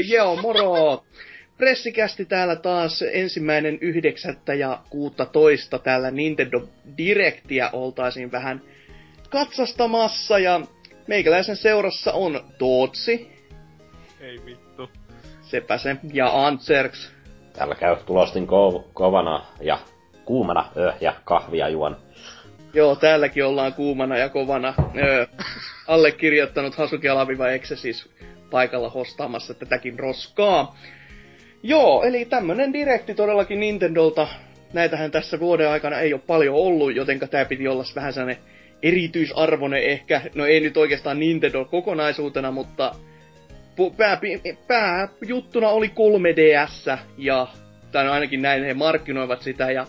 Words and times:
Joo, 0.00 0.36
moro! 0.36 1.04
Pressikästi 1.58 2.24
täällä 2.24 2.56
taas 2.56 3.04
ensimmäinen 3.12 3.78
yhdeksättä 3.80 4.54
ja 4.54 4.80
toista 5.32 5.78
täällä 5.78 6.10
Nintendo 6.10 6.68
Directia 6.96 7.70
oltaisiin 7.72 8.32
vähän 8.32 8.62
katsastamassa 9.30 10.38
ja 10.38 10.60
meikäläisen 11.06 11.56
seurassa 11.56 12.12
on 12.12 12.40
Tootsi. 12.58 13.32
Ei 14.20 14.40
vittu. 14.46 14.90
Sepä 15.42 15.78
se. 15.78 15.96
Ja 16.12 16.46
Antserks. 16.46 17.12
Täällä 17.52 17.74
käy 17.74 17.96
tulostin 18.06 18.46
ko- 18.46 18.84
kovana 18.92 19.46
ja 19.60 19.78
kuumana 20.24 20.70
öö, 20.76 20.92
ja 21.00 21.14
kahvia 21.24 21.68
juon. 21.68 21.96
Joo, 22.74 22.96
täälläkin 22.96 23.44
ollaan 23.44 23.74
kuumana 23.74 24.16
ja 24.16 24.28
kovana. 24.28 24.74
Öö, 24.96 25.26
allekirjoittanut 25.86 26.74
Hasuki 26.74 27.08
Alaviva 27.08 27.48
Exe 27.48 27.76
siis 27.76 28.10
paikalla 28.50 28.90
hostaamassa 28.90 29.54
tätäkin 29.54 29.98
roskaa. 29.98 30.76
Joo, 31.62 32.02
eli 32.02 32.24
tämmönen 32.24 32.72
direkti 32.72 33.14
todellakin 33.14 33.60
Nintendolta. 33.60 34.28
Näitähän 34.72 35.10
tässä 35.10 35.40
vuoden 35.40 35.68
aikana 35.68 36.00
ei 36.00 36.12
ole 36.12 36.22
paljon 36.26 36.54
ollut, 36.54 36.96
jotenka 36.96 37.26
tää 37.26 37.44
piti 37.44 37.68
olla 37.68 37.84
vähän 37.96 38.12
sellainen 38.12 38.42
erityisarvoinen 38.82 39.82
ehkä. 39.82 40.20
No 40.34 40.46
ei 40.46 40.60
nyt 40.60 40.76
oikeastaan 40.76 41.20
Nintendo 41.20 41.64
kokonaisuutena, 41.64 42.50
mutta 42.50 42.94
pää, 43.96 44.20
pääjuttuna 44.66 45.68
oli 45.68 45.86
3DS 45.86 46.98
ja 47.18 47.46
tai 47.92 48.04
no 48.04 48.12
ainakin 48.12 48.42
näin 48.42 48.64
he 48.64 48.74
markkinoivat 48.74 49.42
sitä 49.42 49.70
ja 49.70 49.86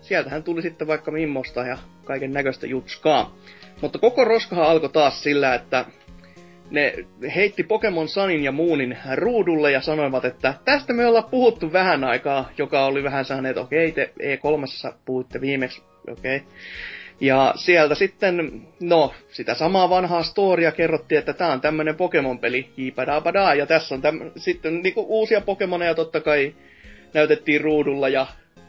sieltähän 0.00 0.42
tuli 0.42 0.62
sitten 0.62 0.88
vaikka 0.88 1.10
mimmosta 1.10 1.66
ja 1.66 1.78
kaiken 2.04 2.32
näköistä 2.32 2.66
jutskaa. 2.66 3.36
Mutta 3.80 3.98
koko 3.98 4.24
roskahan 4.24 4.66
alkoi 4.66 4.88
taas 4.88 5.22
sillä, 5.22 5.54
että 5.54 5.84
ne 6.70 6.94
heitti 7.34 7.62
Pokemon 7.62 8.08
Sunin 8.08 8.44
ja 8.44 8.52
Moonin 8.52 8.98
ruudulle 9.14 9.72
ja 9.72 9.80
sanoivat, 9.80 10.24
että 10.24 10.54
tästä 10.64 10.92
me 10.92 11.06
ollaan 11.06 11.30
puhuttu 11.30 11.72
vähän 11.72 12.04
aikaa, 12.04 12.50
joka 12.58 12.84
oli 12.84 13.02
vähän 13.02 13.24
että 13.48 13.60
okei, 13.60 13.92
te 13.92 14.12
E3 14.22 14.94
puhuitte 15.04 15.40
viimeksi, 15.40 15.82
okei. 16.10 16.42
Ja 17.20 17.52
sieltä 17.56 17.94
sitten, 17.94 18.62
no, 18.80 19.14
sitä 19.28 19.54
samaa 19.54 19.90
vanhaa 19.90 20.22
storia 20.22 20.72
kerrottiin, 20.72 21.18
että 21.18 21.32
tämä 21.32 21.52
on 21.52 21.60
tämmönen 21.60 21.96
Pokemon-peli, 21.96 22.70
jipadabada, 22.76 23.54
ja 23.54 23.66
tässä 23.66 23.94
on 23.94 24.02
täm- 24.02 24.30
sitten 24.36 24.82
niinku 24.82 25.06
uusia 25.08 25.40
Pokemoneja 25.40 25.94
totta 25.94 26.20
kai 26.20 26.54
näytettiin 27.14 27.60
ruudulla, 27.60 28.08
ja 28.08 28.26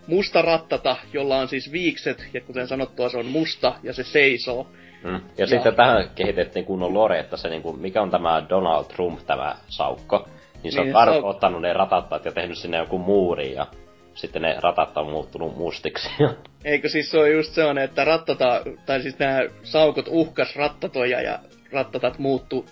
musta 0.08 0.42
rattata, 0.42 0.98
jolla 1.14 1.38
on 1.38 1.48
siis 1.48 1.72
viikset, 1.72 2.28
ja 2.34 2.42
kuten 2.42 2.68
sanottua, 2.68 3.10
se 3.10 3.18
on 3.18 3.26
musta, 3.26 3.76
ja 3.84 3.94
se 3.94 4.04
seisoo. 4.04 4.68
Mm. 5.04 5.14
Ja, 5.14 5.20
ja, 5.38 5.48
sitten 5.48 5.76
tähän 5.76 6.10
kehitettiin 6.16 6.66
kunnon 6.66 6.94
lore, 6.94 7.20
että 7.20 7.38
se 7.38 7.50
niinku, 7.50 7.74
mikä 7.74 8.02
on 8.02 8.12
tämä 8.12 8.46
Donald 8.50 8.86
Trump, 8.86 9.20
tämä 9.28 9.56
saukko. 9.68 10.28
Niin 10.64 10.72
se 10.72 10.82
niin, 10.82 10.96
on 10.96 11.02
ar- 11.02 11.26
ottanut 11.26 11.62
ne 11.62 11.74
ratattaat 11.74 12.26
ja 12.26 12.32
tehnyt 12.32 12.58
sinne 12.58 12.78
joku 12.78 12.98
muuri 12.98 13.54
ja 13.54 13.68
sitten 14.14 14.42
ne 14.42 14.56
ratat 14.60 14.98
on 14.98 15.10
muuttunut 15.10 15.58
mustiksi. 15.58 16.10
Eikö 16.66 16.90
siis 16.90 17.12
se 17.12 17.20
on 17.20 17.32
just 17.32 17.54
se 17.54 17.64
on, 17.64 17.78
että 17.78 18.06
rattata, 18.06 18.62
tai 18.86 19.02
siis 19.02 19.20
nämä 19.20 19.40
saukot 19.64 20.06
uhkas 20.10 20.56
rattatoja 20.56 21.22
ja 21.22 21.40
rattatat 21.72 22.20
muuttu 22.20 22.66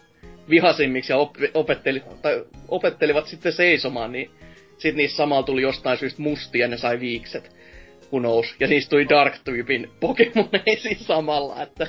vihasimmiksi 0.50 1.14
ja 1.14 1.18
op- 1.18 1.38
opetteli, 1.54 2.04
tai 2.22 2.46
opettelivat 2.68 3.28
sitten 3.28 3.54
seisomaan, 3.54 4.12
niin 4.12 4.32
sitten 4.78 4.98
niissä 4.98 5.18
samalla 5.18 5.44
tuli 5.44 5.62
jostain 5.62 5.98
syystä 5.98 6.22
mustia 6.22 6.62
ja 6.62 6.68
ne 6.68 6.78
sai 6.78 7.00
viikset 7.00 7.57
kun 8.10 8.22
nousi. 8.22 8.56
Ja 8.60 8.68
niistä 8.68 8.90
tuli 8.90 9.10
Dark-tyypin 9.10 9.92
Pokemoneisiin 10.00 11.00
samalla, 11.00 11.62
että... 11.62 11.88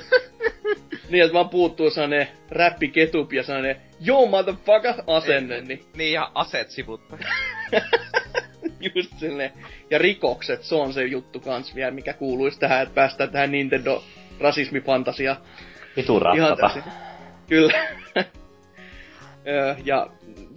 niin, 1.09 1.23
että 1.23 1.33
vaan 1.33 1.49
puuttuu 1.49 1.89
sellainen 1.89 2.27
räppi 2.49 2.87
ketup 2.87 3.33
ja 3.33 3.43
sellainen 3.43 3.75
Yo 4.07 4.25
motherfucker 4.25 4.93
asenne, 5.07 5.61
niin... 5.61 5.85
Niin, 5.97 6.13
ja 6.13 6.31
aset 6.35 6.69
sivutta. 6.69 7.17
Just 8.95 9.19
silleen. 9.19 9.51
Ja 9.89 9.97
rikokset, 9.97 10.63
se 10.63 10.75
on 10.75 10.93
se 10.93 11.03
juttu 11.03 11.39
kans 11.39 11.75
vielä, 11.75 11.91
mikä 11.91 12.13
kuuluisi 12.13 12.59
tähän, 12.59 12.81
että 12.81 12.95
päästään 12.95 13.29
tähän 13.29 13.51
Nintendo 13.51 14.03
rasismifantasia. 14.39 15.35
Vitu. 15.97 16.19
Kyllä. 17.47 17.73
ja 19.85 20.07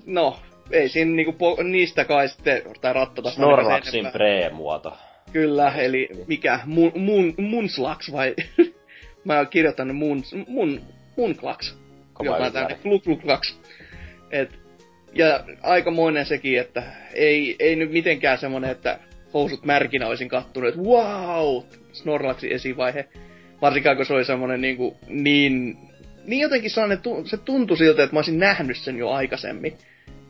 no, 0.06 0.38
ei 0.70 0.88
siinä 0.88 1.10
niinku 1.10 1.32
po- 1.32 1.62
niistä 1.62 2.04
kai 2.04 2.28
sitten, 2.28 2.62
tai 2.80 2.92
rattata 2.92 3.30
Snorlaxin 3.30 4.06
pre-muoto. 4.06 4.92
Kyllä, 5.32 5.72
eli 5.76 6.08
mikä? 6.26 6.60
Mun, 6.64 6.92
mun, 6.96 7.34
munslaks 7.38 8.12
vai? 8.12 8.34
Mä 9.24 9.36
oon 9.36 9.48
kirjoittanut 9.48 9.96
mun, 9.96 10.22
mun, 10.46 10.80
munklaks. 11.16 11.78
Jotain 12.22 12.52
tänne, 12.52 12.78
klukluklaks. 12.82 13.60
Et, 14.30 14.50
ja 15.14 15.44
aikamoinen 15.62 16.26
sekin, 16.26 16.60
että 16.60 16.82
ei, 17.14 17.56
ei 17.58 17.76
nyt 17.76 17.92
mitenkään 17.92 18.38
semmonen, 18.38 18.70
että 18.70 18.98
housut 19.34 19.64
märkinä 19.64 20.06
olisin 20.06 20.28
kattunut, 20.28 20.68
että 20.68 20.80
wow, 20.80 21.62
Snorlaxin 21.92 22.52
esivaihe. 22.52 23.08
Varsinkaan 23.62 23.96
kun 23.96 24.06
se 24.06 24.14
oli 24.14 24.24
semmonen 24.24 24.60
niinku 24.60 24.96
niin, 25.08 25.78
niin 26.24 26.40
jotenkin 26.40 26.70
se 27.24 27.36
tuntui 27.44 27.76
siltä, 27.76 28.02
että 28.02 28.14
mä 28.14 28.18
olisin 28.18 28.38
nähnyt 28.38 28.76
sen 28.76 28.98
jo 28.98 29.10
aikaisemmin. 29.10 29.74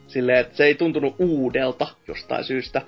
Silleen, 0.06 0.38
että 0.38 0.56
se 0.56 0.64
ei 0.64 0.74
tuntunut 0.74 1.14
uudelta 1.18 1.86
jostain 2.08 2.44
syystä. 2.44 2.82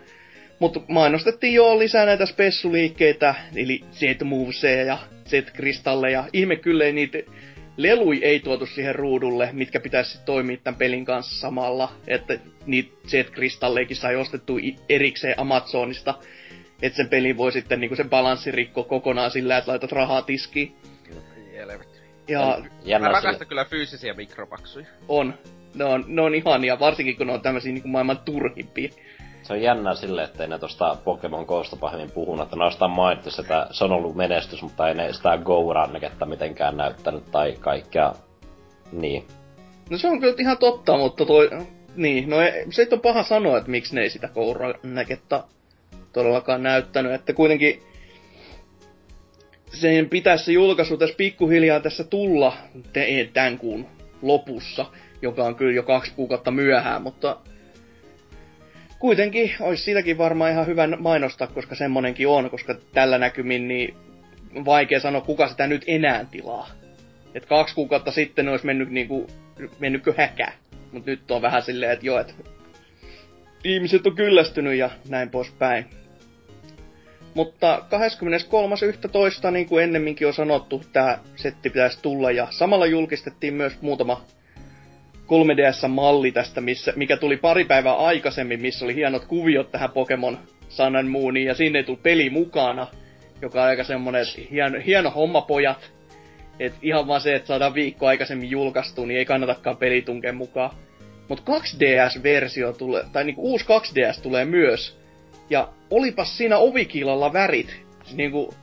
Mutta 0.59 0.81
mainostettiin 0.89 1.55
jo 1.55 1.79
lisää 1.79 2.07
näitä 2.07 2.27
spessuliikkeitä, 2.27 3.35
eli 3.57 3.81
Z-moveseja 3.93 4.85
ja 4.85 4.99
Z-kristalleja. 5.27 6.25
Ihme 6.33 6.57
kyllä 6.57 6.85
ei 6.85 6.93
niitä 6.93 7.19
lelui 7.77 8.25
ei 8.25 8.41
tuotu 8.41 8.67
siihen 8.67 8.95
ruudulle, 8.95 9.49
mitkä 9.53 9.81
pitäisi 9.81 10.25
toimia 10.25 10.57
tämän 10.57 10.79
pelin 10.79 11.05
kanssa 11.05 11.41
samalla. 11.41 11.93
Että 12.07 12.39
niitä 12.67 12.93
Z-kristalleikin 13.09 13.97
sai 13.97 14.17
ostettu 14.17 14.59
erikseen 14.89 15.35
Amazonista. 15.41 16.15
Että 16.83 16.97
sen 16.97 17.09
pelin 17.09 17.37
voi 17.37 17.53
sitten 17.53 17.81
niinku 17.81 17.97
se 17.97 18.05
balanssi 18.05 18.51
rikko 18.51 18.85
kokonaan 18.85 19.31
sillä, 19.31 19.57
että 19.59 19.71
laitat 19.71 19.93
rahaa 19.93 20.23
tiskiin. 20.23 20.77
Ja, 22.29 22.59
ja 22.85 22.99
mä 22.99 23.09
rakastan 23.09 23.35
sille... 23.35 23.47
kyllä 23.47 23.65
fyysisiä 23.65 24.15
mikropaksuja. 24.15 24.87
On. 25.09 25.35
Ne 25.75 25.85
on, 25.85 26.05
ne 26.07 26.23
on 26.23 26.35
ihania, 26.35 26.79
varsinkin 26.81 27.17
kun 27.17 27.27
ne 27.27 27.33
on 27.33 27.41
tämmöisiä 27.41 27.73
niinku 27.73 27.89
maailman 27.89 28.19
turhimpia 28.19 28.89
se 29.45 29.53
on 29.53 29.63
jännä 29.63 29.95
sille, 29.95 30.23
ettei 30.23 30.49
ne 30.49 30.59
tosta 30.59 30.97
Pokemon 31.05 31.45
Goosta 31.45 31.77
pahemmin 31.77 32.11
puhunut, 32.11 32.45
että 32.45 32.57
ne 32.57 32.65
on 32.81 32.91
mainittu, 32.91 33.31
että 33.41 33.67
se 33.71 33.85
on 33.85 33.93
ollut 33.93 34.17
menestys, 34.17 34.63
mutta 34.63 34.89
ei 34.89 34.95
ne 34.95 35.13
sitä 35.13 35.39
Go-ranneketta 35.45 36.27
mitenkään 36.27 36.77
näyttänyt 36.77 37.31
tai 37.31 37.57
kaikkea 37.61 38.13
niin. 38.93 39.25
No 39.91 39.99
se 39.99 40.09
on 40.09 40.21
kyllä 40.21 40.35
ihan 40.39 40.59
totta, 40.59 40.99
mutta 40.99 41.27
toi, 41.27 41.51
niin, 41.97 42.31
no 42.31 42.41
ei, 42.41 42.67
se 42.71 42.89
on 42.93 43.01
paha 43.01 43.23
sanoa, 43.23 43.59
että 43.59 43.71
miksi 43.71 43.95
ne 43.95 44.01
ei 44.01 44.11
sitä 44.11 44.29
Go-ranneketta 44.29 45.45
todellakaan 46.13 46.63
näyttänyt, 46.63 47.13
että 47.13 47.33
kuitenkin 47.33 47.83
sen 49.73 50.09
pitäisi 50.09 50.45
se 50.45 50.53
julkaisu 50.53 50.97
tässä 50.97 51.17
pikkuhiljaa 51.17 51.81
tässä 51.81 52.05
tulla 52.05 52.57
tämän 53.33 53.59
kuun 53.59 53.87
lopussa, 54.23 54.87
joka 55.23 55.45
on 55.45 55.55
kyllä 55.55 55.73
jo 55.73 55.83
kaksi 55.83 56.13
kuukautta 56.17 56.51
myöhään, 56.51 57.03
mutta 57.03 57.37
kuitenkin 59.05 59.55
olisi 59.61 59.83
siitäkin 59.83 60.19
varmaan 60.19 60.51
ihan 60.51 60.67
hyvä 60.67 60.87
mainostaa, 60.87 61.47
koska 61.47 61.75
semmonenkin 61.75 62.29
on, 62.29 62.51
koska 62.51 62.75
tällä 62.93 63.19
näkymin 63.19 63.69
niin 63.69 63.97
vaikea 64.65 65.01
sanoa, 65.01 65.21
kuka 65.21 65.49
sitä 65.49 65.67
nyt 65.67 65.85
enää 65.87 66.27
tilaa. 66.31 66.71
Et 67.35 67.47
kaksi 67.47 67.75
kuukautta 67.75 68.13
sitten 68.13 68.49
olisi 68.49 68.67
mennyt 68.67 68.91
niinku, 68.91 69.27
mennytkö 69.79 70.15
häkä. 70.17 70.53
Mut 70.93 71.07
nyt 71.07 71.31
on 71.31 71.43
vähän 71.43 71.63
silleen, 71.63 71.93
että 71.93 72.07
joo, 72.07 72.21
että 72.21 72.33
ihmiset 73.65 74.07
on 74.07 74.17
kyllästynyt 74.17 74.75
ja 74.75 74.91
näin 75.09 75.31
poispäin. 75.31 75.85
Mutta 77.35 77.85
23.11. 79.45 79.51
niin 79.51 79.67
kuin 79.67 79.85
ennemminkin 79.85 80.27
on 80.27 80.35
sanottu, 80.35 80.83
tämä 80.93 81.19
setti 81.37 81.71
pitäisi 81.71 82.03
tulla 82.03 82.31
ja 82.31 82.47
samalla 82.51 82.87
julkistettiin 82.87 83.55
myös 83.55 83.83
muutama 83.83 84.25
3DS-malli 85.25 86.33
tästä, 86.33 86.61
missä, 86.61 86.93
mikä 86.97 87.17
tuli 87.17 87.37
pari 87.37 87.65
päivää 87.65 87.95
aikaisemmin, 87.95 88.61
missä 88.61 88.85
oli 88.85 88.95
hienot 88.95 89.25
kuviot 89.25 89.71
tähän 89.71 89.91
Pokemon 89.91 90.39
Sun 90.69 90.97
and 90.97 91.09
Mooniin, 91.09 91.47
ja 91.47 91.55
sinne 91.55 91.83
tuli 91.83 91.99
peli 92.03 92.31
mukana, 92.31 92.87
joka 93.43 93.63
on 93.63 93.69
aika 93.69 93.85
semmonen 93.85 94.25
hieno, 94.51 94.79
hieno 94.87 95.11
homma 95.11 95.41
pojat. 95.41 95.93
Et 96.61 96.75
ihan 96.83 97.07
vaan 97.07 97.21
se, 97.21 97.35
että 97.35 97.47
saadaan 97.47 97.75
viikko 97.75 98.07
aikaisemmin 98.07 98.51
julkaistu, 98.51 99.05
niin 99.05 99.19
ei 99.19 99.25
kannatakaan 99.25 99.77
peli 99.77 100.03
tunkea 100.03 100.33
mukaan. 100.33 100.71
Mut 101.29 101.41
2DS-versio 101.41 102.73
tulee, 102.73 103.05
tai 103.13 103.25
niinku 103.25 103.43
uusi 103.43 103.65
2DS 103.65 104.23
tulee 104.23 104.45
myös. 104.45 104.99
Ja 105.51 105.69
olipas 105.91 106.37
siinä 106.37 106.59
ovikilalla 106.59 107.33
värit. 107.33 107.77
Niinku 108.13 108.55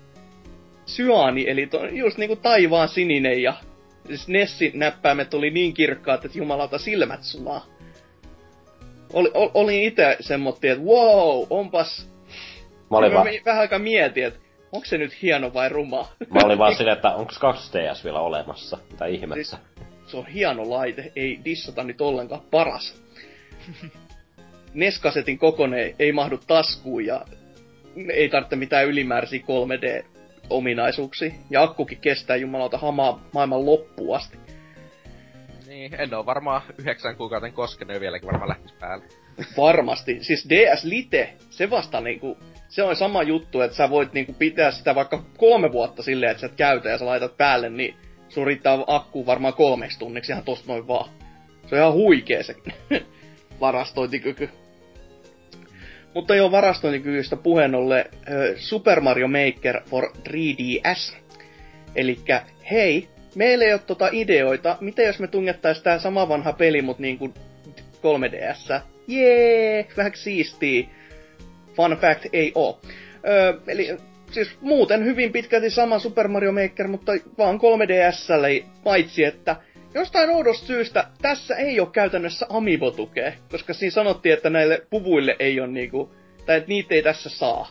syaani, 0.85 1.49
eli 1.49 1.67
to, 1.67 1.85
just 1.85 2.17
niinku 2.17 2.35
taivaan 2.35 2.89
sininen 2.89 3.41
ja 3.41 3.53
Nessin 4.27 4.71
näppäimet 4.73 5.33
oli 5.33 5.49
niin 5.51 5.73
kirkkaat, 5.73 6.25
että 6.25 6.37
jumalauta 6.37 6.77
silmät 6.77 7.23
sulaa. 7.23 7.65
Oli, 9.13 9.31
ol, 9.33 9.49
oli 9.53 9.85
itse 9.85 10.17
semmotti, 10.19 10.67
että 10.67 10.83
wow, 10.83 11.45
onpas... 11.49 12.09
Mä 12.91 12.97
olin 12.97 13.13
vaan... 13.13 13.27
vähän 13.45 13.61
aikaa 13.61 13.79
mietin, 13.79 14.25
että 14.25 14.39
onko 14.71 14.85
se 14.85 14.97
nyt 14.97 15.21
hieno 15.21 15.53
vai 15.53 15.69
ruma? 15.69 16.07
Mä 16.29 16.39
olin 16.43 16.57
vaan 16.57 16.75
silleen, 16.75 16.95
että 16.95 17.15
onko 17.15 17.31
2DS 17.33 18.03
vielä 18.03 18.19
olemassa? 18.19 18.77
Mitä 18.91 19.05
ihmettä? 19.05 19.35
Siis, 19.35 19.55
se 20.05 20.17
on 20.17 20.25
hieno 20.25 20.69
laite, 20.69 21.11
ei 21.15 21.39
dissata 21.45 21.83
nyt 21.83 22.01
ollenkaan 22.01 22.41
paras. 22.51 23.01
Neskasetin 24.73 25.37
kokone 25.37 25.95
ei 25.99 26.11
mahdu 26.11 26.39
taskuun 26.47 27.05
ja 27.05 27.25
ei 28.13 28.29
tarvitse 28.29 28.55
mitään 28.55 28.87
ylimääräisiä 28.87 29.39
3D-ominaisuuksia. 30.51 31.33
Ja 31.49 31.63
akkukin 31.63 31.97
kestää 31.97 32.35
jumalauta 32.35 32.77
hamaa 32.77 33.23
maailman 33.33 33.65
loppuun 33.65 34.15
asti. 34.15 34.37
Niin, 35.67 36.01
en 36.01 36.13
oo 36.13 36.25
varmaan 36.25 36.61
yhdeksän 36.77 37.15
kuukauden 37.15 37.53
koskenut 37.53 37.99
vieläkin 37.99 38.27
varmaan 38.27 38.49
lähtis 38.49 38.71
päälle. 38.71 39.05
Varmasti. 39.57 40.23
Siis 40.23 40.47
DS 40.49 40.83
Lite, 40.83 41.33
se 41.49 41.69
vasta 41.69 42.01
niinku, 42.01 42.37
se 42.69 42.83
on 42.83 42.95
sama 42.95 43.23
juttu, 43.23 43.61
että 43.61 43.77
sä 43.77 43.89
voit 43.89 44.13
niinku 44.13 44.33
pitää 44.33 44.71
sitä 44.71 44.95
vaikka 44.95 45.23
kolme 45.37 45.71
vuotta 45.71 46.03
silleen, 46.03 46.31
että 46.31 46.41
sä 46.41 46.47
et 46.47 46.55
käytä 46.55 46.89
ja 46.89 46.97
sä 46.97 47.05
laitat 47.05 47.37
päälle, 47.37 47.69
niin 47.69 47.95
sun 48.29 48.47
riittää 48.47 48.77
akku 48.87 49.25
varmaan 49.25 49.53
kolmeksi 49.53 49.99
tunniksi 49.99 50.31
ihan 50.31 50.43
tosta 50.43 50.71
noin 50.71 50.87
vaan. 50.87 51.09
Se 51.67 51.75
on 51.75 51.81
ihan 51.81 51.93
huikee 51.93 52.43
se 52.43 52.55
varastointikyky. 53.61 54.49
Mutta 56.13 56.35
jo 56.35 56.51
varastointikyvystä 56.51 57.35
puheen 57.35 57.75
ollen 57.75 58.05
Super 58.55 59.01
Mario 59.01 59.27
Maker 59.27 59.81
for 59.89 60.11
3DS. 60.29 61.15
Eli 61.95 62.19
hei, 62.71 63.07
meillä 63.35 63.65
ei 63.65 63.73
ole 63.73 63.81
tota 63.87 64.09
ideoita, 64.11 64.77
miten 64.81 65.05
jos 65.05 65.19
me 65.19 65.27
tungettais 65.27 65.81
tää 65.81 65.99
sama 65.99 66.29
vanha 66.29 66.53
peli, 66.53 66.81
mut 66.81 66.99
niinku 66.99 67.33
3DS. 68.01 68.81
Jee, 69.07 69.87
vähän 69.97 70.11
siistii. 70.15 70.89
Fun 71.75 71.97
fact, 72.01 72.25
ei 72.33 72.51
oo. 72.55 72.81
Öö, 73.27 73.53
eli 73.67 73.97
siis 74.31 74.57
muuten 74.61 75.05
hyvin 75.05 75.31
pitkälti 75.31 75.69
sama 75.69 75.99
Super 75.99 76.27
Mario 76.27 76.51
Maker, 76.51 76.87
mutta 76.87 77.11
vaan 77.37 77.55
3DSlle, 77.59 78.65
paitsi 78.83 79.23
että 79.23 79.55
jostain 79.93 80.29
oudosta 80.29 80.65
syystä 80.65 81.07
tässä 81.21 81.55
ei 81.55 81.79
ole 81.79 81.89
käytännössä 81.91 82.45
Amiibo-tukea, 82.49 83.31
koska 83.51 83.73
siinä 83.73 83.91
sanottiin, 83.91 84.33
että 84.33 84.49
näille 84.49 84.85
puvuille 84.89 85.35
ei 85.39 85.59
ole 85.59 85.67
niinku, 85.67 86.11
tai 86.45 86.57
että 86.57 86.69
niitä 86.69 86.95
ei 86.95 87.03
tässä 87.03 87.29
saa. 87.29 87.69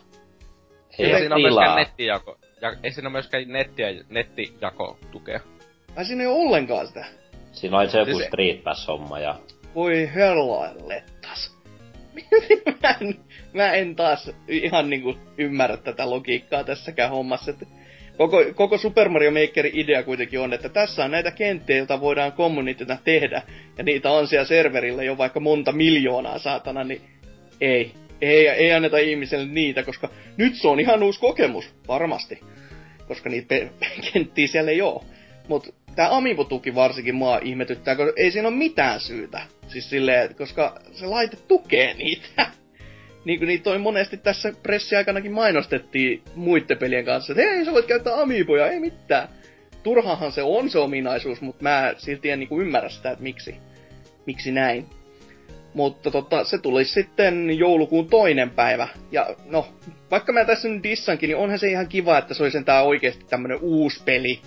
Ei 0.99 1.19
siinä 1.19 1.35
ole 1.35 1.43
myöskään 1.43 1.77
nettijako, 1.77 2.39
ja 2.61 2.77
ei 2.83 2.93
siinä 2.93 3.09
ole 3.09 3.13
myöskään 3.13 3.49
nettiä, 3.49 3.87
nettijako 4.09 4.99
tukea. 5.11 5.41
Ai 5.97 6.05
siinä 6.05 6.23
ei 6.23 6.27
ole 6.27 6.43
ollenkaan 6.47 6.87
sitä. 6.87 7.05
Siinä 7.53 7.79
oli 7.79 7.91
se 7.91 7.99
joku 7.99 8.11
siis... 8.11 8.27
Street 8.27 8.65
Pass-homma 8.65 9.19
ja... 9.19 9.39
Voi 9.75 10.11
lettas. 10.87 11.57
mä, 12.83 12.97
en, 13.01 13.21
mä 13.53 13.73
en 13.73 13.97
taas 13.97 14.31
ihan 14.49 14.91
niinku 14.91 15.17
ymmärrä 15.39 15.77
tätä 15.77 16.11
logiikkaa 16.11 16.65
tässäkään 16.65 17.11
hommassa. 17.11 17.51
Että 17.51 17.67
koko, 18.21 18.45
koko 18.55 18.79
Super 18.79 19.09
Mario 19.09 19.31
Makerin 19.31 19.73
idea 19.75 20.03
kuitenkin 20.03 20.41
on, 20.41 20.53
että 20.53 20.69
tässä 20.69 21.05
on 21.05 21.11
näitä 21.11 21.31
kenttiä, 21.31 21.77
joita 21.77 22.01
voidaan 22.01 22.33
communityna 22.33 22.99
tehdä, 23.05 23.43
ja 23.79 23.85
niitä 23.85 24.11
on 24.11 24.27
siellä 24.27 24.45
serverillä 24.45 25.03
jo 25.03 25.19
vaikka 25.19 25.41
monta 25.41 25.73
miljoonaa 25.73 26.39
saatana, 26.39 26.85
niin 26.85 27.01
ei. 27.61 27.93
Ei, 28.21 28.49
ei 28.49 28.73
anneta 28.73 28.99
ihmiselle 28.99 29.47
niitä, 29.47 29.83
koska 29.83 30.09
nyt 30.37 30.55
se 30.55 30.69
on 30.69 30.81
ihan 30.81 31.03
uusi 31.03 31.21
kokemus, 31.21 31.75
varmasti. 31.89 32.41
Koska 33.09 33.31
niitä 33.31 33.55
kenttiä 34.13 34.47
siellä 34.47 34.71
ei 34.71 34.83
oo. 34.83 35.05
Mut 35.49 35.75
tää 35.97 36.17
Amiibo-tuki 36.17 36.75
varsinkin 36.75 37.15
mua 37.15 37.39
ihmetyttää, 37.43 37.97
koska 37.97 38.13
ei 38.17 38.31
siinä 38.31 38.49
ole 38.49 38.57
mitään 38.57 39.01
syytä. 39.01 39.43
Siis 39.69 39.91
silleen, 39.91 40.35
koska 40.35 40.81
se 40.93 41.07
laite 41.07 41.37
tukee 41.37 41.95
niitä. 41.95 42.47
niin 43.25 43.39
kuin 43.39 43.49
niitä 43.49 43.71
on 43.71 43.81
monesti 43.81 44.17
tässä 44.17 44.53
pressiaikanakin 44.63 45.33
mainostettiin 45.33 46.23
muiden 46.35 46.79
pelien 46.79 47.05
kanssa, 47.05 47.33
että 47.33 47.43
hei, 47.43 47.65
sä 47.65 47.73
voit 47.73 47.87
käyttää 47.87 48.21
Amiiboja, 48.21 48.67
ei 48.67 48.81
mitään. 48.81 49.29
Turhahan 49.83 50.33
se 50.33 50.43
on 50.43 50.71
se 50.71 50.79
ominaisuus, 50.79 51.41
mutta 51.41 51.63
mä 51.63 51.95
silti 51.97 52.31
en 52.31 52.39
niinku 52.39 52.61
ymmärrä 52.61 52.89
sitä, 52.89 53.11
että 53.11 53.23
miksi, 53.23 53.57
miksi 54.27 54.53
näin. 54.53 54.87
Mutta 55.75 56.11
tota, 56.11 56.45
se 56.45 56.59
tuli 56.59 56.85
sitten 56.85 57.59
joulukuun 57.59 58.07
toinen 58.07 58.51
päivä. 58.51 58.89
Ja 59.13 59.37
no, 59.47 59.67
vaikka 60.11 60.33
mä 60.33 60.45
tässä 60.45 60.69
nyt 60.69 60.83
dissankin, 60.83 61.29
niin 61.29 61.37
onhan 61.37 61.59
se 61.59 61.71
ihan 61.71 61.89
kiva, 61.89 62.19
että 62.19 62.35
se 62.35 62.43
oli 62.43 62.51
sentään 62.51 62.85
oikeasti 62.85 63.25
tämmönen 63.29 63.59
uusi 63.61 64.03
peli 64.05 64.41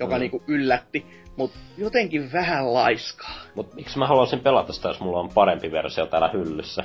joka 0.00 0.14
mm. 0.14 0.20
niinku 0.20 0.42
yllätti, 0.46 1.06
mut 1.36 1.52
jotenkin 1.78 2.32
vähän 2.32 2.74
laiskaa. 2.74 3.34
Mut 3.54 3.74
miksi 3.74 3.98
mä 3.98 4.06
haluaisin 4.06 4.40
pelata 4.40 4.72
sitä, 4.72 4.88
jos 4.88 5.00
mulla 5.00 5.20
on 5.20 5.28
parempi 5.34 5.72
versio 5.72 6.06
täällä 6.06 6.30
hyllyssä? 6.32 6.84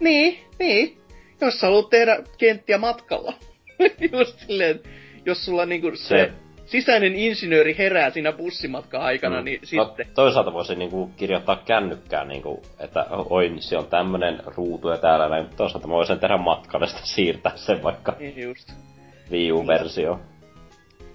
Niin, 0.00 0.38
niin. 0.58 0.98
Jos 1.40 1.60
sä 1.60 1.66
haluat 1.66 1.90
tehdä 1.90 2.18
kenttiä 2.38 2.78
matkalla. 2.78 3.32
Just 4.12 4.38
silleen, 4.38 4.80
jos 5.26 5.44
sulla 5.44 5.66
niinku 5.66 5.90
se, 5.94 6.08
se 6.08 6.32
sisäinen 6.66 7.14
insinööri 7.14 7.78
herää 7.78 8.10
siinä 8.10 8.32
bussimatkan 8.32 9.00
aikana, 9.00 9.38
mm. 9.38 9.44
niin 9.44 9.60
no, 9.76 9.84
sitten... 9.84 10.06
Toisaalta 10.14 10.52
voisi 10.52 10.74
niinku 10.74 11.10
kirjoittaa 11.16 11.62
kännykkään, 11.66 12.28
niinku, 12.28 12.62
että 12.78 13.06
oi, 13.10 13.54
se 13.60 13.78
on 13.78 13.86
tämmönen 13.86 14.42
ruutu 14.44 14.88
ja 14.88 14.96
täällä 14.96 15.28
näin. 15.28 15.46
Toisaalta 15.56 15.86
mä 15.88 15.94
voisin 15.94 16.18
tehdä 16.18 16.36
matkalle 16.36 16.86
sitä 16.86 17.00
siirtää 17.04 17.56
sen 17.56 17.82
vaikka 17.82 18.16
niin 18.18 18.42
just. 18.42 18.72
Wii 19.30 19.52
U-versio. 19.52 20.20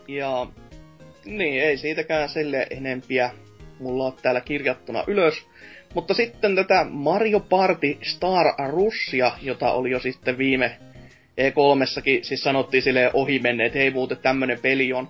Ja 0.08 0.48
niin, 1.26 1.64
ei 1.64 1.78
siitäkään 1.78 2.30
sille 2.30 2.68
enempiä 2.70 3.32
mulla 3.80 4.06
on 4.06 4.14
täällä 4.22 4.42
kirjattuna 4.42 5.04
ylös. 5.08 5.49
Mutta 5.94 6.14
sitten 6.14 6.56
tätä 6.56 6.86
Mario 6.90 7.40
Party 7.40 7.98
Star 8.04 8.46
Russia, 8.70 9.32
jota 9.42 9.72
oli 9.72 9.92
jo 9.92 10.00
sitten 10.00 10.38
viime 10.38 10.78
E3-sakin, 11.40 12.24
siis 12.24 12.44
sanottiin 12.44 12.84
sille 12.84 13.12
ohi 13.14 13.40
menneet, 13.40 13.68
että 13.68 13.80
hei 13.80 13.92
muuten 13.92 14.18
tämmönen 14.18 14.60
peli 14.62 14.94
on. 14.94 15.10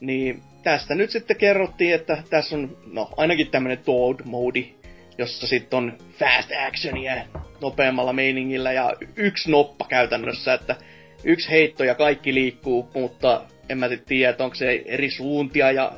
Niin 0.00 0.42
tästä 0.62 0.94
nyt 0.94 1.10
sitten 1.10 1.36
kerrottiin, 1.36 1.94
että 1.94 2.22
tässä 2.30 2.56
on 2.56 2.76
no 2.92 3.08
ainakin 3.16 3.50
tämmönen 3.50 3.78
Toad 3.78 4.20
modi, 4.24 4.74
jossa 5.18 5.46
sitten 5.46 5.76
on 5.76 5.98
fast 6.18 6.50
actionia 6.66 7.14
nopeammalla 7.60 8.12
meiningillä 8.12 8.72
ja 8.72 8.92
yksi 9.16 9.50
noppa 9.50 9.86
käytännössä, 9.88 10.54
että 10.54 10.76
yksi 11.24 11.50
heitto 11.50 11.84
ja 11.84 11.94
kaikki 11.94 12.34
liikkuu, 12.34 12.90
mutta 12.94 13.44
en 13.68 13.78
mä 13.78 13.88
tiedä, 14.06 14.30
että 14.30 14.44
onko 14.44 14.54
se 14.54 14.82
eri 14.86 15.10
suuntia 15.10 15.72
ja 15.72 15.92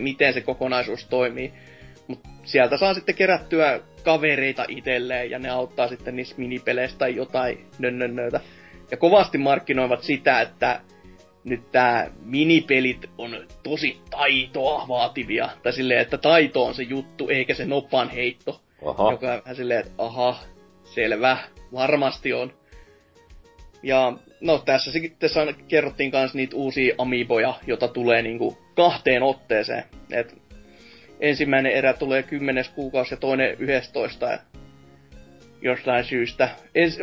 miten 0.00 0.34
se 0.34 0.40
kokonaisuus 0.40 1.06
toimii. 1.06 1.52
Sieltä 2.48 2.76
saa 2.76 2.94
sitten 2.94 3.14
kerättyä 3.14 3.80
kavereita 4.04 4.64
itselleen 4.68 5.30
ja 5.30 5.38
ne 5.38 5.48
auttaa 5.48 5.88
sitten 5.88 6.16
niissä 6.16 6.34
minipeleissä 6.38 6.98
tai 6.98 7.16
jotain 7.16 7.66
nönnönnöitä. 7.78 8.40
Ja 8.90 8.96
kovasti 8.96 9.38
markkinoivat 9.38 10.02
sitä, 10.02 10.40
että 10.40 10.80
nyt 11.44 11.70
tää 11.72 12.10
minipelit 12.24 13.10
on 13.18 13.46
tosi 13.62 14.00
taitoa 14.10 14.88
vaativia. 14.88 15.48
Tai 15.62 15.72
silleen, 15.72 16.00
että 16.00 16.18
taito 16.18 16.64
on 16.64 16.74
se 16.74 16.82
juttu, 16.82 17.28
eikä 17.28 17.54
se 17.54 17.64
nopan 17.64 18.10
heitto. 18.10 18.60
Aha. 18.86 19.10
Joka 19.12 19.32
on 19.32 19.40
vähän 19.44 19.56
silleen, 19.56 19.80
että 19.80 19.92
aha, 19.98 20.38
selvä, 20.84 21.38
varmasti 21.72 22.32
on. 22.32 22.52
Ja 23.82 24.12
no 24.40 24.58
tässä 24.58 24.92
sitten 24.92 25.30
kerrottiin 25.68 26.10
myös 26.14 26.34
niitä 26.34 26.56
uusia 26.56 26.94
amiiboja, 26.98 27.54
jota 27.66 27.88
tulee 27.88 28.22
niinku 28.22 28.58
kahteen 28.74 29.22
otteeseen. 29.22 29.84
Et 30.12 30.47
ensimmäinen 31.20 31.72
erä 31.72 31.92
tulee 31.92 32.22
10 32.22 32.64
kuukausi 32.74 33.14
ja 33.14 33.18
toinen 33.18 33.56
11 33.58 34.38
jostain 35.62 36.04
syystä. 36.04 36.48
Ens, 36.74 36.98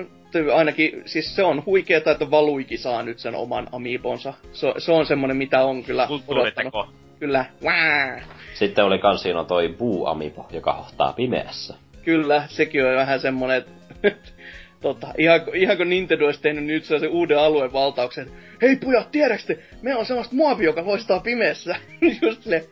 ainakin, 0.53 1.01
siis 1.05 1.36
se 1.36 1.43
on 1.43 1.65
huikeeta, 1.65 2.12
että 2.12 2.31
Valuiki 2.31 2.77
saa 2.77 3.03
nyt 3.03 3.19
sen 3.19 3.36
oman 3.36 3.67
amiibonsa. 3.72 4.34
Se, 4.51 4.74
se 4.77 4.91
on 4.91 5.05
semmonen, 5.05 5.38
mitä 5.38 5.63
on 5.63 5.84
kyllä 5.84 6.07
odottanut. 6.27 6.74
Kyllä. 7.19 7.45
Wää. 7.63 8.24
Sitten 8.53 8.86
oli 8.86 9.00
kans 9.00 9.22
siinä 9.22 9.43
toi 9.43 9.69
Buu 9.69 10.05
Amiibo, 10.05 10.48
joka 10.51 10.74
hohtaa 10.74 11.13
pimeässä. 11.13 11.75
Kyllä, 12.03 12.43
sekin 12.48 12.86
on 12.86 12.95
vähän 12.95 13.19
semmonen, 13.19 13.57
että 13.57 13.72
tota, 14.81 15.07
ihan, 15.17 15.41
ihan 15.53 15.77
kun 15.77 15.89
Nintendo 15.89 16.25
olisi 16.25 16.41
tehnyt 16.41 16.63
nyt 16.63 16.86
se 16.86 17.07
uuden 17.07 17.39
alueen 17.39 17.74
valtauksen, 17.74 18.31
hei 18.62 18.75
pujat, 18.75 19.12
tiedäks 19.12 19.45
te, 19.45 19.60
me 19.81 19.95
on 19.95 20.05
semmoista 20.05 20.36
muovi, 20.36 20.65
joka 20.65 20.86
loistaa 20.86 21.19
pimeässä. 21.19 21.75
Just 22.22 22.43
se, 22.43 22.69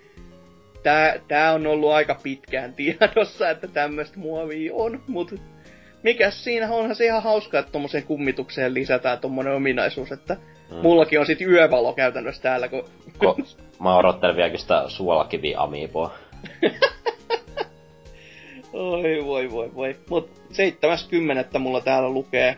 tää, 0.84 1.20
tää 1.28 1.54
on 1.54 1.68
ollut 1.68 1.92
aika 1.92 2.16
pitkään 2.24 2.74
tiedossa, 2.84 3.50
että 3.50 3.68
tämmöistä 3.68 4.20
muovia 4.20 4.74
on, 4.74 5.04
mut 5.08 5.34
mikä 6.04 6.32
siinä 6.32 6.74
onhan 6.74 6.96
se 6.96 7.06
ihan 7.06 7.24
hauska, 7.24 7.60
että 7.60 7.72
tommoseen 7.72 8.04
kummitukseen 8.04 8.74
lisätään 8.74 9.20
tommonen 9.20 9.54
ominaisuus, 9.54 10.12
että 10.12 10.38
mm. 10.72 10.75
mullakin 10.78 11.20
on 11.20 11.25
sit 11.25 11.42
yövalo 11.42 11.94
käytännössä 11.94 12.42
täällä, 12.42 12.68
kun... 12.68 12.86
Ko, 13.18 13.38
mä 13.84 13.98
odottelen 13.98 14.36
vieläkin 14.36 14.60
sitä 14.60 14.84
suolakivi-amiiboa. 14.88 16.13
Oi 18.74 19.25
voi 19.25 19.52
voi 19.52 19.75
voi. 19.75 19.96
Mut 20.10 20.30
70. 20.52 21.60
mulla 21.60 21.82
täällä 21.82 22.10
lukee, 22.10 22.58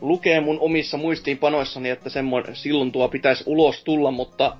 lukee 0.00 0.40
mun 0.40 0.60
omissa 0.60 0.96
muistiinpanoissani, 0.96 1.90
että 1.90 2.10
semmoinen 2.10 2.56
silloin 2.56 2.92
tuo 2.92 3.08
pitäisi 3.08 3.44
ulos 3.46 3.84
tulla, 3.84 4.10
mutta 4.10 4.56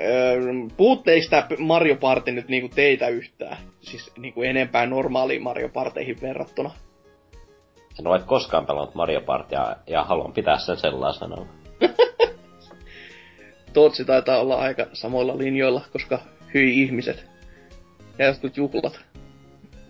öö, 0.00 0.40
puutteista 0.76 1.46
Mario 1.58 1.96
Party 1.96 2.32
nyt 2.32 2.48
niinku 2.48 2.74
teitä 2.74 3.08
yhtään? 3.08 3.56
Siis 3.80 4.12
niinku 4.18 4.42
enempää 4.42 4.86
normaaliin 4.86 5.42
Mario 5.42 5.68
Parteihin 5.68 6.20
verrattuna. 6.20 6.70
En 8.00 8.06
ole 8.06 8.20
koskaan 8.26 8.66
pelannut 8.66 8.94
Mario 8.94 9.20
Partya 9.20 9.76
ja 9.86 10.04
haluan 10.04 10.32
pitää 10.32 10.58
sen 10.58 10.76
sellaisena. 10.76 11.46
Tootsi 13.72 14.04
taitaa 14.04 14.40
olla 14.40 14.56
aika 14.56 14.86
samoilla 14.92 15.38
linjoilla, 15.38 15.82
koska 15.92 16.18
hyi 16.54 16.82
ihmiset. 16.82 17.26
Ja 18.18 18.26
jotkut 18.26 18.56
juhlat. 18.56 19.00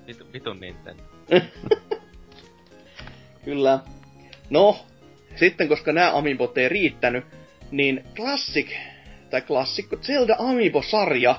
Vitu, 0.06 0.24
vitun 0.32 0.60
Nintendo. 0.60 1.02
Kyllä. 3.44 3.78
No, 4.50 4.78
sitten 5.36 5.68
koska 5.68 5.92
nämä 5.92 6.16
Amiibot 6.16 6.58
ei 6.58 6.68
riittänyt, 6.68 7.24
niin 7.70 8.04
Classic, 8.14 8.70
tai 9.30 9.42
klassikko 9.42 9.96
Zelda 9.96 10.36
Amiibo-sarja, 10.38 11.34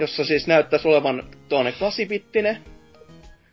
jossa 0.00 0.24
siis 0.24 0.46
näyttäisi 0.46 0.88
olevan 0.88 1.22
tuonne 1.48 1.72
klasipittinen, 1.72 2.58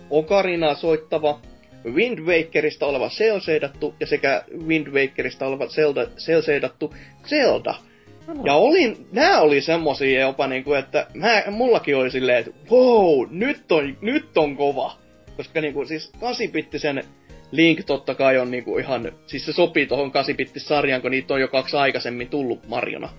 Okarinaa 0.09 0.75
soittava, 0.75 1.39
Wind 1.85 2.19
Wakerista 2.19 2.85
oleva 2.85 3.09
selseidattu 3.09 3.95
ja 3.99 4.07
sekä 4.07 4.43
Wind 4.67 4.87
Wakerista 4.87 5.47
oleva 5.47 5.67
Zelda, 5.67 6.07
selseidattu 6.17 6.93
Zelda. 7.27 7.75
Ja 8.43 8.53
olin, 8.53 9.07
nää 9.11 9.41
oli 9.41 9.61
semmosia 9.61 10.21
jopa 10.21 10.47
niinku, 10.47 10.73
että 10.73 11.07
mä, 11.13 11.43
mullakin 11.51 11.95
oli 11.95 12.11
silleen, 12.11 12.37
että 12.37 12.51
wow, 12.71 13.27
nyt 13.29 13.71
on, 13.71 13.97
nyt 14.01 14.37
on 14.37 14.57
kova. 14.57 14.97
Koska 15.37 15.61
niinku 15.61 15.85
siis 15.85 16.11
kasipittisen 16.19 17.03
Link 17.51 17.79
totta 17.85 18.15
kai 18.15 18.37
on 18.37 18.51
niinku 18.51 18.77
ihan, 18.77 19.11
siis 19.27 19.45
se 19.45 19.53
sopii 19.53 19.87
tohon 19.87 20.11
kasipittis-sarjaan, 20.11 21.01
kun 21.01 21.11
niitä 21.11 21.33
on 21.33 21.41
jo 21.41 21.47
kaksi 21.47 21.77
aikaisemmin 21.77 22.29
tullut 22.29 22.67
Mariona. 22.67 23.09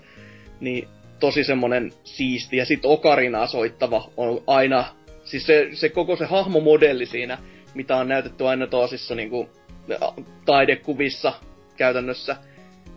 Niin 0.59 0.87
tosi 1.19 1.43
semmonen 1.43 1.91
siisti. 2.03 2.57
Ja 2.57 2.65
sit 2.65 2.85
Okarinaa 2.85 3.47
soittava 3.47 4.09
on 4.17 4.43
aina, 4.47 4.85
siis 5.23 5.45
se, 5.45 5.69
se 5.73 5.89
koko 5.89 6.15
se 6.15 6.25
hahmomodelli 6.25 7.05
siinä, 7.05 7.37
mitä 7.73 7.95
on 7.95 8.07
näytetty 8.07 8.47
aina 8.47 8.67
toisissa 8.67 9.15
niinku 9.15 9.49
taidekuvissa 10.45 11.33
käytännössä, 11.77 12.35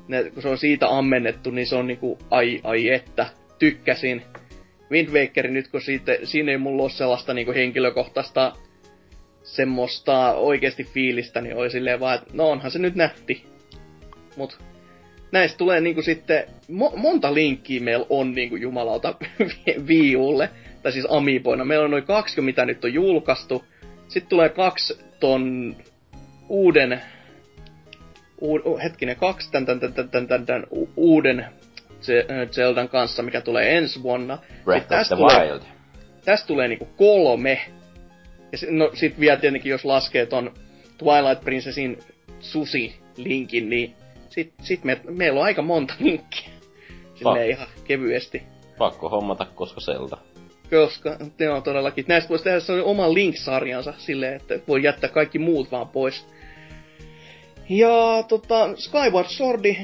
ne, 0.08 0.30
kun 0.30 0.42
se 0.42 0.48
on 0.48 0.58
siitä 0.58 0.88
ammennettu, 0.88 1.50
niin 1.50 1.66
se 1.66 1.76
on 1.76 1.86
niinku, 1.86 2.18
ai, 2.30 2.60
ai 2.62 2.88
että, 2.88 3.26
tykkäsin. 3.58 4.22
Wind 4.90 5.08
Waker 5.08 5.48
nyt, 5.48 5.68
kun 5.68 5.80
siitä, 5.80 6.12
siinä 6.24 6.52
ei 6.52 6.58
mulla 6.58 6.82
ole 6.82 6.90
sellaista 6.90 7.34
niinku 7.34 7.52
henkilökohtaista 7.52 8.52
semmoista 9.42 10.34
oikeasti 10.34 10.84
fiilistä, 10.84 11.40
niin 11.40 11.56
oli 11.56 11.70
silleen 11.70 12.00
vaan, 12.00 12.14
että 12.14 12.30
no 12.32 12.50
onhan 12.50 12.70
se 12.70 12.78
nyt 12.78 12.94
nätti. 12.94 13.44
Mut 14.36 14.58
näistä 15.32 15.58
tulee 15.58 15.80
niinku 15.80 16.02
sitten, 16.02 16.44
mo- 16.72 16.96
monta 16.96 17.34
linkkiä 17.34 17.80
meillä 17.80 18.06
on 18.08 18.34
niinku 18.34 18.56
jumalauta 18.56 19.14
viiulle, 19.88 20.50
tai 20.82 20.92
siis 20.92 21.06
Amiiboina. 21.08 21.64
Meillä 21.64 21.84
on 21.84 21.90
noin 21.90 22.04
20, 22.04 22.46
mitä 22.46 22.66
nyt 22.66 22.84
on 22.84 22.94
julkaistu. 22.94 23.64
Sitten 24.08 24.28
tulee 24.28 24.48
kaksi 24.48 25.00
ton 25.20 25.76
uuden, 26.48 27.00
u- 28.42 28.78
hetkinen, 28.82 29.16
kaksi 29.16 29.50
tän, 29.50 29.66
tän, 29.66 29.80
tän, 29.80 29.92
tän, 29.92 30.08
tän, 30.08 30.26
tän, 30.28 30.46
tän 30.46 30.66
uuden 30.96 31.46
Zeldan 32.50 32.88
kanssa, 32.88 33.22
mikä 33.22 33.40
tulee 33.40 33.76
ensi 33.76 34.02
vuonna. 34.02 34.38
Breath 34.64 34.92
of 34.92 35.06
the 35.06 35.16
tulee, 35.16 35.50
Wild. 35.52 35.62
Tästä 36.24 36.46
tulee 36.46 36.68
niinku 36.68 36.88
kolme 36.96 37.60
ja 38.52 38.58
se, 38.58 38.66
no 38.70 38.90
sit 38.94 39.20
vielä 39.20 39.36
tietenkin, 39.36 39.70
jos 39.70 39.84
laskee 39.84 40.26
ton 40.26 40.54
Twilight 40.98 41.44
Princessin 41.44 41.98
susi-linkin, 42.40 43.70
niin 43.70 43.94
sit, 44.30 44.52
sit 44.62 44.84
me, 44.84 45.00
meillä 45.08 45.40
on 45.40 45.46
aika 45.46 45.62
monta 45.62 45.94
linkkiä. 45.98 46.50
Silleen 47.14 47.50
ihan 47.50 47.66
kevyesti. 47.84 48.42
Pakko 48.78 49.08
hommata, 49.08 49.46
koska 49.54 49.80
selta. 49.80 50.18
Koska, 50.70 51.16
ne 51.38 51.50
on 51.50 51.62
todellakin. 51.62 52.04
Näistä 52.08 52.28
voisi 52.28 52.44
tehdä 52.44 52.60
sellainen 52.60 52.90
oma 52.90 53.14
Link-sarjansa 53.14 53.94
silleen, 53.98 54.36
että 54.36 54.58
voi 54.68 54.82
jättää 54.82 55.10
kaikki 55.10 55.38
muut 55.38 55.70
vaan 55.70 55.88
pois. 55.88 56.26
Ja 57.68 58.22
tota, 58.28 58.76
Skyward 58.76 59.28
Swordi 59.28 59.78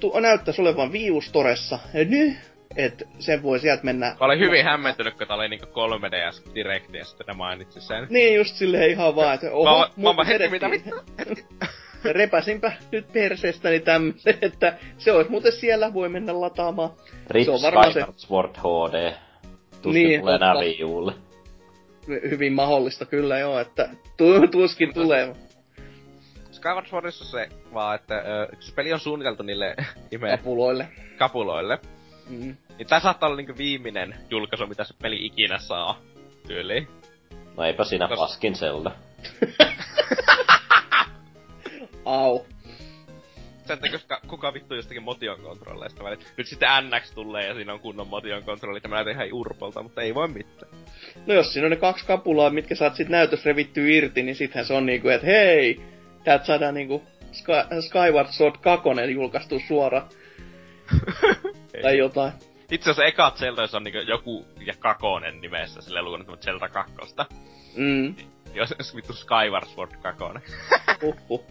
tu- 0.00 0.20
näyttäisi 0.20 0.62
olevan 0.62 0.92
Viustoressa. 0.92 1.78
Nyt 1.94 2.36
että 2.76 3.04
sen 3.18 3.42
voi 3.42 3.58
sieltä 3.58 3.84
mennä... 3.84 4.06
Mä 4.06 4.26
olin 4.26 4.38
hyvin 4.38 4.64
hämmentynyt, 4.64 5.14
kun 5.14 5.26
tää 5.26 5.36
oli 5.36 5.48
niinku 5.48 5.66
3DS 5.66 6.54
Directi 6.54 6.98
ja 6.98 7.04
sitten 7.04 7.26
ne 7.26 7.34
mainitsi 7.34 7.80
sen. 7.80 8.06
Niin 8.10 8.34
just 8.36 8.56
silleen 8.56 8.90
ihan 8.90 9.16
vaan, 9.16 9.34
että 9.34 9.52
oho, 9.52 9.78
mä, 9.78 9.88
mä, 9.96 10.12
mä 10.12 10.24
hetki, 10.24 10.48
mitä 10.48 10.70
vittu? 10.70 10.90
Repäsinpä 12.12 12.72
nyt 12.92 13.12
perseestäni 13.12 13.80
tämmösen, 13.80 14.38
että 14.42 14.78
se 14.98 15.12
olisi 15.12 15.30
muuten 15.30 15.52
siellä, 15.52 15.94
voi 15.94 16.08
mennä 16.08 16.40
lataamaan. 16.40 16.90
Rip 17.30 17.44
se 17.44 17.50
on 17.50 17.62
varmaan 17.62 17.92
se... 17.92 18.04
Sword 18.16 18.56
HD. 18.56 19.12
Tuskin 19.82 20.08
niin, 20.08 20.20
tulee 20.20 20.38
nää 20.38 20.54
Hyvin 22.30 22.52
mahdollista 22.52 23.04
kyllä 23.04 23.38
joo, 23.38 23.58
että 23.58 23.88
tuskin 24.50 24.94
tulee. 24.94 25.34
Skyward 26.50 26.86
Swordissa 26.86 27.24
se 27.24 27.48
vaan, 27.74 27.94
että 27.94 28.14
ö, 28.14 28.56
se 28.60 28.74
peli 28.74 28.92
on 28.92 29.00
suunniteltu 29.00 29.42
niille 29.42 29.76
ime... 30.12 30.30
Kapuloille. 30.30 30.88
Kapuloille. 31.18 31.78
Mm. 32.28 32.56
Niin 32.78 32.88
tää 32.88 33.00
saattaa 33.00 33.26
olla 33.26 33.36
niinku 33.36 33.58
viimeinen 33.58 34.14
julkaisu, 34.30 34.66
mitä 34.66 34.84
se 34.84 34.94
peli 35.02 35.26
ikinä 35.26 35.58
saa. 35.58 36.00
Tyyliin. 36.46 36.88
No 37.56 37.64
eipä 37.64 37.84
siinä 37.84 38.08
Kos... 38.08 38.18
paskin 38.18 38.54
Zelda. 38.54 38.90
Au. 42.06 42.46
Sen 43.66 43.78
takia, 43.78 43.98
koska 43.98 44.20
kuka 44.28 44.54
vittu 44.54 44.74
jostakin 44.74 45.02
motion 45.02 45.40
kontrolleista 45.40 46.04
välit. 46.04 46.32
Nyt 46.36 46.46
sitten 46.46 46.68
NX 46.90 47.10
tulee 47.10 47.46
ja 47.46 47.54
siinä 47.54 47.72
on 47.72 47.80
kunnon 47.80 48.08
motion 48.08 48.42
kontrolli, 48.42 48.80
tämä 48.80 48.94
näytä 48.94 49.10
ihan 49.10 49.32
urpolta, 49.32 49.82
mutta 49.82 50.02
ei 50.02 50.14
voi 50.14 50.28
mitään. 50.28 50.72
No 51.26 51.34
jos 51.34 51.52
siinä 51.52 51.66
on 51.66 51.70
ne 51.70 51.76
kaksi 51.76 52.06
kapulaa, 52.06 52.50
mitkä 52.50 52.74
saat 52.74 52.94
sit 52.96 53.08
näytös 53.08 53.44
revittyä 53.44 53.84
irti, 53.88 54.22
niin 54.22 54.36
sittenhän 54.36 54.66
se 54.66 54.74
on 54.74 54.86
niinku, 54.86 55.08
että 55.08 55.26
hei, 55.26 55.80
täältä 56.24 56.44
saadaan 56.44 56.74
niinku 56.74 57.02
Sky, 57.32 57.52
Skyward 57.80 58.28
Sword 58.30 58.56
2 58.60 58.88
julkaistu 59.14 59.60
suoraan. 59.68 60.08
tai 61.82 61.98
jotain. 61.98 62.32
Itse 62.70 62.90
asiassa 62.90 63.04
ekat 63.04 63.36
Zelda, 63.36 63.62
on 63.72 63.84
niinku 63.84 63.98
joku 63.98 64.46
ja 64.66 64.74
kakonen 64.78 65.40
nimessä, 65.40 65.80
sille 65.80 66.02
lukunut 66.02 66.42
Zelda 66.42 66.68
2. 66.68 66.94
Mm. 67.76 68.14
Jos 68.54 68.96
vittu 68.96 69.12
Skyward 69.12 69.66
Sword 69.66 69.90
2. 70.02 70.24
Uhuh. 71.02 71.46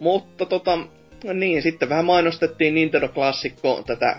Mutta 0.00 0.46
tota, 0.46 0.78
niin, 1.34 1.62
sitten 1.62 1.88
vähän 1.88 2.04
mainostettiin 2.04 2.74
Nintendo 2.74 3.08
Klassikko 3.08 3.82
tätä 3.86 4.16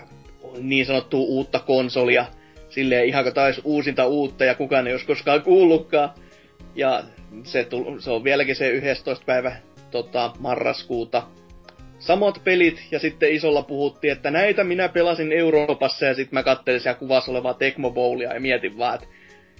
niin 0.58 0.86
sanottua 0.86 1.20
uutta 1.20 1.58
konsolia. 1.58 2.26
Silleen 2.68 3.06
ihan 3.06 3.32
taisi 3.34 3.60
uusinta 3.64 4.06
uutta 4.06 4.44
ja 4.44 4.54
kukaan 4.54 4.86
ei 4.86 4.92
olisi 4.92 5.06
koskaan 5.06 5.42
kuullutkaan. 5.42 6.10
Ja 6.74 7.02
se, 7.44 7.64
tull, 7.64 7.98
se 7.98 8.10
on 8.10 8.24
vieläkin 8.24 8.56
se 8.56 8.70
11. 8.70 9.24
päivä 9.26 9.56
tota, 9.90 10.32
marraskuuta 10.38 11.22
samat 12.00 12.40
pelit, 12.44 12.86
ja 12.90 12.98
sitten 12.98 13.32
isolla 13.32 13.62
puhuttiin, 13.62 14.12
että 14.12 14.30
näitä 14.30 14.64
minä 14.64 14.88
pelasin 14.88 15.32
Euroopassa, 15.32 16.06
ja 16.06 16.14
sitten 16.14 16.36
mä 16.36 16.42
kattelin 16.42 16.80
siellä 16.80 16.98
kuvassa 16.98 17.30
olevaa 17.30 17.54
Tecmo 17.54 17.90
Bowlia, 17.90 18.34
ja 18.34 18.40
mietin 18.40 18.78
vaan, 18.78 18.94
että 18.94 19.06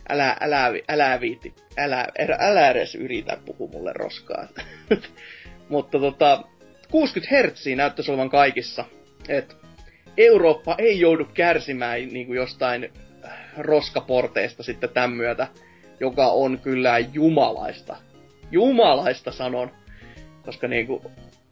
älä, 0.09 0.37
älä, 0.41 0.73
älä 0.89 1.21
viiti, 1.21 1.55
älä, 1.77 2.07
älä, 2.19 2.37
älä 2.41 2.71
edes 2.71 2.95
yritä 2.95 3.39
puhua 3.45 3.69
mulle 3.73 3.93
roskaa. 3.93 4.49
Mutta 5.71 5.99
tota, 5.99 6.43
60 6.91 7.37
Hz 7.37 7.67
näyttäisi 7.77 8.11
olevan 8.11 8.31
kaikissa. 8.31 8.85
Et 9.29 9.57
Eurooppa 10.17 10.75
ei 10.79 11.01
joudu 11.01 11.25
kärsimään 11.35 12.09
niin 12.09 12.27
kuin 12.27 12.37
jostain 12.37 12.93
roskaporteista 13.59 14.63
sitten 14.63 14.91
tämän 14.91 15.13
myötä, 15.13 15.47
joka 16.01 16.27
on 16.27 16.59
kyllä 16.59 16.99
jumalaista. 16.99 17.97
Jumalaista 18.51 19.33
sanon. 19.33 19.71
Koska 20.45 20.69
niin 20.69 20.87
kuin, 20.87 21.03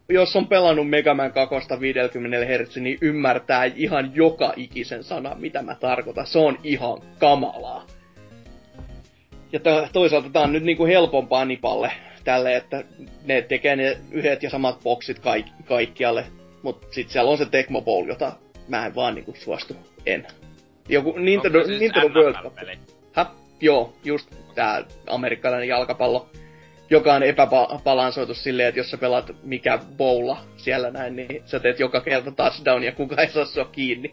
jos 0.09 0.35
on 0.35 0.47
pelannut 0.47 0.89
Mega 0.89 1.13
Man 1.13 1.31
2 1.31 1.55
50 1.79 2.45
Hz, 2.45 2.77
niin 2.77 2.97
ymmärtää 3.01 3.65
ihan 3.65 4.11
joka 4.15 4.53
ikisen 4.55 5.03
sana, 5.03 5.35
mitä 5.35 5.61
mä 5.61 5.75
tarkoitan. 5.75 6.27
Se 6.27 6.39
on 6.39 6.57
ihan 6.63 7.01
kamalaa. 7.19 7.87
Ja 9.51 9.59
to- 9.59 9.87
toisaalta 9.93 10.29
tää 10.29 10.41
on 10.41 10.53
nyt 10.53 10.63
niinku 10.63 10.85
helpompaa 10.85 11.45
Nipalle 11.45 11.91
tälle, 12.23 12.55
että 12.55 12.83
ne 13.25 13.41
tekee 13.41 13.75
ne 13.75 13.97
yhdet 14.11 14.43
ja 14.43 14.49
samat 14.49 14.79
boksit 14.83 15.19
kaik- 15.19 15.65
kaikkialle. 15.65 16.25
Mut 16.63 16.87
sit 16.91 17.09
siellä 17.09 17.31
on 17.31 17.37
se 17.37 17.45
Tecmo 17.45 17.81
Bowl, 17.81 18.07
jota 18.07 18.31
mä 18.67 18.85
en 18.85 18.95
vaan 18.95 19.15
niinku 19.15 19.33
suostu. 19.37 19.75
En. 20.05 20.27
Joku 20.89 21.11
Nintendo, 21.17 21.63
siis 21.65 21.79
Nintendo 21.79 22.19
World 22.19 22.43
Cup. 22.43 22.53
Häh? 23.13 23.27
Joo, 23.61 23.93
just 24.03 24.35
tää 24.55 24.83
amerikkalainen 25.07 25.67
jalkapallo 25.67 26.29
joka 26.89 27.13
on 27.13 27.23
epäbalansoitu 27.23 28.33
silleen, 28.33 28.69
että 28.69 28.79
jos 28.79 28.91
sä 28.91 28.97
pelaat 28.97 29.31
mikä 29.43 29.79
bowla 29.97 30.41
siellä 30.57 30.91
näin, 30.91 31.15
niin 31.15 31.43
sä 31.45 31.59
teet 31.59 31.79
joka 31.79 32.01
kerta 32.01 32.31
touchdown 32.31 32.83
ja 32.83 32.91
kuka 32.91 33.21
ei 33.21 33.29
saa 33.29 33.45
sua 33.45 33.65
kiinni. 33.65 34.11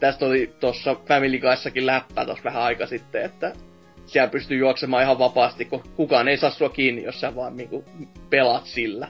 Tästä 0.00 0.26
oli 0.26 0.54
tuossa 0.60 0.96
Family 1.08 1.38
Guysakin 1.38 1.86
läppä 1.86 2.24
tuossa 2.24 2.44
vähän 2.44 2.62
aika 2.62 2.86
sitten, 2.86 3.24
että 3.24 3.52
siellä 4.08 4.30
pystyy 4.30 4.58
juoksemaan 4.58 5.02
ihan 5.02 5.18
vapaasti, 5.18 5.64
kun 5.64 5.82
kukaan 5.96 6.28
ei 6.28 6.36
saa 6.36 6.50
sua 6.50 6.68
kiinni, 6.68 7.02
jos 7.02 7.20
sä 7.20 7.34
vaan 7.34 7.56
niinku 7.56 7.84
pelaat 8.30 8.66
sillä. 8.66 9.08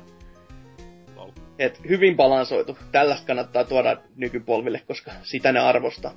Et 1.59 1.81
hyvin 1.89 2.17
balansoitu. 2.17 2.79
Tällaista 2.93 3.27
kannattaa 3.27 3.65
tuoda 3.65 3.97
nykypolville, 4.17 4.83
koska 4.87 5.11
sitä 5.23 5.53
ne 5.53 5.61
arvostaa. 5.61 6.15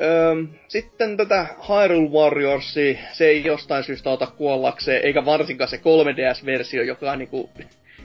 Öö, 0.00 0.34
sitten 0.68 1.16
tätä 1.16 1.46
Hyrule 1.68 2.10
Warriorsia, 2.10 2.98
se 3.12 3.26
ei 3.26 3.44
jostain 3.44 3.84
syystä 3.84 4.10
ota 4.10 4.26
kuollakseen, 4.26 5.04
eikä 5.04 5.24
varsinkaan 5.24 5.70
se 5.70 5.76
3DS-versio, 5.76 6.82
joka 6.82 7.12
on 7.12 7.18
niinku, 7.18 7.50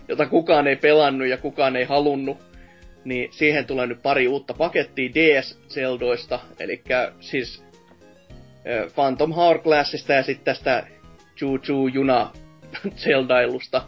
jota 0.07 0.25
kukaan 0.25 0.67
ei 0.67 0.75
pelannut 0.75 1.27
ja 1.27 1.37
kukaan 1.37 1.75
ei 1.75 1.85
halunnut. 1.85 2.37
niin 3.05 3.33
siihen 3.33 3.65
tulee 3.65 3.87
nyt 3.87 4.01
pari 4.01 4.27
uutta 4.27 4.53
pakettia 4.53 5.09
DS-seldoista, 5.09 6.39
eli 6.59 6.81
siis 7.19 7.65
Phantom 8.95 9.33
Hourglassista 9.33 10.13
ja 10.13 10.23
sitten 10.23 10.45
tästä 10.45 10.87
Choo 11.37 11.57
Choo 11.57 11.87
Juna 11.87 12.31
Zeldailusta. 13.03 13.81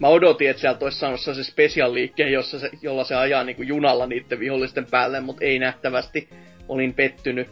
Mä 0.00 0.08
odotin, 0.08 0.50
että 0.50 0.60
sieltä 0.60 0.84
olisi 0.84 0.98
saanut 0.98 1.20
se 1.20 1.44
special 1.44 1.94
liikkeen, 1.94 2.32
jossa 2.32 2.58
se, 2.58 2.70
jolla 2.82 3.04
se 3.04 3.14
ajaa 3.14 3.44
niinku 3.44 3.62
junalla 3.62 4.06
niiden 4.06 4.40
vihollisten 4.40 4.86
päälle, 4.90 5.20
mutta 5.20 5.44
ei 5.44 5.58
nähtävästi. 5.58 6.28
Olin 6.68 6.94
pettynyt. 6.94 7.48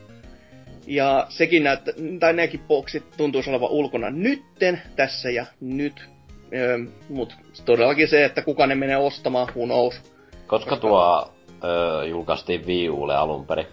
Ja 0.87 1.27
sekin 1.29 1.65
näyttä, 1.65 1.93
tai 2.21 2.33
nekin 2.33 2.61
boksit 2.61 3.05
tuntuisi 3.17 3.51
olevan 3.51 3.71
ulkona 3.71 4.11
nytten, 4.11 4.83
tässä 4.97 5.31
ja 5.31 5.47
nyt. 5.61 6.09
Öö, 6.55 6.79
mut 7.09 7.35
todellakin 7.65 8.09
se, 8.09 8.25
että 8.25 8.43
kuka 8.43 8.67
ne 8.67 8.75
menee 8.75 8.97
ostamaan, 8.97 9.49
who 9.49 9.65
knows. 9.65 9.95
Koska, 9.95 10.47
Koska... 10.47 10.77
tuo 10.77 11.33
öö, 11.65 12.05
julkaistiin 12.05 12.67
Wii 12.67 12.91
Ulle 12.91 13.17
alun 13.17 13.47
perin? 13.47 13.67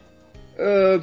Öö, 0.62 1.00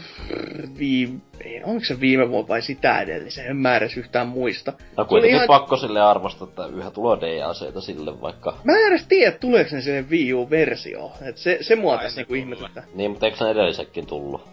viime, 0.78 1.20
onko 1.64 1.84
se 1.84 2.00
viime 2.00 2.30
vuonna 2.30 2.48
vai 2.48 2.62
sitä 2.62 3.00
edellisen, 3.00 3.46
en 3.46 3.56
mä 3.56 3.76
edes 3.76 3.96
yhtään 3.96 4.28
muista. 4.28 4.72
No 4.96 5.04
kuitenkin 5.04 5.34
ihan... 5.34 5.46
pakko 5.46 5.76
sille 5.76 6.00
arvostaa, 6.00 6.48
että 6.48 6.66
yhä 6.66 6.90
tulee 6.90 7.18
DLCtä 7.20 7.80
sille 7.80 8.20
vaikka. 8.20 8.58
Mä 8.64 8.72
en 8.72 8.88
edes 8.88 9.06
tiedä, 9.06 9.32
tuleeko 9.32 9.70
ne 9.72 9.80
sinne 9.80 10.04
Wii 10.10 10.34
U-versio. 10.34 11.12
Et 11.28 11.36
se, 11.36 11.58
se 11.60 11.76
mua 11.76 11.98
tässä 11.98 12.20
niinku 12.20 12.34
ihmetyttää. 12.34 12.84
Niin, 12.94 13.10
mutta 13.10 13.26
eikö 13.26 13.44
ne 13.44 13.50
edellisekin 13.50 14.06
tullut? 14.06 14.48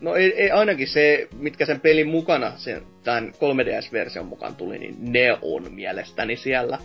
No 0.00 0.14
ei, 0.14 0.34
ei, 0.42 0.50
ainakin 0.50 0.88
se, 0.88 1.28
mitkä 1.38 1.66
sen 1.66 1.80
pelin 1.80 2.08
mukana, 2.08 2.52
sen, 2.56 2.82
tämän 3.04 3.32
3DS-version 3.32 4.26
mukaan 4.26 4.56
tuli, 4.56 4.78
niin 4.78 4.96
ne 4.98 5.38
on 5.42 5.72
mielestäni 5.72 6.36
siellä. 6.36 6.78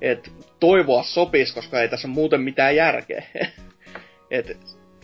Et 0.00 0.32
toivoa 0.60 1.02
sopis, 1.02 1.52
koska 1.52 1.80
ei 1.80 1.88
tässä 1.88 2.08
muuten 2.08 2.40
mitään 2.40 2.76
järkeä. 2.76 3.22
Et 4.30 4.56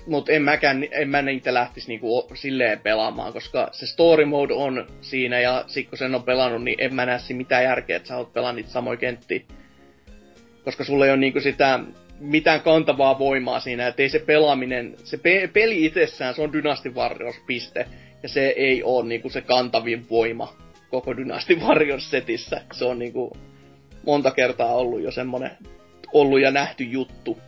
mutta 0.09 0.33
en 0.33 0.43
mäkään, 0.43 0.87
en 0.91 1.09
mä 1.09 1.23
niitä 1.23 1.55
lähtis 1.55 1.89
niinku 1.89 2.29
silleen 2.35 2.81
pelaamaan, 2.81 3.33
koska 3.33 3.69
se 3.73 3.87
story 3.87 4.25
mode 4.25 4.55
on 4.55 4.87
siinä 5.01 5.41
ja 5.41 5.65
sit 5.67 5.89
kun 5.89 5.99
sen 5.99 6.15
on 6.15 6.23
pelannut, 6.23 6.65
niin 6.65 6.77
en 6.79 6.95
mä 6.95 7.07
näe 7.07 7.19
mitään 7.33 7.65
järkeä, 7.65 7.97
että 7.97 8.09
sä 8.09 8.17
oot 8.17 8.33
pelannut 8.33 8.57
niitä 8.57 8.71
samoja 8.71 8.97
kenttiä. 8.97 9.41
Koska 10.65 10.85
sulla 10.85 11.05
ei 11.05 11.11
ole 11.11 11.21
niinku 11.21 11.41
sitä 11.41 11.81
mitään 12.21 12.61
kantavaa 12.61 13.19
voimaa 13.19 13.61
siinä, 13.61 13.87
että 13.87 14.03
ei 14.03 14.09
se 14.09 14.19
pelaaminen, 14.19 14.95
se 15.05 15.17
pe- 15.17 15.51
peli 15.53 15.85
itsessään, 15.85 16.35
se 16.35 16.43
on 16.43 16.53
Dynasty 16.53 16.91
Warriors 16.91 17.37
piste, 17.47 17.87
ja 18.23 18.29
se 18.29 18.49
ei 18.49 18.83
ole 18.83 19.09
niinku 19.09 19.29
se 19.29 19.41
kantavin 19.41 20.07
voima 20.11 20.57
koko 20.91 21.17
Dynasty 21.17 21.55
Warriors 21.55 22.11
setissä. 22.11 22.61
Se 22.73 22.85
on 22.85 22.99
niinku 22.99 23.37
monta 24.07 24.31
kertaa 24.31 24.75
ollut 24.75 25.03
jo 25.03 25.11
semmonen 25.11 25.51
ollut 26.13 26.41
ja 26.41 26.51
nähty 26.51 26.85
juttu. 26.85 27.39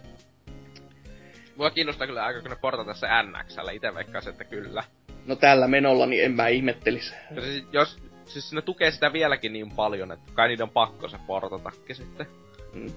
Mua 1.61 1.71
kiinnostaa 1.71 2.07
kyllä 2.07 2.25
aika, 2.25 2.40
kun 2.40 2.50
ne 2.50 2.57
portata 2.57 2.95
se 2.95 3.07
NXllä. 3.23 3.73
Itse 3.73 3.95
veikkaisin, 3.95 4.31
että 4.31 4.45
kyllä. 4.45 4.85
No 5.26 5.37
tällä 5.37 5.69
menolla, 5.69 6.07
niin 6.07 6.25
en 6.25 6.33
mä 6.33 6.49
ihmettelisi. 6.49 7.14
Siis, 7.40 7.64
jos, 7.73 7.99
siis 8.25 8.52
ne 8.52 8.62
tukee 8.62 8.90
sitä 8.90 9.12
vieläkin 9.12 9.52
niin 9.52 9.71
paljon, 9.71 10.13
että 10.13 10.32
kai 10.34 10.49
niiden 10.49 10.63
on 10.63 10.71
pakko 10.71 11.08
se 11.08 11.17
portatakin 11.26 11.97
sitten. 11.97 12.26
Mm. 12.73 12.91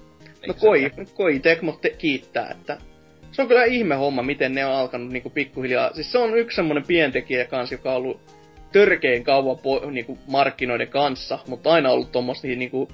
No 0.46 0.54
koi, 0.54 0.90
koi 1.14 1.38
Tecmo 1.38 1.72
te- 1.72 1.90
kiittää, 1.90 2.50
että 2.50 2.78
se 3.32 3.42
on 3.42 3.48
kyllä 3.48 3.64
ihme 3.64 3.94
homma, 3.94 4.22
miten 4.22 4.54
ne 4.54 4.66
on 4.66 4.74
alkanut 4.74 5.12
niinku 5.12 5.30
pikkuhiljaa. 5.30 5.94
Siis 5.94 6.12
se 6.12 6.18
on 6.18 6.38
yksi 6.38 6.56
semmonen 6.56 6.86
pientekijä 6.86 7.44
kanssa, 7.44 7.74
joka 7.74 7.90
on 7.90 7.96
ollut 7.96 8.20
törkeen 8.72 9.24
kauan 9.24 9.58
po, 9.58 9.90
niinku 9.90 10.18
markkinoiden 10.26 10.88
kanssa, 10.88 11.38
mutta 11.46 11.72
aina 11.72 11.90
ollut 11.90 12.12
tommosia 12.12 12.56
niinku, 12.56 12.88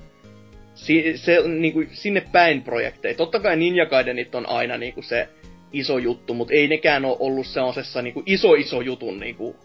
si, 0.75 1.17
se, 1.17 1.49
niinku, 1.49 1.85
sinne 1.93 2.23
päin 2.33 2.63
projekteja. 2.63 3.15
Totta 3.15 3.41
kai 3.41 3.57
Ninja 3.57 3.87
Gaidenit 3.87 4.35
on 4.35 4.49
aina 4.49 4.77
niinku 4.77 5.03
se 5.03 5.29
iso 5.73 5.99
juttu, 5.99 6.35
mutta 6.35 6.55
ei 6.55 6.69
nekään 6.69 7.05
ole 7.05 7.17
ollut 7.21 7.47
sellaisessa 7.47 8.03
niinku 8.03 8.23
iso 8.27 8.55
iso 8.55 8.81
jutun 8.81 9.21
niinku, 9.21 9.57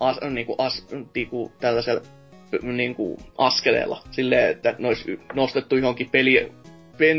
as, 0.00 0.18
niinku, 0.30 0.54
as, 0.58 0.86
niinku, 1.14 1.52
tällaisella 1.60 2.02
niinku, 2.62 3.18
askeleella. 3.38 4.02
Silleen, 4.10 4.50
että 4.50 4.74
ne 4.78 4.88
olisi 4.88 5.20
nostettu 5.34 5.76
johonkin 5.76 6.10
peli, 6.10 6.52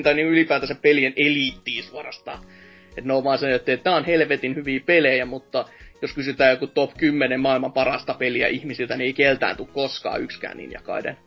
tai 0.04 0.14
niin 0.14 0.28
ylipäätänsä 0.28 0.76
pelien 0.76 1.14
eliittiin 1.16 1.84
suorastaan. 1.84 2.44
Että 2.90 3.02
ne 3.08 3.14
on 3.14 3.24
vaan 3.24 3.38
se, 3.38 3.54
että 3.54 3.78
tämä 3.78 3.96
on 3.96 4.06
helvetin 4.06 4.56
hyviä 4.56 4.80
pelejä, 4.86 5.26
mutta 5.26 5.66
jos 6.02 6.14
kysytään 6.14 6.52
joku 6.52 6.68
top 6.68 6.92
10 6.98 7.40
maailman 7.40 7.74
parasta 7.74 8.14
peliä 8.14 8.48
ihmisiltä, 8.48 8.98
niin 8.98 9.06
ei 9.06 9.14
keltään 9.14 9.58
tule 9.58 9.68
koskaan 9.74 10.22
yksikään 10.22 10.58
Ninja 10.58 10.82
Gaiden. 10.82 11.18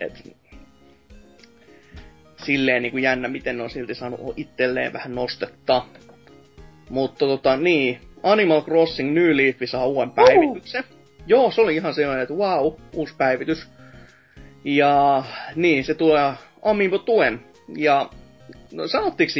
Et, 0.00 0.36
silleen 2.44 2.82
niin 2.82 2.92
kuin 2.92 3.02
jännä, 3.02 3.28
miten 3.28 3.56
ne 3.56 3.62
on 3.62 3.70
silti 3.70 3.94
saanut 3.94 4.34
itselleen 4.36 4.92
vähän 4.92 5.14
nostetta. 5.14 5.86
Mutta 6.90 7.26
tota, 7.26 7.56
niin, 7.56 8.00
Animal 8.22 8.62
Crossing 8.62 9.14
New 9.14 9.36
Leaf 9.36 9.56
saa 9.64 9.86
uuden 9.86 10.10
päivityksen. 10.10 10.84
Uh. 10.90 10.98
Joo, 11.26 11.50
se 11.50 11.60
oli 11.60 11.74
ihan 11.74 11.94
sellainen, 11.94 12.22
että 12.22 12.34
wow, 12.34 12.72
uusi 12.94 13.14
päivitys. 13.18 13.68
Ja 14.64 15.24
niin, 15.54 15.84
se 15.84 15.94
tulee 15.94 16.32
Amiibo 16.62 16.98
tuen. 16.98 17.40
Ja 17.76 18.10
no, 18.72 18.88
sanottiinko 18.88 19.32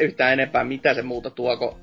yhtään 0.00 0.32
enempää, 0.32 0.64
mitä 0.64 0.94
se 0.94 1.02
muuta 1.02 1.30
tuo, 1.30 1.56
kun 1.56 1.74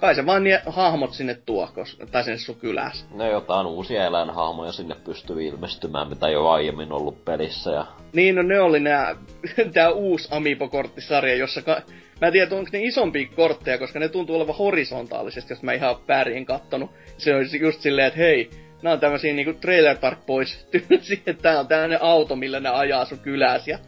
kai 0.00 0.14
se 0.14 0.26
vaan 0.26 0.44
nie, 0.44 0.62
hahmot 0.66 1.12
sinne 1.12 1.38
tuo, 1.46 1.68
tai 2.10 2.24
sinne 2.24 2.38
sun 2.38 2.56
kylässä. 2.56 3.06
No 3.14 3.30
jotain 3.30 3.66
uusia 3.66 4.06
eläinhahmoja 4.06 4.72
sinne 4.72 4.94
pystyy 5.04 5.42
ilmestymään, 5.42 6.08
mitä 6.08 6.28
jo 6.28 6.48
aiemmin 6.48 6.92
ollut 6.92 7.24
pelissä. 7.24 7.70
Ja... 7.70 7.86
Niin, 8.12 8.34
no 8.34 8.42
ne 8.42 8.60
oli 8.60 8.80
nää, 8.80 9.16
tää 9.74 9.90
uusi 9.90 10.28
Amiibo-korttisarja, 10.30 11.34
jossa 11.34 11.62
ka- 11.62 11.82
Mä 12.20 12.26
en 12.26 12.32
tiedä, 12.32 12.56
onko 12.56 12.70
ne 12.72 12.82
isompia 12.82 13.28
kortteja, 13.36 13.78
koska 13.78 13.98
ne 13.98 14.08
tuntuu 14.08 14.36
olevan 14.36 14.56
horisontaalisesti, 14.56 15.52
jos 15.52 15.62
mä 15.62 15.72
ihan 15.72 15.96
väärin 16.08 16.46
kattonut. 16.46 16.90
Se 17.18 17.34
on 17.34 17.46
just 17.60 17.80
silleen, 17.80 18.06
että 18.06 18.18
hei, 18.18 18.50
nämä 18.82 18.92
on 18.92 19.00
tämmösiä 19.00 19.32
niinku 19.32 19.60
Trailer 19.60 19.96
Park 19.98 20.26
Boys 20.26 20.64
tyylisiä, 20.70 21.18
että 21.26 21.42
tää 21.42 21.60
on 21.60 21.68
tämmönen 21.68 22.02
auto, 22.02 22.36
millä 22.36 22.60
ne 22.60 22.68
ajaa 22.68 23.04
sun 23.04 23.18
kyläs 23.18 23.68
ja 23.68 23.78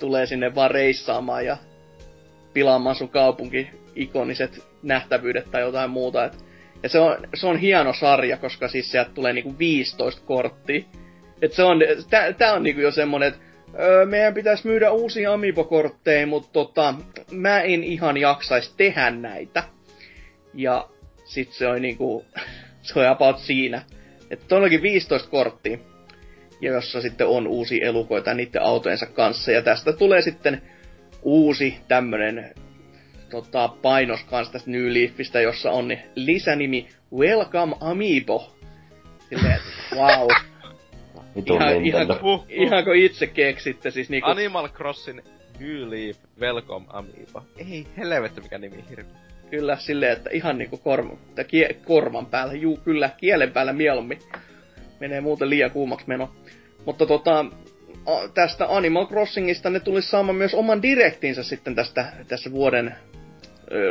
tulee 0.00 0.26
sinne 0.26 0.54
vaan 0.54 0.70
reissaamaan 0.70 1.46
ja 1.46 1.56
pilaamaan 2.52 2.96
sun 2.96 3.08
kaupunki 3.08 3.70
ikoniset 3.94 4.67
nähtävyydet 4.82 5.50
tai 5.50 5.60
jotain 5.60 5.90
muuta. 5.90 6.24
Et, 6.24 6.44
ja 6.82 6.88
se 6.88 6.98
on, 6.98 7.16
se 7.34 7.46
on 7.46 7.56
hieno 7.56 7.92
sarja, 7.92 8.36
koska 8.36 8.68
siis 8.68 8.90
sieltä 8.90 9.10
tulee 9.10 9.32
niinku 9.32 9.58
15 9.58 10.22
korttia. 10.24 10.84
Et 11.42 11.52
se 11.52 11.62
on, 11.62 11.78
tää, 12.10 12.32
tää 12.32 12.52
on 12.52 12.62
niinku 12.62 12.80
jo 12.80 12.90
semmonen, 12.90 13.28
että 13.28 13.40
öö, 13.78 14.06
meidän 14.06 14.34
pitäisi 14.34 14.66
myydä 14.66 14.90
uusia 14.90 15.32
Amiibo-kortteja, 15.32 16.26
mutta 16.26 16.48
tota, 16.52 16.94
mä 17.30 17.60
en 17.60 17.84
ihan 17.84 18.16
jaksais 18.16 18.74
tehdä 18.76 19.10
näitä. 19.10 19.62
Ja 20.54 20.88
sit 21.24 21.52
se 21.52 21.66
on 21.66 21.82
niinku, 21.82 22.24
se 22.82 23.00
on 23.00 23.06
about 23.06 23.38
siinä. 23.38 23.82
Että 24.30 24.44
todellakin 24.48 24.82
15 24.82 25.30
korttia, 25.30 25.78
ja 26.60 26.72
jossa 26.72 27.00
sitten 27.00 27.26
on 27.26 27.46
uusi 27.46 27.84
elukoita 27.84 28.34
niiden 28.34 28.62
autojensa 28.62 29.06
kanssa. 29.06 29.52
Ja 29.52 29.62
tästä 29.62 29.92
tulee 29.92 30.22
sitten 30.22 30.62
uusi 31.22 31.76
tämmönen 31.88 32.54
tota, 33.30 33.68
painos 33.68 34.24
kanssa 34.24 34.52
tästä 34.52 34.70
New 34.70 34.94
Leafistä, 34.94 35.40
jossa 35.40 35.70
on 35.70 35.96
lisänimi 36.14 36.88
Welcome 37.16 37.76
Amiibo. 37.80 38.54
Silleen, 39.28 39.54
että 39.54 39.96
wow. 39.96 40.28
Ihan, 41.46 41.86
ihan, 41.86 42.10
uh, 42.10 42.24
uh. 42.24 42.46
ihan 42.48 42.84
kun 42.84 42.96
itse 42.96 43.26
keksitte 43.26 43.90
siis 43.90 44.10
niinku... 44.10 44.30
Animal 44.30 44.68
Crossing 44.68 45.20
New 45.60 45.90
Leaf 45.90 46.16
Welcome 46.40 46.86
Amiibo. 46.88 47.42
Ei 47.56 47.86
helvetti 47.96 48.40
mikä 48.40 48.58
nimi 48.58 48.84
hirveä. 48.90 49.28
Kyllä, 49.50 49.76
silleen, 49.76 50.12
että 50.12 50.30
ihan 50.32 50.58
niinku 50.58 50.76
korma, 50.76 51.16
tai 51.34 51.44
kie, 51.44 51.76
korvan 51.84 52.26
päällä, 52.26 52.54
juu 52.54 52.76
kyllä, 52.76 53.10
kielen 53.16 53.52
päällä 53.52 53.72
mieluummin. 53.72 54.18
Menee 55.00 55.20
muuten 55.20 55.50
liian 55.50 55.70
kuumaksi 55.70 56.08
meno. 56.08 56.30
Mutta 56.86 57.06
tota, 57.06 57.44
tästä 58.34 58.66
Animal 58.68 59.06
Crossingista 59.06 59.70
ne 59.70 59.80
tulisi 59.80 60.08
saamaan 60.08 60.36
myös 60.36 60.54
oman 60.54 60.82
direktinsä 60.82 61.42
sitten 61.42 61.74
tästä, 61.74 62.12
tässä 62.28 62.52
vuoden 62.52 62.94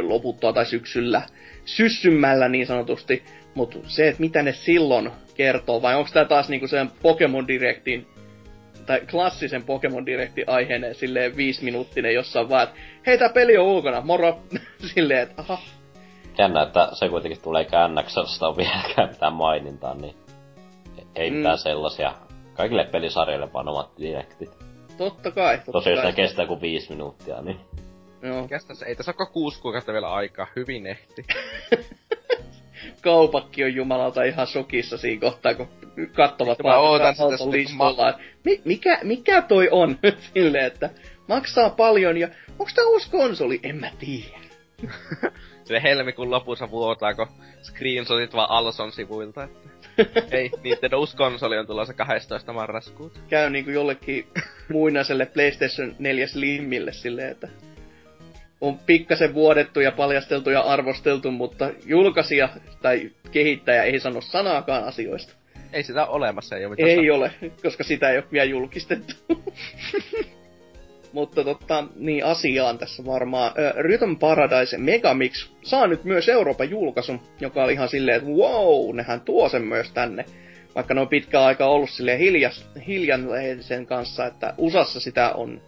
loputtua 0.02 0.54
tai 0.54 0.66
syksyllä. 0.66 1.22
Syssymällä 1.66 2.50
niin 2.50 2.68
sanotusti. 2.68 3.24
Mutta 3.54 3.80
se, 3.84 4.08
että 4.08 4.22
mitä 4.22 4.44
ne 4.44 4.54
silloin 4.54 5.12
kertoo, 5.36 5.82
vai 5.82 5.96
onko 5.96 6.10
tämä 6.14 6.26
taas 6.26 6.50
niinku 6.50 6.68
sen 6.68 6.92
Pokemon 7.02 7.48
Directin 7.48 8.08
tai 8.86 9.02
klassisen 9.12 9.64
Pokemon 9.64 10.06
Directin 10.06 10.50
aiheinen 10.50 10.96
silleen 10.96 11.38
viisiminuuttinen, 11.38 12.14
jossa 12.14 12.40
on 12.40 12.50
vaan, 12.50 12.64
että 12.64 12.76
hei 13.08 13.18
tää 13.18 13.30
peli 13.30 13.58
on 13.58 13.66
ulkona, 13.66 14.02
moro! 14.02 14.40
silleen, 14.94 15.22
että 15.22 15.42
aha. 15.42 15.58
Jännä, 16.38 16.62
että 16.62 16.90
se 16.94 17.10
kuitenkin 17.10 17.42
tulee 17.42 17.66
käännäksestä 17.66 18.48
on 18.48 18.58
vieläkään 18.58 19.10
mitään 19.10 19.34
mainintaa, 19.34 19.96
niin 19.96 20.16
ei 21.16 21.30
mm. 21.30 21.38
mitään 21.38 21.58
sellaisia. 21.58 22.14
Kaikille 22.54 22.86
pelisarjoille 22.86 23.54
vaan 23.54 23.70
omat 23.70 23.90
direktit. 24.00 24.50
Totta 24.98 25.32
kai, 25.32 25.58
totta 25.58 25.72
Tosiaan 25.72 25.98
kai. 25.98 26.06
jos 26.06 26.16
ne 26.16 26.24
kestää 26.24 26.46
kuin 26.46 26.62
viisi 26.62 26.90
minuuttia, 26.90 27.42
niin... 27.42 27.60
Joo. 28.22 28.48
Kestäs, 28.48 28.82
ei 28.82 28.96
tässä 28.96 29.14
ole 29.20 29.28
kuusi 29.34 29.62
kuukautta 29.62 29.94
vielä 29.94 30.12
aikaa, 30.14 30.48
hyvin 30.56 30.88
ehti. 30.88 31.26
kaupakki 33.02 33.64
on 33.64 33.76
jumalauta 33.76 34.24
ihan 34.24 34.48
sokissa 34.48 34.98
siinä 34.98 35.22
kohtaa, 35.22 35.54
kun 35.54 35.68
kattovat 36.14 36.64
mä 36.64 36.78
ootan 36.78 37.16
sitä 37.16 37.52
listalla. 37.52 38.20
Mi- 38.44 38.62
mikä, 38.66 39.00
mikä 39.04 39.42
toi 39.42 39.70
on? 39.72 40.00
Silleen, 40.34 40.66
että 40.66 40.90
maksaa 41.28 41.70
paljon 41.70 42.18
ja 42.18 42.28
onko 42.50 42.72
tää 42.76 42.86
uusi 42.86 43.10
konsoli? 43.12 43.60
En 43.64 43.76
mä 43.76 43.92
tiedä. 44.00 44.40
sille 45.64 45.84
helmikuun 45.84 46.32
lopussa 46.32 46.72
vuotaako 46.72 47.28
screenshotit 47.64 48.34
vaan 48.34 48.50
Alson 48.50 48.92
sivuilta, 48.92 49.48
että 49.98 50.38
ei, 50.38 50.52
Nintendo 50.64 51.00
uusi 51.00 51.18
konsoli 51.18 51.58
on 51.58 51.68
tulossa 51.68 51.94
12. 51.94 52.54
marraskuuta. 52.54 53.20
Käy 53.30 53.50
niinku 53.50 53.72
jollekin 53.72 54.28
muinaiselle 54.72 55.26
PlayStation 55.26 55.96
4 56.00 56.28
Slimille 56.28 56.94
silleen, 56.94 57.32
että 57.32 57.48
on 58.62 58.80
pikkasen 58.80 59.34
vuodettu 59.34 59.80
ja 59.80 59.92
paljasteltu 59.92 60.50
ja 60.50 60.62
arvosteltu, 60.62 61.32
mutta 61.32 61.70
julkaisija 61.86 62.50
tai 62.82 63.12
kehittäjä 63.32 63.84
ei 63.84 64.00
sano 64.00 64.22
sanaakaan 64.22 64.84
asioista. 64.84 65.34
Ei 65.74 65.84
sitä 65.84 66.06
ole 66.06 66.16
olemassa, 66.16 66.56
ei 66.58 66.66
ole 66.66 66.76
Ei 66.78 66.96
sanoa. 66.96 67.16
ole, 67.18 67.32
koska 67.64 67.84
sitä 67.84 68.10
ei 68.10 68.18
ole 68.18 68.26
vielä 68.32 68.46
julkistettu. 68.46 69.14
mutta 71.14 71.44
totta, 71.44 71.84
niin 71.96 72.26
asiaan 72.26 72.78
tässä 72.78 73.06
varmaan. 73.06 73.52
Rhythm 73.78 74.16
Paradise 74.16 74.78
Megamix 74.78 75.50
saa 75.64 75.88
nyt 75.88 76.04
myös 76.04 76.30
Euroopan 76.30 76.70
julkaisun, 76.70 77.22
joka 77.42 77.64
oli 77.64 77.74
ihan 77.74 77.90
silleen, 77.90 78.18
että 78.18 78.30
wow, 78.30 78.96
nehän 78.96 79.22
tuo 79.22 79.50
sen 79.50 79.62
myös 79.62 79.92
tänne. 79.92 80.26
Vaikka 80.76 80.94
ne 80.94 81.02
on 81.02 81.08
pitkä 81.08 81.42
aika 81.42 81.66
ollut 81.66 81.90
silleen 81.90 82.20
hiljas, 82.20 82.66
hiljan 82.88 83.28
sen 83.60 83.86
kanssa, 83.86 84.26
että 84.26 84.54
USAssa 84.58 85.00
sitä 85.00 85.32
on 85.32 85.62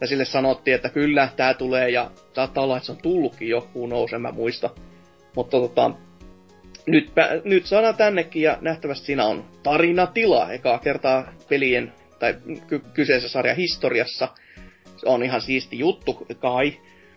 ja 0.00 0.06
sille 0.06 0.24
sanottiin, 0.24 0.74
että 0.74 0.88
kyllä, 0.88 1.28
tää 1.36 1.54
tulee, 1.54 1.90
ja 1.90 2.10
saattaa 2.34 2.64
olla, 2.64 2.76
että 2.76 2.86
se 2.86 2.92
on 2.92 2.98
tullutkin 3.02 3.48
jo, 3.48 3.68
nouse, 3.88 4.18
mä 4.18 4.32
muista. 4.32 4.70
Mutta 5.36 5.56
tota, 5.56 5.90
nyt, 6.86 7.12
nyt 7.44 7.66
saadaan 7.66 7.96
tännekin, 7.96 8.42
ja 8.42 8.58
nähtävästi 8.60 9.06
siinä 9.06 9.26
on 9.26 9.44
tarinatila, 9.62 10.52
ekaa 10.52 10.78
kertaa 10.78 11.32
pelien, 11.48 11.92
tai 12.18 12.34
ky- 12.66 12.82
kyseisen 12.94 13.30
sarjan 13.30 13.56
historiassa. 13.56 14.28
Se 14.96 15.06
on 15.08 15.22
ihan 15.22 15.40
siisti 15.40 15.78
juttu, 15.78 16.26
kai. 16.40 16.72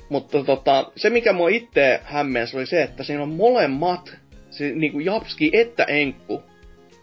Mutta 0.09 0.43
tota, 0.43 0.91
se, 0.95 1.09
mikä 1.09 1.33
mua 1.33 1.49
itse 1.49 2.01
hämmensi, 2.03 2.57
oli 2.57 2.65
se, 2.65 2.83
että 2.83 3.03
siinä 3.03 3.23
on 3.23 3.29
molemmat, 3.29 4.15
se, 4.49 4.71
niin 4.71 4.91
kuin 4.91 5.05
Japski 5.05 5.51
että 5.53 5.83
Enkku, 5.83 6.43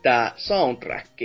tämä 0.03 0.33
soundtrack. 0.37 1.23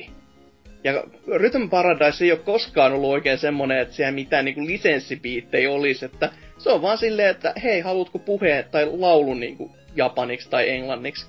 Ja 0.85 1.03
Rhythm 1.37 1.67
Paradise 1.69 2.25
ei 2.25 2.31
ole 2.31 2.39
koskaan 2.39 2.93
ollut 2.93 3.09
oikein 3.09 3.37
semmonen, 3.37 3.79
että 3.79 3.95
siellä 3.95 4.11
mitään 4.11 4.45
niinku 4.45 4.65
lisenssipiittejä 4.65 5.71
olisi, 5.71 6.05
että 6.05 6.29
se 6.57 6.69
on 6.69 6.81
vaan 6.81 6.97
silleen, 6.97 7.29
että 7.29 7.53
hei, 7.63 7.79
haluatko 7.81 8.19
puheen 8.19 8.65
tai 8.71 8.85
laulun 8.91 9.39
niinku 9.39 9.75
japaniksi 9.95 10.49
tai 10.49 10.69
englanniksi. 10.69 11.25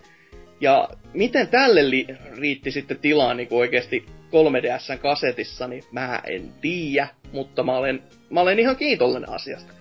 Ja 0.60 0.88
miten 1.12 1.48
tälle 1.48 1.90
li- 1.90 2.06
riitti 2.38 2.70
sitten 2.70 2.98
tilaa 2.98 3.34
niinku 3.34 3.58
oikeasti 3.58 4.06
3DSn 4.30 4.98
kasetissa, 4.98 5.68
niin 5.68 5.84
mä 5.92 6.20
en 6.26 6.52
tiedä, 6.60 7.08
mutta 7.32 7.62
mä 7.62 7.76
olen, 7.76 8.02
mä 8.30 8.40
olen 8.40 8.58
ihan 8.58 8.76
kiitollinen 8.76 9.30
asiasta. 9.30 9.72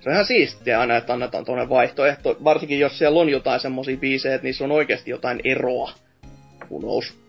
Se 0.00 0.08
on 0.08 0.12
ihan 0.12 0.26
siistiä 0.26 0.80
aina, 0.80 0.96
että 0.96 1.12
annetaan 1.12 1.44
tuonne 1.44 1.68
vaihtoehto, 1.68 2.36
varsinkin 2.44 2.78
jos 2.78 2.98
siellä 2.98 3.20
on 3.20 3.28
jotain 3.28 3.60
semmosia 3.60 3.96
biisejä, 3.96 4.34
että 4.34 4.44
niissä 4.44 4.64
on 4.64 4.72
oikeasti 4.72 5.10
jotain 5.10 5.40
eroa. 5.44 5.92
Who 6.70 6.78
knows? 6.78 7.21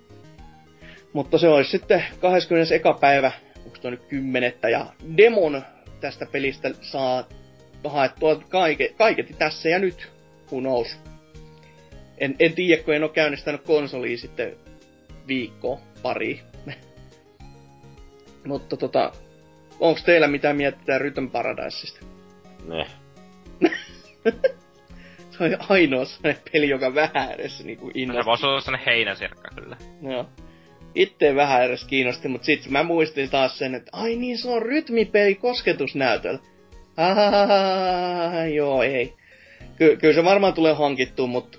Mutta 1.13 1.38
se 1.38 1.47
olisi 1.47 1.71
sitten 1.71 2.04
21. 2.19 2.73
päivä, 2.99 3.32
onko 3.65 3.78
tuo 3.82 3.91
nyt 3.91 4.06
kymmenettä, 4.06 4.69
ja 4.69 4.86
demon 5.17 5.62
tästä 6.02 6.26
pelistä 6.26 6.71
saa 6.82 7.28
haettua 7.88 8.36
kaike, 8.49 8.93
kaiketi 8.97 9.34
tässä 9.34 9.69
ja 9.69 9.80
nyt, 9.80 10.12
who 10.52 10.60
knows. 10.60 10.99
En, 12.17 12.36
en 12.39 12.54
tiedä, 12.54 12.84
kun 12.84 12.93
en 12.93 13.04
ole 13.04 13.12
käynnistänyt 13.12 13.62
konsoliin 13.62 14.17
sitten 14.17 14.56
viikko, 15.28 15.80
pari. 16.02 16.41
Mutta 18.47 18.78
tota, 18.78 19.12
onko 19.80 19.99
teillä 20.06 20.28
mitään 20.28 20.56
miettiä 20.56 20.97
Rytön 20.97 21.32
Paradiseista? 21.32 22.06
Ne. 22.67 22.86
se 25.32 25.43
on 25.43 25.58
ainoa 25.69 26.06
sellainen 26.06 26.43
peli, 26.52 26.69
joka 26.69 26.95
vähän 26.95 27.32
edes 27.32 27.63
niinku 27.63 27.91
innostaa. 27.93 28.23
Se 28.23 28.26
voisi 28.26 28.45
olla 28.45 28.62
sellainen 28.62 28.86
heinäsirkka 28.86 29.49
kyllä. 29.56 29.78
Joo 30.02 30.26
itse 30.95 31.36
vähän 31.36 31.63
edes 31.63 31.84
kiinnosti, 31.84 32.27
mutta 32.27 32.45
sitten 32.45 32.71
mä 32.71 32.84
muistin 32.84 33.29
taas 33.29 33.58
sen, 33.58 33.75
että 33.75 33.91
ai 33.93 34.15
niin, 34.15 34.38
se 34.38 34.49
on 34.49 34.62
rytmipeli 34.62 35.36
kosketusnäytöllä. 35.36 36.39
Joo, 38.56 38.84
ei. 38.84 39.13
Ky- 39.77 39.97
kyllä 39.97 40.13
se 40.13 40.23
varmaan 40.23 40.53
tulee 40.53 40.73
hankittua, 40.73 41.27
mutta 41.27 41.58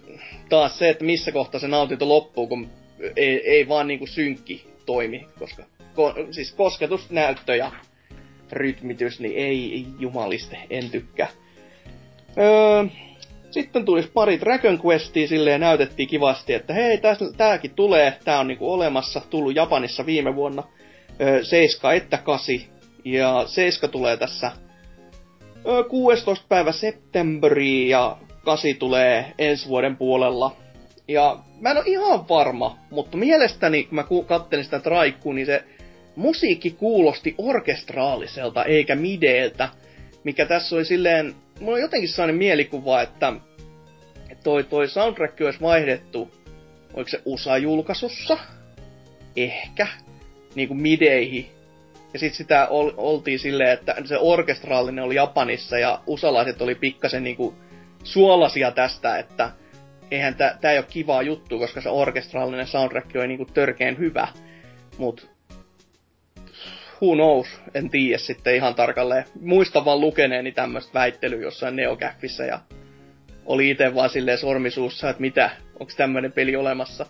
taas 0.48 0.78
se, 0.78 0.88
että 0.88 1.04
missä 1.04 1.32
kohtaa 1.32 1.60
se 1.60 1.68
nautinto 1.68 2.08
loppuu, 2.08 2.46
kun 2.46 2.68
ei, 3.16 3.50
ei 3.50 3.68
vaan 3.68 3.86
niinku 3.86 4.06
synkki 4.06 4.66
toimi, 4.86 5.26
koska 5.38 5.62
ko- 5.94 6.32
siis 6.32 6.52
kosketusnäyttö 6.52 7.56
ja 7.56 7.72
rytmitys, 8.52 9.20
niin 9.20 9.36
ei, 9.36 9.72
ei 9.72 9.86
jumaliste, 9.98 10.58
en 10.70 10.90
tykkää. 10.90 11.28
Öö, 12.38 12.84
sitten 13.54 13.84
tulisi 13.84 14.10
pari 14.14 14.40
Dragon 14.40 14.80
Questia 14.84 15.28
silleen 15.28 15.60
näytettiin 15.60 16.08
kivasti, 16.08 16.54
että 16.54 16.74
hei, 16.74 17.00
tääkin 17.36 17.70
tulee, 17.70 18.18
tää 18.24 18.40
on 18.40 18.48
niinku 18.48 18.72
olemassa, 18.72 19.22
tullut 19.30 19.56
Japanissa 19.56 20.06
viime 20.06 20.34
vuonna. 20.34 20.62
Ö, 21.20 21.44
7 21.44 21.96
että 21.96 22.18
8. 22.18 22.54
Ja 23.04 23.44
7 23.46 23.90
tulee 23.90 24.16
tässä 24.16 24.52
ö, 25.66 25.84
16. 25.88 26.46
päivä 26.48 26.72
septemberi 26.72 27.88
ja 27.88 28.16
8 28.44 28.74
tulee 28.78 29.32
ensi 29.38 29.68
vuoden 29.68 29.96
puolella. 29.96 30.56
Ja 31.08 31.38
mä 31.60 31.70
en 31.70 31.76
ole 31.76 31.84
ihan 31.86 32.28
varma, 32.28 32.78
mutta 32.90 33.16
mielestäni 33.16 33.84
kun 33.84 33.94
mä 33.94 34.04
kattelin 34.26 34.64
sitä 34.64 34.78
traikkuu, 34.78 35.32
niin 35.32 35.46
se 35.46 35.64
musiikki 36.16 36.70
kuulosti 36.70 37.34
orkestraaliselta 37.38 38.64
eikä 38.64 38.94
mideeltä. 38.94 39.68
Mikä 40.24 40.46
tässä 40.46 40.76
oli 40.76 40.84
silleen 40.84 41.34
mulla 41.60 41.74
on 41.74 41.80
jotenkin 41.80 42.08
sellainen 42.08 42.36
mielikuva, 42.36 43.02
että 43.02 43.32
toi, 44.42 44.64
toi 44.64 44.88
soundtrack 44.88 45.40
olisi 45.40 45.60
vaihdettu, 45.60 46.30
oliko 46.94 47.10
se 47.10 47.22
USA-julkaisussa? 47.24 48.38
Ehkä. 49.36 49.86
Niinku 50.54 50.74
mideihin. 50.74 51.50
Ja 52.12 52.18
sitten 52.18 52.36
sitä 52.36 52.66
ol, 52.68 52.90
oltiin 52.96 53.38
silleen, 53.38 53.70
että 53.70 53.96
se 54.04 54.18
orkestraalinen 54.18 55.04
oli 55.04 55.14
Japanissa 55.14 55.78
ja 55.78 56.00
usalaiset 56.06 56.62
oli 56.62 56.74
pikkasen 56.74 57.24
niinku 57.24 57.54
suolasia 58.04 58.70
tästä, 58.70 59.18
että 59.18 59.50
eihän 60.10 60.34
tää, 60.34 60.58
tää 60.60 60.72
ei 60.72 60.78
ole 60.78 60.86
kivaa 60.90 61.22
juttu, 61.22 61.58
koska 61.58 61.80
se 61.80 61.88
orkestraalinen 61.88 62.66
soundtrack 62.66 63.16
oli 63.16 63.28
niinku 63.28 63.44
törkeen 63.44 63.98
hyvä. 63.98 64.28
Mut 64.98 65.33
who 67.02 67.14
knows, 67.14 67.60
en 67.74 67.90
tiedä 67.90 68.18
sitten 68.18 68.54
ihan 68.54 68.74
tarkalleen. 68.74 69.24
Muistan 69.40 69.84
vaan 69.84 70.00
lukeneeni 70.00 70.52
tämmöistä 70.52 70.94
väittelyä 70.94 71.40
jossain 71.40 71.76
Neokäffissä 71.76 72.44
ja 72.44 72.58
oli 73.46 73.70
itse 73.70 73.94
vaan 73.94 74.10
silleen 74.10 74.38
sormisuussa, 74.38 75.10
että 75.10 75.20
mitä, 75.20 75.50
onko 75.80 75.92
tämmöinen 75.96 76.32
peli 76.32 76.56
olemassa 76.56 77.06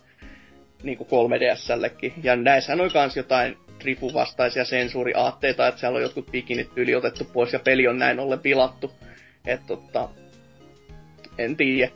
niin 0.82 0.98
kuin 0.98 1.08
3DSllekin. 1.08 2.12
Ja 2.22 2.36
näissähän 2.36 2.80
on 2.80 2.90
kans 2.92 3.16
jotain 3.16 3.56
Trifu-vastaisia 3.78 4.64
sensuuriaatteita, 4.64 5.68
että 5.68 5.80
siellä 5.80 5.96
on 5.96 6.02
jotkut 6.02 6.30
bikinit 6.30 6.70
yli 6.76 6.94
otettu 6.94 7.24
pois 7.24 7.52
ja 7.52 7.58
peli 7.58 7.88
on 7.88 7.98
näin 7.98 8.20
ollen 8.20 8.38
pilattu. 8.40 8.92
Että 9.46 9.66
totta, 9.66 10.08
en 11.38 11.56
tiedä. 11.56 11.92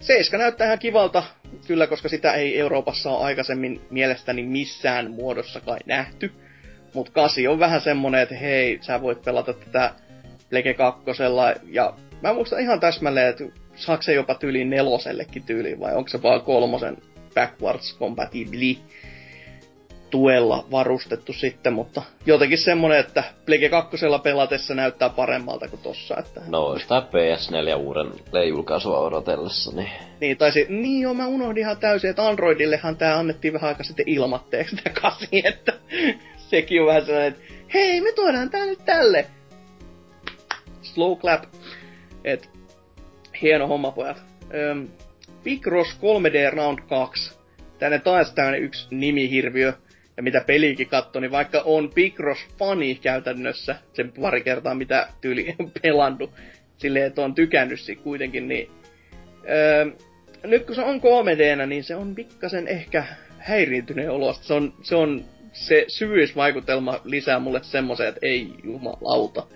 Seiska 0.00 0.38
näyttää 0.38 0.66
ihan 0.66 0.78
kivalta, 0.78 1.22
kyllä, 1.66 1.86
koska 1.86 2.08
sitä 2.08 2.32
ei 2.32 2.58
Euroopassa 2.60 3.10
ole 3.10 3.24
aikaisemmin 3.24 3.80
mielestäni 3.90 4.42
missään 4.42 5.10
muodossa 5.10 5.60
kai 5.60 5.78
nähty. 5.86 6.32
Mut 6.94 7.10
kasi 7.10 7.48
on 7.48 7.58
vähän 7.58 7.80
semmonen, 7.80 8.20
että 8.20 8.34
hei, 8.34 8.78
sä 8.80 9.02
voit 9.02 9.22
pelata 9.24 9.52
tätä 9.52 9.94
Lege 10.50 10.74
2 10.74 11.02
ja 11.70 11.94
mä 12.22 12.32
muistan 12.32 12.60
ihan 12.60 12.80
täsmälleen, 12.80 13.28
että 13.28 13.44
saako 13.76 14.02
se 14.02 14.14
jopa 14.14 14.34
tyyliin 14.34 14.70
nelosellekin 14.70 15.42
tyyliin 15.42 15.80
vai 15.80 15.94
onko 15.94 16.08
se 16.08 16.22
vaan 16.22 16.40
kolmosen 16.40 16.96
backwards 17.34 17.98
compatible 17.98 18.76
tuella 20.12 20.64
varustettu 20.70 21.32
sitten, 21.32 21.72
mutta 21.72 22.02
jotenkin 22.26 22.58
semmonen, 22.58 22.98
että 22.98 23.24
Plege 23.46 23.68
2 23.68 23.96
pelatessa 24.22 24.74
näyttää 24.74 25.08
paremmalta 25.08 25.68
kuin 25.68 25.82
tossa. 25.82 26.16
Että... 26.18 26.40
No, 26.48 26.78
sitä 26.78 27.00
PS4 27.00 27.76
uuden 27.76 28.08
julkaisua 28.48 28.98
odotellessa, 28.98 29.76
niin... 29.76 29.90
Niin, 30.20 30.38
tai 30.38 30.52
se, 30.52 30.66
niin 30.68 31.02
joo, 31.02 31.14
mä 31.14 31.26
unohdin 31.26 31.60
ihan 31.60 31.76
täysin, 31.76 32.10
että 32.10 32.28
Androidillehan 32.28 32.96
tää 32.96 33.18
annettiin 33.18 33.54
vähän 33.54 33.68
aika 33.68 33.84
sitten 33.84 34.08
ilmatteeksi 34.08 34.76
tää 34.76 34.92
kasi, 35.02 35.42
että 35.44 35.72
sekin 36.52 36.80
on 36.80 36.86
vähän 36.86 37.06
sellainen, 37.06 37.32
että 37.32 37.54
hei, 37.74 38.00
me 38.00 38.12
tuodaan 38.12 38.50
tää 38.50 38.66
nyt 38.66 38.84
tälle. 38.84 39.26
Slow 40.82 41.18
clap. 41.18 41.44
Et, 42.24 42.50
hieno 43.42 43.66
homma, 43.66 43.90
pojat. 43.90 44.22
Öm, 44.54 44.88
Picross 45.44 45.98
3D 45.98 46.54
Round 46.54 46.78
2. 46.88 47.38
Tänne 47.78 47.98
taas 47.98 48.32
tämmönen 48.32 48.62
yksi 48.62 48.86
nimihirviö. 48.90 49.72
Ja 50.16 50.22
mitä 50.22 50.40
peliikin 50.46 50.88
katto, 50.88 51.20
niin 51.20 51.30
vaikka 51.30 51.62
on 51.64 51.90
Picross 51.94 52.46
fani 52.58 52.94
käytännössä, 52.94 53.76
sen 53.92 54.12
pari 54.20 54.42
kertaa 54.42 54.74
mitä 54.74 55.08
tyyli 55.20 55.54
on 55.58 55.72
pelannut, 55.82 56.30
silleen, 56.78 57.06
että 57.06 57.22
on 57.22 57.34
tykännyt 57.34 57.80
siitä 57.80 58.02
kuitenkin, 58.02 58.48
niin 58.48 58.70
öö, 59.48 59.86
nyt 60.44 60.66
kun 60.66 60.74
se 60.74 60.82
on 60.82 61.00
3 61.00 61.36
niin 61.66 61.84
se 61.84 61.96
on 61.96 62.14
pikkasen 62.14 62.68
ehkä 62.68 63.04
häiriintyneen 63.38 64.10
olosta. 64.10 64.44
Se 64.44 64.54
on, 64.54 64.74
se 64.82 64.96
on 64.96 65.24
se 65.52 65.84
syvyysvaikutelma 65.88 67.00
lisää 67.04 67.38
mulle 67.38 67.60
semmoisen, 67.62 68.08
että 68.08 68.20
ei 68.22 68.54
jumalauta. 68.64 69.46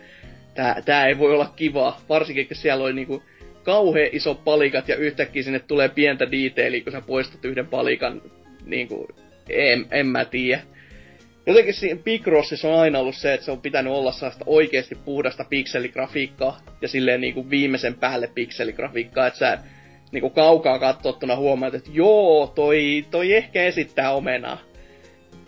Tää, 0.54 0.82
tää 0.84 1.06
ei 1.06 1.18
voi 1.18 1.34
olla 1.34 1.52
kivaa, 1.56 2.00
varsinkin 2.08 2.46
kun 2.46 2.56
siellä 2.56 2.84
oli 2.84 2.92
niinku 2.92 3.22
kauhean 3.62 4.08
iso 4.12 4.34
palikat 4.34 4.88
ja 4.88 4.96
yhtäkkiä 4.96 5.42
sinne 5.42 5.58
tulee 5.58 5.88
pientä 5.88 6.30
detailia, 6.30 6.84
kun 6.84 6.92
sä 6.92 7.00
poistat 7.00 7.44
yhden 7.44 7.66
palikan, 7.66 8.22
niinku, 8.64 9.08
en, 9.48 9.86
en 9.90 10.06
mä 10.06 10.24
tiedä. 10.24 10.62
Jotenkin 11.46 11.74
siinä 11.74 12.00
Picrossissa 12.04 12.68
on 12.68 12.80
aina 12.80 12.98
ollut 12.98 13.14
se, 13.14 13.34
että 13.34 13.44
se 13.44 13.50
on 13.50 13.60
pitänyt 13.60 13.92
olla 13.92 14.12
sellaista 14.12 14.44
oikeasti 14.48 14.94
puhdasta 14.94 15.44
pikseligrafiikkaa 15.44 16.60
ja 16.82 16.88
silleen 16.88 17.20
niinku 17.20 17.50
viimeisen 17.50 17.94
päälle 17.94 18.30
pikseligrafiikkaa, 18.34 19.26
että 19.26 19.38
sä 19.38 19.58
niinku 20.12 20.30
kaukaa 20.30 20.78
katsottuna 20.78 21.36
huomaat, 21.36 21.74
että 21.74 21.90
joo, 21.92 22.52
toi, 22.54 23.06
toi 23.10 23.34
ehkä 23.34 23.62
esittää 23.62 24.12
omenaa. 24.12 24.58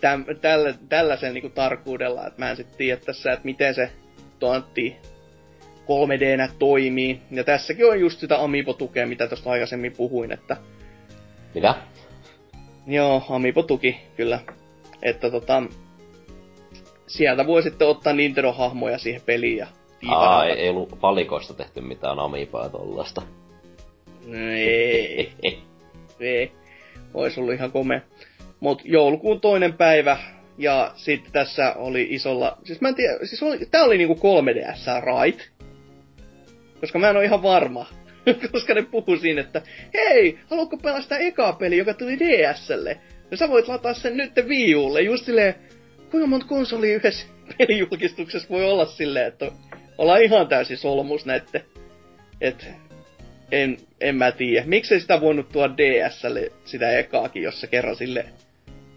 Täm, 0.00 0.24
tällä, 0.40 0.74
tällaisen 0.88 1.34
niinku 1.34 1.48
tarkkuudella, 1.48 2.26
että 2.26 2.42
mä 2.42 2.50
en 2.50 2.56
sit 2.56 2.76
tiedä 2.76 3.00
tässä, 3.04 3.32
että 3.32 3.44
miten 3.44 3.74
se 3.74 3.90
tontti 4.38 4.96
3 5.86 6.20
d 6.20 6.48
toimii. 6.58 7.20
Ja 7.30 7.44
tässäkin 7.44 7.86
on 7.86 8.00
just 8.00 8.20
sitä 8.20 8.38
Amiibo-tukea, 8.38 9.06
mitä 9.06 9.26
tuosta 9.28 9.50
aikaisemmin 9.50 9.92
puhuin, 9.96 10.32
että... 10.32 10.56
Mitä? 11.54 11.74
Joo, 12.86 13.22
Amiibo-tuki, 13.30 13.96
kyllä. 14.16 14.40
Että 15.02 15.30
tota... 15.30 15.62
Sieltä 17.06 17.46
voi 17.46 17.62
sitten 17.62 17.88
ottaa 17.88 18.12
Nintendo-hahmoja 18.12 18.98
siihen 18.98 19.22
peliin 19.26 19.56
ja 19.56 19.66
Aa, 20.08 20.44
ei, 20.44 20.52
ei 20.52 20.68
ollut 20.68 21.02
valikoista 21.02 21.54
tehty 21.54 21.80
mitään 21.80 22.18
Amiibaa 22.18 22.68
tollasta. 22.68 23.22
No 24.26 24.38
ei. 24.52 25.32
ei. 26.20 26.52
Ois 27.14 27.38
ollut 27.38 27.54
ihan 27.54 27.72
komea. 27.72 28.00
Mut 28.60 28.82
joulukuun 28.84 29.40
toinen 29.40 29.72
päivä, 29.72 30.16
ja 30.58 30.92
sitten 30.96 31.32
tässä 31.32 31.74
oli 31.76 32.06
isolla, 32.10 32.58
siis 32.64 32.80
mä 32.80 32.88
en 32.88 32.94
tiedä, 32.94 33.18
siis 33.26 33.42
oli, 33.42 33.58
tää 33.70 33.84
oli 33.84 33.98
niinku 33.98 34.14
3DS, 34.14 35.04
right? 35.04 35.40
Koska 36.80 36.98
mä 36.98 37.10
en 37.10 37.16
oo 37.16 37.22
ihan 37.22 37.42
varma. 37.42 37.86
koska 38.52 38.74
ne 38.74 38.82
puhuu 38.82 39.16
siinä, 39.16 39.40
että 39.40 39.62
hei, 39.94 40.38
haluatko 40.50 40.76
pelata 40.76 41.02
sitä 41.02 41.18
ekaa 41.18 41.52
peli, 41.52 41.76
joka 41.76 41.94
tuli 41.94 42.18
DSlle? 42.18 43.00
Ja 43.30 43.36
sä 43.36 43.48
voit 43.48 43.68
lataa 43.68 43.94
sen 43.94 44.16
nyt 44.16 44.32
Wii 44.46 45.04
just 45.04 45.24
silleen, 45.24 45.54
kuinka 46.10 46.26
monta 46.26 46.46
konsolia 46.46 46.94
yhdessä 46.94 47.26
pelijulkistuksessa 47.58 48.48
voi 48.48 48.64
olla 48.64 48.86
silleen, 48.86 49.26
että 49.26 49.52
ollaan 49.98 50.22
ihan 50.22 50.48
täysin 50.48 50.76
solmus 50.76 51.26
näette. 51.26 51.64
Et 52.40 52.66
en, 53.52 53.76
en 54.00 54.16
mä 54.16 54.32
tiedä. 54.32 54.66
Miksei 54.66 55.00
sitä 55.00 55.20
voinut 55.20 55.48
tuoda 55.48 55.76
DSlle 55.76 56.52
sitä 56.64 56.98
ekaakin, 56.98 57.42
jos 57.42 57.60
se 57.60 57.66
kerran 57.66 57.96
sille 57.96 58.24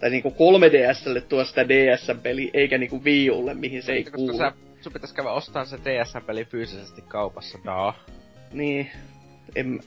tai 0.02 0.10
niinku 0.10 0.30
3DSlle 0.30 1.20
tuo 1.20 1.44
sitä 1.44 1.68
DS-peli, 1.68 2.50
eikä 2.54 2.78
niinku 2.78 3.04
Wii 3.04 3.30
Ulle, 3.30 3.54
mihin 3.54 3.82
se 3.82 3.92
ei 3.92 4.04
Koska 4.04 4.16
kuulu. 4.16 4.38
Sä, 4.38 4.52
sun 4.80 4.92
pitäis 4.92 5.12
käydä 5.12 5.30
ostaa 5.30 5.64
se 5.64 5.76
DS-peli 5.76 6.44
fyysisesti 6.44 7.02
kaupassa, 7.02 7.58
daa. 7.64 8.04
Niin, 8.52 8.90
en, 9.56 9.80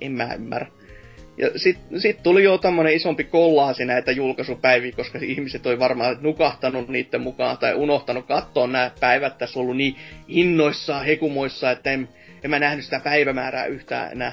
en 0.00 0.12
mä 0.12 0.34
ymmärrä. 0.34 0.66
Ja 1.36 1.50
sit, 1.56 1.78
sit 1.98 2.22
tuli 2.22 2.44
jo 2.44 2.58
tämmönen 2.58 2.92
isompi 2.92 3.24
kollaasi 3.24 3.84
näitä 3.84 4.12
julkaisupäiviä, 4.12 4.92
koska 4.92 5.18
ihmiset 5.22 5.66
oli 5.66 5.78
varmaan 5.78 6.16
nukahtanut 6.20 6.88
niiden 6.88 7.20
mukaan 7.20 7.58
tai 7.58 7.74
unohtanut 7.74 8.26
katsoa 8.26 8.66
nämä 8.66 8.90
päivät. 9.00 9.38
Tässä 9.38 9.58
on 9.58 9.62
ollut 9.62 9.76
niin 9.76 9.96
innoissaan, 10.26 11.04
hekumoissa, 11.04 11.70
että 11.70 11.90
en, 11.90 12.08
en 12.44 12.50
mä 12.50 12.58
nähnyt 12.58 12.84
sitä 12.84 13.00
päivämäärää 13.00 13.66
yhtään 13.66 14.12
enää. 14.12 14.32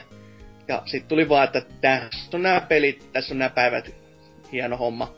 Ja 0.67 0.81
sitten 0.85 1.09
tuli 1.09 1.29
vaan, 1.29 1.43
että 1.43 1.61
tässä 1.81 2.37
on 2.37 2.43
nämä 2.43 2.61
pelit, 2.61 3.09
tässä 3.13 3.33
on 3.33 3.39
nämä 3.39 3.49
päivät, 3.49 4.04
hieno 4.51 4.77
homma. 4.77 5.13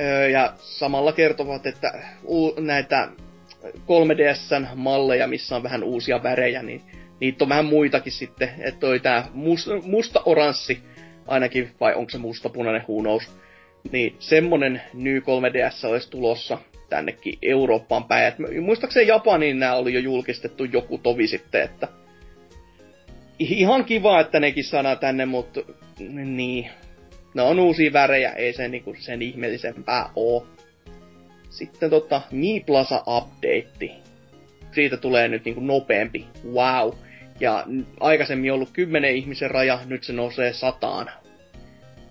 Öö, 0.00 0.28
ja 0.28 0.52
samalla 0.58 1.12
kertovat, 1.12 1.66
että 1.66 1.92
näitä 2.60 3.08
3DSn 3.64 4.66
malleja, 4.74 5.26
missä 5.26 5.56
on 5.56 5.62
vähän 5.62 5.84
uusia 5.84 6.22
värejä, 6.22 6.62
niin 6.62 6.82
niitä 7.20 7.44
on 7.44 7.48
vähän 7.48 7.64
muitakin 7.64 8.12
sitten. 8.12 8.50
Että 8.58 8.80
toi 8.80 9.00
tää 9.00 9.28
mus- 9.34 9.86
musta-oranssi 9.86 10.78
ainakin, 11.26 11.70
vai 11.80 11.94
onko 11.94 12.10
se 12.10 12.18
musta-punainen, 12.18 12.82
who 12.88 13.00
knows. 13.00 13.30
Niin 13.92 14.16
semmonen 14.18 14.82
Ny 14.94 15.20
3DS 15.20 15.88
olisi 15.88 16.10
tulossa 16.10 16.58
tännekin 16.88 17.38
Eurooppaan 17.42 18.04
päin. 18.04 18.26
Et 18.26 18.34
muistaakseni 18.60 19.06
Japaniin 19.06 19.58
nämä 19.58 19.74
oli 19.74 19.94
jo 19.94 20.00
julkistettu 20.00 20.64
joku 20.64 20.98
tovi 20.98 21.26
sitten, 21.26 21.62
että 21.62 21.88
ihan 23.38 23.84
kiva, 23.84 24.20
että 24.20 24.40
nekin 24.40 24.64
saadaan 24.64 24.98
tänne, 24.98 25.26
mutta 25.26 25.60
niin, 26.24 26.70
ne 27.34 27.42
on 27.42 27.60
uusia 27.60 27.92
värejä, 27.92 28.32
ei 28.32 28.52
se 28.52 28.68
niinku 28.68 28.94
sen 28.98 29.22
ihmeellisempää 29.22 30.10
oo. 30.16 30.46
Sitten 31.50 31.90
tota, 31.90 32.20
Mi 32.30 32.64
Plaza 32.66 32.96
Update. 32.96 33.90
Siitä 34.72 34.96
tulee 34.96 35.28
nyt 35.28 35.44
niinku 35.44 35.60
nopeampi. 35.60 36.26
Wow. 36.52 36.92
Ja 37.40 37.66
aikaisemmin 38.00 38.52
ollut 38.52 38.70
10 38.72 39.16
ihmisen 39.16 39.50
raja, 39.50 39.80
nyt 39.86 40.04
se 40.04 40.12
nousee 40.12 40.52
sataan. 40.52 41.10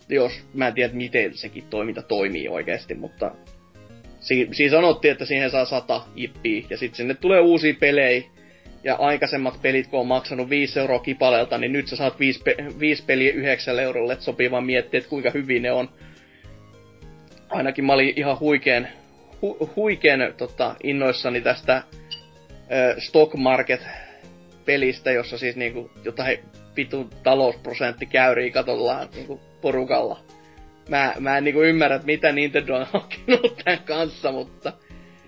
Jos, 0.09 0.31
mä 0.53 0.67
en 0.67 0.73
tiedä 0.73 0.93
miten 0.93 1.37
sekin 1.37 1.63
toiminta 1.69 2.01
toimii 2.01 2.47
oikeasti, 2.47 2.95
mutta 2.95 3.31
si- 4.19 4.49
siinä 4.51 4.71
sanottiin, 4.71 5.11
että 5.11 5.25
siihen 5.25 5.51
saa 5.51 5.65
sata 5.65 6.01
ippiä, 6.15 6.63
ja 6.69 6.77
sitten 6.77 6.97
sinne 6.97 7.13
tulee 7.13 7.39
uusia 7.39 7.73
pelejä, 7.79 8.23
ja 8.87 8.95
aikaisemmat 8.95 9.61
pelit, 9.61 9.87
kun 9.87 9.99
on 9.99 10.07
maksanut 10.07 10.49
5 10.49 10.79
euroa 10.79 10.99
kipaleelta, 10.99 11.57
niin 11.57 11.73
nyt 11.73 11.87
sä 11.87 11.95
saat 11.95 12.19
5, 12.19 12.43
pe- 12.43 12.55
5 12.79 13.03
peliä 13.03 13.33
9 13.33 13.79
eurolle, 13.79 14.13
että 14.13 14.25
sopii 14.25 14.51
vaan 14.51 14.65
miettiä, 14.65 14.97
että 14.97 15.09
kuinka 15.09 15.29
hyvin 15.29 15.61
ne 15.61 15.71
on. 15.71 15.89
Ainakin 17.49 17.85
mä 17.85 17.93
olin 17.93 18.13
ihan 18.15 18.39
huikeen, 18.39 18.87
hu- 19.33 19.69
huikeen 19.75 20.33
tota, 20.37 20.75
innoissani 20.83 21.41
tästä 21.41 21.75
äh, 21.75 21.83
Stock 22.97 23.33
Market-pelistä, 23.33 25.11
jossa 25.11 25.37
siis 25.37 25.55
niinku 25.55 25.91
jotain 26.03 26.39
vitun 26.75 27.09
talousprosentti 27.23 28.05
käyrii 28.05 28.51
katollaan 28.51 29.07
niinku 29.15 29.41
porukalla. 29.61 30.19
Mä, 30.89 31.13
mä 31.19 31.37
en 31.37 31.43
niinku 31.43 31.61
ymmärrä, 31.61 31.99
mitä 32.03 32.31
Nintendo 32.31 32.75
on 32.75 32.87
hakenut 32.93 33.61
tämän 33.63 33.79
kanssa, 33.85 34.31
mutta... 34.31 34.73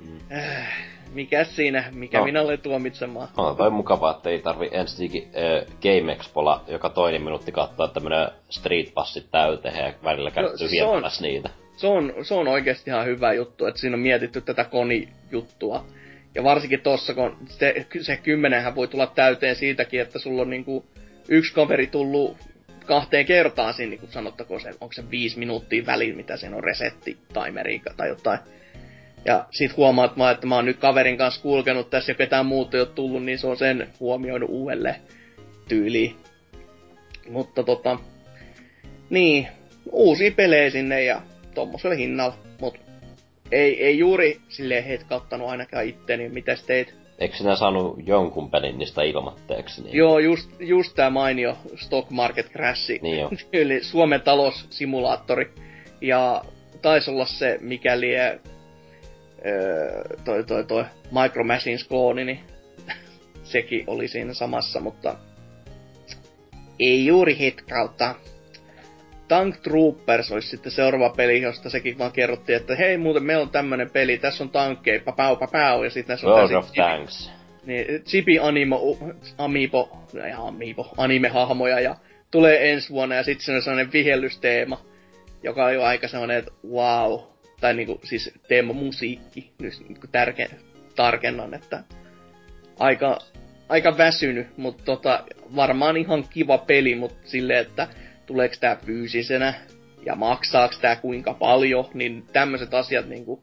Mm. 0.06 0.38
Äh, 0.38 0.99
mikä 1.14 1.44
siinä, 1.44 1.84
mikä 1.92 2.18
no. 2.18 2.26
minä 2.26 2.42
olen 2.42 2.60
tuomitsemaan. 2.60 3.28
No, 3.38 3.56
toi 3.56 3.70
mukavaa, 3.70 4.12
että 4.12 4.30
ei 4.30 4.40
tarvi 4.40 4.70
ensinnäkin 4.72 5.24
äh, 5.24 5.76
Game 5.82 6.12
Expolla 6.12 6.64
joka 6.68 6.90
toinen 6.90 7.24
minuutti 7.24 7.52
katsoa, 7.52 7.86
että 7.86 8.00
menee 8.00 8.28
Street 8.50 8.94
Passit 8.94 9.32
täyteen 9.32 9.86
ja 9.86 9.94
välillä 10.04 10.32
käy 10.32 10.44
no, 10.44 10.50
tyhjentämässä 10.58 11.22
niitä. 11.22 11.50
Se 11.78 11.88
on, 11.88 12.14
se 12.22 12.34
on 12.34 12.48
oikeasti 12.48 12.90
ihan 12.90 13.06
hyvä 13.06 13.34
juttu, 13.34 13.66
että 13.66 13.82
siinä 13.82 13.96
on 13.96 14.02
mietitty 14.02 14.42
tätä 14.42 14.64
koni-juttua. 14.64 15.86
Ja 16.36 16.44
varsinkin 16.44 16.82
tossa, 16.82 17.14
kun 17.14 17.38
se, 17.46 17.86
se 18.02 18.18
kymmenenhän 18.18 18.76
voi 18.76 18.88
tulla 18.88 19.08
täyteen 19.08 19.56
siitäkin, 19.56 20.02
että 20.02 20.20
sulla 20.20 20.42
on 20.42 20.50
niinku 20.50 20.86
yksi 21.30 21.54
kaveri 21.54 21.88
tullut 21.88 22.38
kahteen 22.86 23.26
kertaan 23.26 23.74
siinä, 23.74 23.90
niin 23.90 24.12
sanottako 24.12 24.60
se, 24.60 24.70
onko 24.70 24.94
se 24.94 25.12
viisi 25.12 25.40
minuuttia 25.40 25.86
väliin, 25.86 26.16
mitä 26.16 26.38
siinä 26.38 26.56
on 26.56 26.64
resetti 26.64 27.18
timeri 27.34 27.82
tai 27.98 28.08
jotain 28.08 28.40
ja 29.26 29.46
sit 29.52 29.78
huomaat 29.78 30.18
vaan, 30.18 30.34
että 30.34 30.48
mä 30.48 30.56
oon 30.56 30.66
nyt 30.66 30.78
kaverin 30.78 31.18
kanssa 31.18 31.42
kulkenut 31.42 31.90
tässä 31.90 32.12
ja 32.12 32.16
ketään 32.16 32.46
muuta 32.46 32.78
ei 32.78 32.82
ole 32.82 32.90
tullut, 32.96 33.24
niin 33.24 33.40
se 33.40 33.48
on 33.48 33.58
sen 33.58 33.88
huomioinut 34.00 34.50
uudelleen 34.50 34.96
tyyliin. 35.68 36.16
Mutta 37.30 37.64
tota, 37.64 38.00
niin, 39.10 39.48
uusia 39.92 40.32
pelejä 40.32 40.70
sinne 40.70 41.04
ja 41.04 41.22
tommosella 41.56 41.96
hinnalla, 41.96 42.38
mut 42.62 42.78
ei, 43.52 43.84
ei 43.86 44.00
juuri 44.00 44.40
silleen 44.50 44.84
hetkattanut 44.84 45.50
ainakaan 45.50 45.86
itteni, 45.86 46.30
mitäs 46.30 46.64
teit? 46.64 46.96
Eikö 47.20 47.36
sinä 47.36 47.56
saanut 47.56 48.00
jonkun 48.06 48.52
pelin 48.52 48.78
niistä 48.78 49.04
ilmatteeksi? 49.04 49.82
Niin? 49.82 49.96
Joo, 49.96 50.20
just, 50.20 50.50
just 50.60 50.96
tää 50.96 51.10
mainio 51.10 51.58
Stock 51.76 52.10
Market 52.10 52.52
Crash. 52.52 53.02
Niin 53.02 53.20
jo. 53.20 53.30
Eli 53.54 53.84
Suomen 53.84 54.22
taloussimulaattori. 54.22 55.54
Ja 56.02 56.44
taisi 56.82 57.12
olla 57.12 57.26
se, 57.26 57.58
mikäli 57.62 58.12
Öö, 59.46 60.04
toi, 60.26 60.44
toi, 60.44 60.64
toi 60.64 60.86
Micro 61.22 61.44
Machines 61.44 61.88
klooni, 61.88 62.26
niin 62.26 62.40
sekin 63.44 63.84
oli 63.88 64.08
siinä 64.08 64.34
samassa, 64.34 64.80
mutta 64.80 65.16
ei 66.80 67.06
juuri 67.06 67.38
hit 67.38 67.62
kautta. 67.62 68.16
Tank 69.28 69.58
Troopers 69.58 70.32
olisi 70.32 70.48
sitten 70.48 70.72
seuraava 70.72 71.10
peli, 71.10 71.42
josta 71.42 71.70
sekin 71.70 71.98
vaan 71.98 72.12
kerrottiin, 72.12 72.56
että 72.56 72.76
hei 72.76 72.98
muuten 72.98 73.24
meillä 73.24 73.44
on 73.44 73.50
tämmönen 73.50 73.90
peli, 73.90 74.18
tässä 74.18 74.44
on 74.44 74.50
tankkeja, 74.50 75.02
papau 75.06 75.36
papau, 75.36 75.84
ja 75.84 75.90
sitten 75.90 76.16
tässä 76.16 76.28
on 76.28 76.34
World 76.34 76.52
of 76.52 76.72
Tanks. 76.76 77.32
Niin, 77.66 78.04
Chibi 78.04 78.40
Animo, 78.40 78.98
Amiibo, 79.38 80.06
ja 80.14 80.38
Amiibo, 80.38 80.94
anime-hahmoja, 80.98 81.80
ja 81.80 81.96
tulee 82.32 82.72
ensi 82.72 82.90
vuonna, 82.90 83.16
ja 83.16 83.24
sitten 83.24 83.46
se 83.46 83.52
on 83.52 83.62
sellainen 83.62 83.94
vihellysteema, 83.94 84.86
joka 85.44 85.66
on 85.66 85.74
jo 85.74 85.84
aika 85.84 86.08
sellainen, 86.08 86.38
että 86.38 86.52
wow, 86.72 87.20
tai 87.60 87.74
niinku 87.74 88.00
siis 88.04 88.32
teema 88.48 88.74
musiikki, 88.74 89.52
nyt 89.60 89.74
niinku 89.88 90.08
tärke, 90.12 90.50
tarkennan, 90.96 91.54
että 91.54 91.84
aika, 92.80 93.20
aika 93.70 93.98
väsynyt, 93.98 94.58
mutta 94.58 94.84
tota, 94.84 95.24
varmaan 95.56 95.98
ihan 95.98 96.26
kiva 96.30 96.58
peli, 96.58 96.96
mutta 96.96 97.30
silleen, 97.30 97.60
että 97.60 97.88
tuleeko 98.26 98.56
tää 98.60 98.76
fyysisenä 98.86 99.54
ja 100.06 100.16
maksaako 100.16 100.76
tää 100.82 100.96
kuinka 100.96 101.34
paljon, 101.34 101.86
niin 101.94 102.24
tämmöiset 102.34 102.74
asiat 102.74 103.08
niinku, 103.08 103.42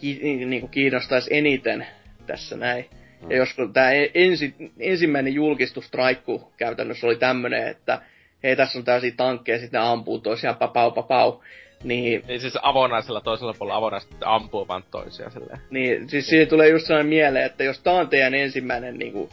ki, 0.00 0.20
niinku 0.46 0.68
kiinnostaisi 0.68 1.36
eniten 1.36 1.86
tässä 2.26 2.56
näin. 2.56 2.86
Mm. 3.22 3.30
Ja 3.30 3.36
jos 3.36 3.56
tämä 3.72 3.92
e- 3.92 4.10
ensi, 4.14 4.54
ensimmäinen 4.78 5.34
julkistus 5.34 5.90
traikku 5.90 6.52
käytännössä 6.56 7.06
oli 7.06 7.16
tämmöinen, 7.16 7.68
että 7.68 8.02
hei 8.42 8.56
tässä 8.56 8.78
on 8.78 8.84
täysiä 8.84 9.12
tankkeja, 9.16 9.58
sitten 9.58 9.80
ne 9.80 9.86
ampuu 9.86 10.18
toisiaan 10.18 10.56
papau 10.56 10.90
papau. 10.90 11.40
Niin, 11.84 12.24
niin 12.28 12.40
siis 12.40 12.58
avonaisella 12.62 13.20
toisella 13.20 13.54
puolella 13.58 13.78
avonaiset 13.78 14.10
ampuu 14.24 14.68
vaan 14.68 14.84
toisia 14.90 15.30
silleen. 15.30 15.60
Niin, 15.70 16.08
siis 16.08 16.26
siihen 16.26 16.48
tulee 16.48 16.68
just 16.68 16.86
sellainen 16.86 17.08
mieleen, 17.08 17.44
että 17.44 17.64
jos 17.64 17.80
tää 17.80 17.94
on 17.94 18.08
teidän 18.08 18.34
ensimmäinen 18.34 18.98
niinku, 18.98 19.30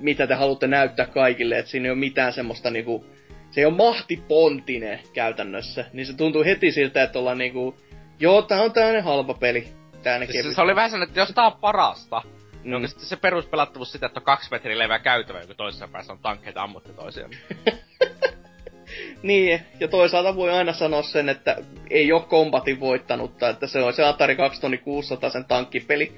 mitä 0.00 0.26
te 0.26 0.34
haluatte 0.34 0.66
näyttää 0.66 1.06
kaikille, 1.06 1.58
että 1.58 1.70
siinä 1.70 1.86
ei 1.86 1.90
ole 1.90 1.98
mitään 1.98 2.32
semmoista 2.32 2.70
niinku, 2.70 3.04
se 3.50 3.60
ei 3.60 3.64
ole 3.64 3.74
mahtipontinen 3.74 5.00
käytännössä, 5.12 5.84
niin 5.92 6.06
se 6.06 6.16
tuntuu 6.16 6.44
heti 6.44 6.72
siltä, 6.72 7.02
että 7.02 7.18
ollaan 7.18 7.38
niinku, 7.38 7.78
joo, 8.20 8.42
tää 8.42 8.62
on 8.62 8.72
tämmönen 8.72 9.04
halpa 9.04 9.34
peli. 9.34 9.68
siis 10.30 10.54
se 10.54 10.60
oli 10.60 10.74
vähän 10.74 10.90
sellainen, 10.90 11.10
että 11.10 11.20
jos 11.20 11.32
tää 11.34 11.46
on 11.46 11.60
parasta, 11.60 12.22
mm. 12.64 12.70
niin 12.70 12.88
sitten 12.88 13.08
se 13.08 13.16
peruspelattavuus 13.16 13.92
sitä, 13.92 14.06
että 14.06 14.20
on 14.20 14.24
kaksi 14.24 14.50
metriä 14.50 14.78
leveä 14.78 14.98
käytävä, 14.98 15.40
joku 15.40 15.54
toisessa 15.54 15.88
päässä 15.88 16.12
on 16.12 16.18
tankkeita 16.18 16.62
ammutte 16.62 16.92
toisiaan. 16.92 17.30
niin, 19.22 19.60
ja 19.80 19.88
toisaalta 19.88 20.36
voi 20.36 20.50
aina 20.50 20.72
sanoa 20.72 21.02
sen, 21.02 21.28
että 21.28 21.56
ei 21.90 22.12
ole 22.12 22.22
kombatin 22.22 22.80
voittanutta, 22.80 23.48
että 23.48 23.66
se 23.66 23.78
on 23.78 23.92
se 23.92 24.04
Atari 24.04 24.36
2600 24.36 25.30
sen 25.30 25.44
tankkipeli, 25.44 26.12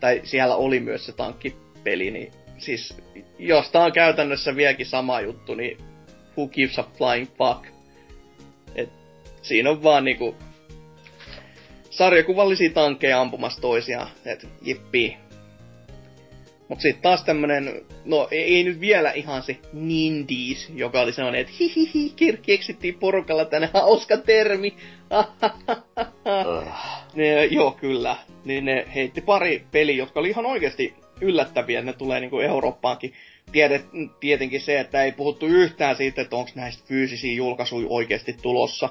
tai 0.00 0.20
siellä 0.24 0.56
oli 0.56 0.80
myös 0.80 1.06
se 1.06 1.12
tankkipeli, 1.12 2.10
niin 2.10 2.32
siis 2.58 2.96
jos 3.38 3.70
tää 3.70 3.84
on 3.84 3.92
käytännössä 3.92 4.56
vieläkin 4.56 4.86
sama 4.86 5.20
juttu, 5.20 5.54
niin 5.54 5.78
who 6.36 6.48
gives 6.48 6.78
a 6.78 6.84
flying 6.98 7.26
fuck? 7.38 7.66
Et 8.74 8.90
siinä 9.42 9.70
on 9.70 9.82
vaan 9.82 10.04
niinku 10.04 10.34
sarjakuvallisia 11.90 12.70
tankkeja 12.70 13.20
ampumassa 13.20 13.60
toisiaan, 13.60 14.08
et 14.24 14.48
jippi. 14.62 15.16
Mut 16.68 16.80
sit 16.80 17.02
taas 17.02 17.24
tämmönen, 17.24 17.82
no 18.04 18.28
ei, 18.30 18.56
ei 18.56 18.64
nyt 18.64 18.80
vielä 18.80 19.12
ihan 19.12 19.42
se 19.42 19.56
Nindies, 19.72 20.70
joka 20.74 21.00
oli 21.00 21.12
sellainen, 21.12 21.40
että 21.40 21.52
hihihi, 21.60 22.14
keksittiin 22.42 22.98
porukalla 22.98 23.44
tänne 23.44 23.70
hauska 23.74 24.16
termi. 24.16 24.74
ne, 27.14 27.44
joo, 27.44 27.70
kyllä. 27.70 28.16
Niin 28.44 28.64
ne 28.64 28.86
heitti 28.94 29.20
pari 29.20 29.66
peliä, 29.70 29.96
jotka 29.96 30.20
oli 30.20 30.28
ihan 30.28 30.46
oikeasti 30.46 30.94
yllättäviä, 31.20 31.78
että 31.78 31.90
ne 31.90 31.98
tulee 31.98 32.20
niinku 32.20 32.38
Eurooppaankin. 32.38 33.12
Tiedet, 33.52 33.86
tietenkin 34.20 34.60
se, 34.60 34.80
että 34.80 35.04
ei 35.04 35.12
puhuttu 35.12 35.46
yhtään 35.46 35.96
siitä, 35.96 36.22
että 36.22 36.36
onko 36.36 36.50
näistä 36.54 36.84
fyysisiä 36.86 37.34
julkaisuja 37.34 37.86
oikeasti 37.90 38.36
tulossa. 38.42 38.88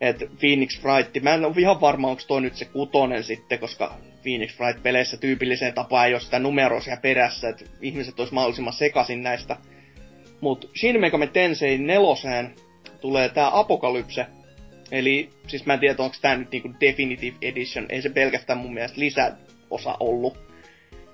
Et 0.00 0.18
Phoenix 0.18 0.84
Wright, 0.84 1.22
mä 1.22 1.34
en 1.34 1.44
ole 1.44 1.54
ihan 1.58 1.80
varma, 1.80 2.08
onko 2.08 2.22
toi 2.26 2.40
nyt 2.40 2.56
se 2.56 2.64
kutonen 2.64 3.24
sitten, 3.24 3.58
koska 3.58 3.94
Phoenix 4.22 4.60
Wright-peleissä 4.60 5.16
tyypilliseen 5.16 5.74
tapaan 5.74 6.06
ei 6.06 6.14
ole 6.14 6.20
sitä 6.20 6.38
numeroisia 6.38 6.96
perässä, 6.96 7.48
että 7.48 7.64
ihmiset 7.80 8.20
olisi 8.20 8.34
mahdollisimman 8.34 8.72
sekasin 8.72 9.22
näistä. 9.22 9.56
Mut 10.40 10.70
Shin 10.76 11.00
Megami 11.00 11.26
Tensei 11.26 11.78
neloseen 11.78 12.54
tulee 13.00 13.28
tää 13.28 13.58
Apokalypse. 13.58 14.26
Eli 14.92 15.30
siis 15.46 15.66
mä 15.66 15.74
en 15.74 15.80
tiedä, 15.80 16.02
onko 16.02 16.16
tää 16.20 16.36
nyt 16.36 16.50
niinku 16.50 16.70
Definitive 16.80 17.36
Edition, 17.42 17.86
ei 17.88 18.02
se 18.02 18.08
pelkästään 18.08 18.58
mun 18.58 18.74
mielestä 18.74 19.00
lisäosa 19.00 19.96
ollut. 20.00 20.38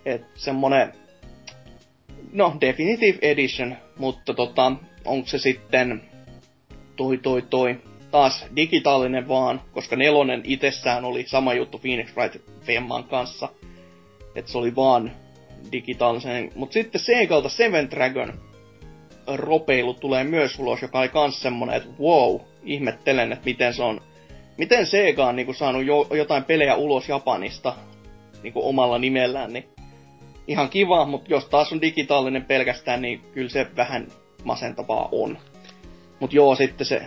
Et 0.07 0.23
semmonen, 0.35 0.93
no 2.33 2.57
Definitive 2.61 3.19
Edition, 3.23 3.77
mutta 3.99 4.35
tota, 4.35 4.73
onko 5.05 5.29
se 5.29 5.39
sitten 5.39 6.03
toi 6.97 7.19
toi 7.19 7.43
toi 7.43 7.81
taas 8.11 8.47
digitaalinen 8.57 9.29
vaan, 9.29 9.63
koska 9.73 9.97
nelonen 9.97 10.41
itsessään 10.45 11.05
oli 11.05 11.25
sama 11.27 11.55
juttu 11.55 11.79
Phoenix 11.79 12.17
Wright 12.17 12.37
Femman 12.65 13.05
kanssa. 13.05 13.49
Että 14.35 14.53
se 14.53 14.59
oli 14.59 14.77
vaan 14.77 15.13
digitaalisen. 15.73 16.51
Mutta 16.55 16.75
sitten 16.75 17.01
Segalta 17.01 17.49
Seven 17.49 17.91
Dragon 17.91 18.33
ropeilu 19.27 19.95
tulee 19.95 20.25
myös 20.25 20.59
ulos, 20.59 20.83
joka 20.83 20.99
oli 20.99 21.09
kans 21.09 21.43
semmonen, 21.43 21.77
että 21.77 21.89
wow, 22.01 22.41
ihmettelen, 22.63 23.33
että 23.33 23.45
miten 23.45 23.75
se 23.75 23.83
on, 23.83 24.01
miten 24.59 24.87
Sega 24.87 25.27
on 25.27 25.37
niinku 25.37 25.53
saanut 25.53 25.85
jo, 25.85 26.07
jotain 26.11 26.45
pelejä 26.45 26.75
ulos 26.75 27.09
Japanista 27.09 27.75
niinku 28.43 28.69
omalla 28.69 28.99
nimellään, 28.99 29.53
niin 29.53 29.69
ihan 30.49 30.69
kiva, 30.69 31.05
mutta 31.05 31.31
jos 31.31 31.45
taas 31.45 31.73
on 31.73 31.81
digitaalinen 31.81 32.45
pelkästään, 32.45 33.03
niin 33.03 33.21
kyllä 33.33 33.49
se 33.49 33.67
vähän 33.77 34.09
masentavaa 34.45 35.09
on. 35.13 35.39
Mut 36.21 36.33
joo, 36.33 36.55
sitten 36.55 36.87
se 36.87 37.03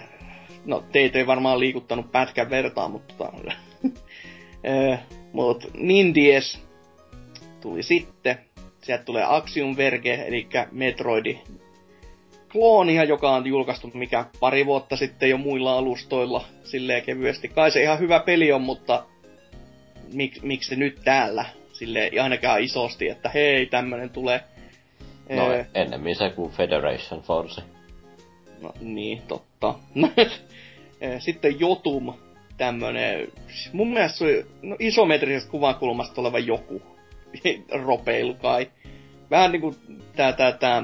no 0.66 0.84
teitä 0.92 1.18
ei 1.18 1.28
varmaan 1.28 1.60
liikuttanut 1.60 2.12
pätkän 2.12 2.50
vertaa, 2.50 2.88
mutta 2.88 3.14
tota, 3.18 3.54
eh, 4.68 5.00
mut 5.34 5.72
Nindies 5.74 6.60
tuli 7.62 7.84
sitten. 7.84 8.38
Sieltä 8.82 9.04
tulee 9.04 9.24
Axiom 9.28 9.78
Verge, 9.78 10.14
eli 10.14 10.48
Metroidi 10.72 11.40
kloonia, 12.52 13.04
joka 13.04 13.30
on 13.32 13.48
julkaistu 13.48 13.92
mikä 13.94 14.26
pari 14.40 14.66
vuotta 14.66 14.96
sitten 14.98 15.30
jo 15.30 15.38
muilla 15.38 15.78
alustoilla 15.78 16.46
silleen 16.64 17.04
kevyesti. 17.04 17.48
Kai 17.48 17.72
se 17.72 17.82
ihan 17.82 18.00
hyvä 18.00 18.20
peli 18.20 18.52
on, 18.52 18.62
mutta 18.62 19.04
mik, 20.14 20.42
miksi 20.42 20.70
se 20.70 20.76
nyt 20.76 21.02
täällä? 21.04 21.46
Sille 21.74 22.12
ainakaan 22.22 22.62
isosti, 22.62 23.10
että 23.10 23.30
hei, 23.30 23.66
tämmönen 23.66 24.10
tulee. 24.10 24.42
No 25.30 25.54
ee, 25.54 25.68
ennemmin 25.74 26.16
se 26.16 26.30
kuin 26.30 26.52
Federation 26.52 27.22
Force. 27.22 27.62
No 28.62 28.74
niin, 28.82 29.22
totta. 29.28 29.76
Sitten 31.20 31.60
Jotum, 31.60 32.14
tämmönen, 32.58 33.28
mun 33.74 33.94
mielestä 33.94 34.18
se 34.18 34.24
oli 34.24 34.46
no, 34.62 34.76
isometrisestä 34.80 35.52
kuvakulmasta 35.52 36.22
oleva 36.22 36.40
joku. 36.40 36.82
Ropeilu 37.86 38.34
kai. 38.34 38.72
Vähän 39.32 39.52
niinku 39.52 39.76
tää, 40.16 40.34
tää, 40.34 40.52
tää, 40.52 40.84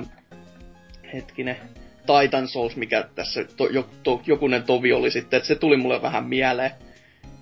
hetkinen, 1.14 1.58
Titan 2.06 2.48
Souls, 2.48 2.76
mikä 2.76 3.04
tässä 3.16 3.46
to, 3.58 3.68
jo, 3.68 3.88
to, 4.04 4.22
jokunen 4.26 4.64
tovi 4.64 4.94
oli 4.94 5.12
sitten, 5.12 5.38
että 5.38 5.48
se 5.48 5.56
tuli 5.56 5.78
mulle 5.78 6.02
vähän 6.02 6.26
mieleen, 6.26 6.72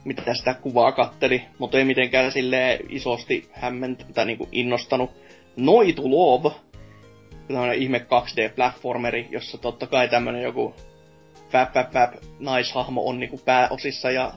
mitä 0.05 0.33
sitä 0.33 0.53
kuvaa 0.53 0.91
katteli, 0.91 1.41
mutta 1.59 1.77
ei 1.77 1.85
mitenkään 1.85 2.31
sille 2.31 2.79
isosti 2.89 3.49
hämmentä 3.51 4.05
tai 4.13 4.25
niinku 4.25 4.49
innostanut. 4.51 5.11
Noitu 5.55 6.11
Love, 6.11 6.51
tämmönen 7.47 7.77
ihme 7.81 7.97
2D-platformeri, 7.97 9.27
jossa 9.29 9.57
totta 9.57 9.87
kai 9.87 10.09
tämmönen 10.09 10.43
joku 10.43 10.75
väp, 11.53 11.75
väp, 11.75 11.93
väp, 11.93 12.11
naishahmo 12.39 13.09
on 13.09 13.19
niinku 13.19 13.37
pääosissa 13.45 14.11
ja 14.11 14.33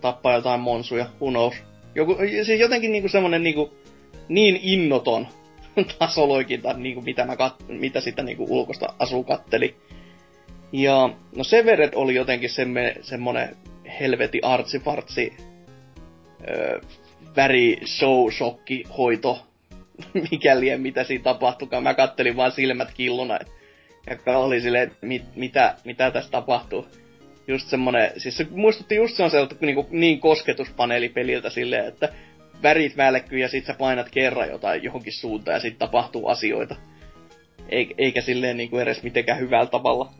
tappaa 0.00 0.34
jotain 0.34 0.60
monsuja, 0.60 1.06
who 1.20 1.30
knows. 1.30 1.54
Joku, 1.94 2.16
siis 2.44 2.60
jotenkin 2.60 2.92
niinku 2.92 3.08
semmonen 3.08 3.42
niinku 3.42 3.72
niin 4.28 4.60
innoton 4.62 5.28
tasoloikinta, 5.98 6.72
niinku 6.72 7.02
mitä, 7.02 7.24
mä 7.24 7.36
kat, 7.36 7.54
mitä 7.68 8.00
sitä 8.00 8.22
niinku 8.22 8.46
ulkosta 8.48 8.94
asu 8.98 9.24
katteli. 9.24 9.76
Ja 10.72 11.10
no 11.36 11.44
Severed 11.44 11.92
oli 11.94 12.14
jotenkin 12.14 12.50
semme, 12.50 12.96
semmonen 13.00 13.56
helveti 14.00 14.40
artsifartsi 14.42 15.32
öö, 16.48 16.80
väri 17.36 17.80
show 17.84 18.30
shokki 18.30 18.84
hoito 18.98 19.46
mikäli 20.30 20.78
mitä 20.78 21.04
siinä 21.04 21.24
tapahtukaan. 21.24 21.82
Mä 21.82 21.94
kattelin 21.94 22.36
vaan 22.36 22.52
silmät 22.52 22.88
killuna, 22.94 23.38
että 23.40 23.52
ja 24.06 24.38
oli 24.38 24.60
silleen, 24.60 24.82
että 24.82 25.06
mit, 25.06 25.22
mitä, 25.36 25.74
mitä 25.84 26.10
tässä 26.10 26.30
tapahtuu. 26.30 26.86
Just 27.46 27.68
semmonen, 27.68 28.10
siis 28.16 28.36
se 28.36 28.46
muistutti 28.50 28.94
just 28.94 29.16
sellaiselta 29.16 29.54
niin, 29.60 29.86
niin 29.90 30.20
kosketuspaneelipeliltä 30.20 31.50
silleen, 31.50 31.86
että 31.86 32.08
värit 32.62 32.96
välkkyy 32.96 33.38
ja 33.38 33.48
sit 33.48 33.64
sä 33.64 33.74
painat 33.74 34.08
kerran 34.10 34.48
jotain 34.48 34.82
johonkin 34.82 35.12
suuntaan 35.12 35.54
ja 35.54 35.60
sit 35.60 35.78
tapahtuu 35.78 36.28
asioita. 36.28 36.76
Eikä 37.98 38.20
silleen 38.20 38.56
niin 38.56 38.70
kuin 38.70 38.82
edes 38.82 39.02
mitenkään 39.02 39.38
hyvällä 39.40 39.66
tavalla. 39.66 40.12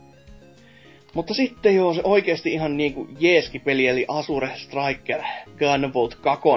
Mutta 1.15 1.35
sitten 1.35 1.75
joo, 1.75 1.95
se 1.95 2.01
oikeasti 2.05 2.53
ihan 2.53 2.77
niinku 2.77 3.09
jeeski 3.19 3.59
peli, 3.59 3.87
eli 3.87 4.05
Asure 4.09 4.51
Striker 4.57 5.21
Gunvolt 5.59 6.15
2. 6.15 6.49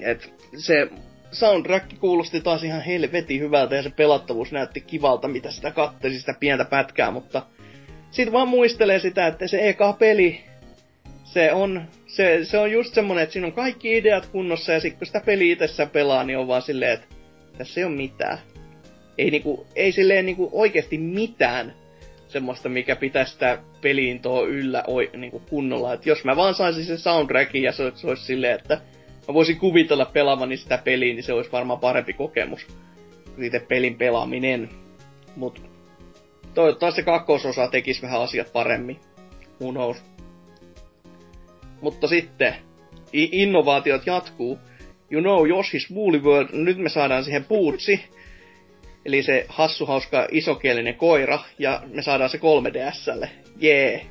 Et 0.00 0.34
se 0.56 0.88
soundtrack 1.32 1.98
kuulosti 2.00 2.40
taas 2.40 2.64
ihan 2.64 2.82
helvetin 2.82 3.40
hyvältä 3.40 3.76
ja 3.76 3.82
se 3.82 3.90
pelattavuus 3.90 4.52
näytti 4.52 4.80
kivalta, 4.80 5.28
mitä 5.28 5.50
sitä 5.50 5.70
katteli 5.70 6.14
sitä 6.14 6.34
pientä 6.40 6.64
pätkää, 6.64 7.10
mutta 7.10 7.42
sit 8.10 8.32
vaan 8.32 8.48
muistelee 8.48 8.98
sitä, 8.98 9.26
että 9.26 9.46
se 9.46 9.68
eka 9.68 9.92
peli, 9.92 10.40
se 11.24 11.52
on, 11.52 11.82
se, 12.06 12.40
se 12.42 12.58
on 12.58 12.72
just 12.72 12.94
semmonen, 12.94 13.22
että 13.22 13.32
siinä 13.32 13.46
on 13.46 13.52
kaikki 13.52 13.96
ideat 13.96 14.26
kunnossa 14.26 14.72
ja 14.72 14.80
sit 14.80 14.94
kun 14.94 15.06
sitä 15.06 15.20
peli 15.20 15.50
itsessään 15.50 15.90
pelaa, 15.90 16.24
niin 16.24 16.38
on 16.38 16.48
vaan 16.48 16.62
silleen, 16.62 16.92
että 16.92 17.06
tässä 17.58 17.80
ei 17.80 17.84
ole 17.84 17.94
mitään. 17.94 18.38
Ei, 19.18 19.30
niinku, 19.30 19.66
ei 19.76 19.92
silleen 19.92 20.26
niinku 20.26 20.48
oikeasti 20.52 20.98
mitään 20.98 21.74
semmoista, 22.28 22.68
mikä 22.68 22.96
pitää 22.96 23.24
sitä 23.24 23.58
peliin 23.80 24.20
tuo 24.20 24.46
yllä 24.46 24.84
oi, 24.86 25.10
niinku 25.16 25.42
kunnolla. 25.50 25.94
Et 25.94 26.06
jos 26.06 26.24
mä 26.24 26.36
vaan 26.36 26.54
saisin 26.54 26.84
sen 26.84 26.98
soundtrackin 26.98 27.62
ja 27.62 27.72
se, 27.72 27.92
se 27.94 28.06
olisi 28.06 28.24
silleen, 28.24 28.54
että 28.54 28.80
mä 29.28 29.34
voisin 29.34 29.58
kuvitella 29.58 30.04
pelaavani 30.04 30.56
sitä 30.56 30.78
peliä, 30.78 31.14
niin 31.14 31.22
se 31.22 31.32
olisi 31.32 31.52
varmaan 31.52 31.78
parempi 31.78 32.12
kokemus 32.12 32.66
kuin 33.34 33.44
itse 33.44 33.60
pelin 33.60 33.98
pelaaminen. 33.98 34.68
Mut 35.36 35.62
toivottavasti 36.54 37.00
se 37.00 37.04
kakkososa 37.04 37.68
tekisi 37.68 38.02
vähän 38.02 38.20
asiat 38.20 38.52
paremmin. 38.52 39.00
Who 39.60 39.72
knows. 39.72 39.96
Mutta 41.80 42.08
sitten, 42.08 42.54
innovaatiot 43.12 44.06
jatkuu. 44.06 44.58
you 45.12 45.20
know 45.20 45.46
Yoshi's 45.46 45.94
Woolly 45.94 46.18
World, 46.22 46.48
nyt 46.52 46.78
me 46.78 46.88
saadaan 46.88 47.24
siihen 47.24 47.44
puutsi, 47.44 48.00
eli 49.04 49.22
se 49.22 49.46
hassuhauska 49.48 50.28
isokielinen 50.30 50.94
koira, 50.94 51.38
ja 51.58 51.82
me 51.86 52.02
saadaan 52.02 52.30
se 52.30 52.38
3DSlle. 52.38 53.28
Jee. 53.56 53.92
Yeah. 53.92 54.06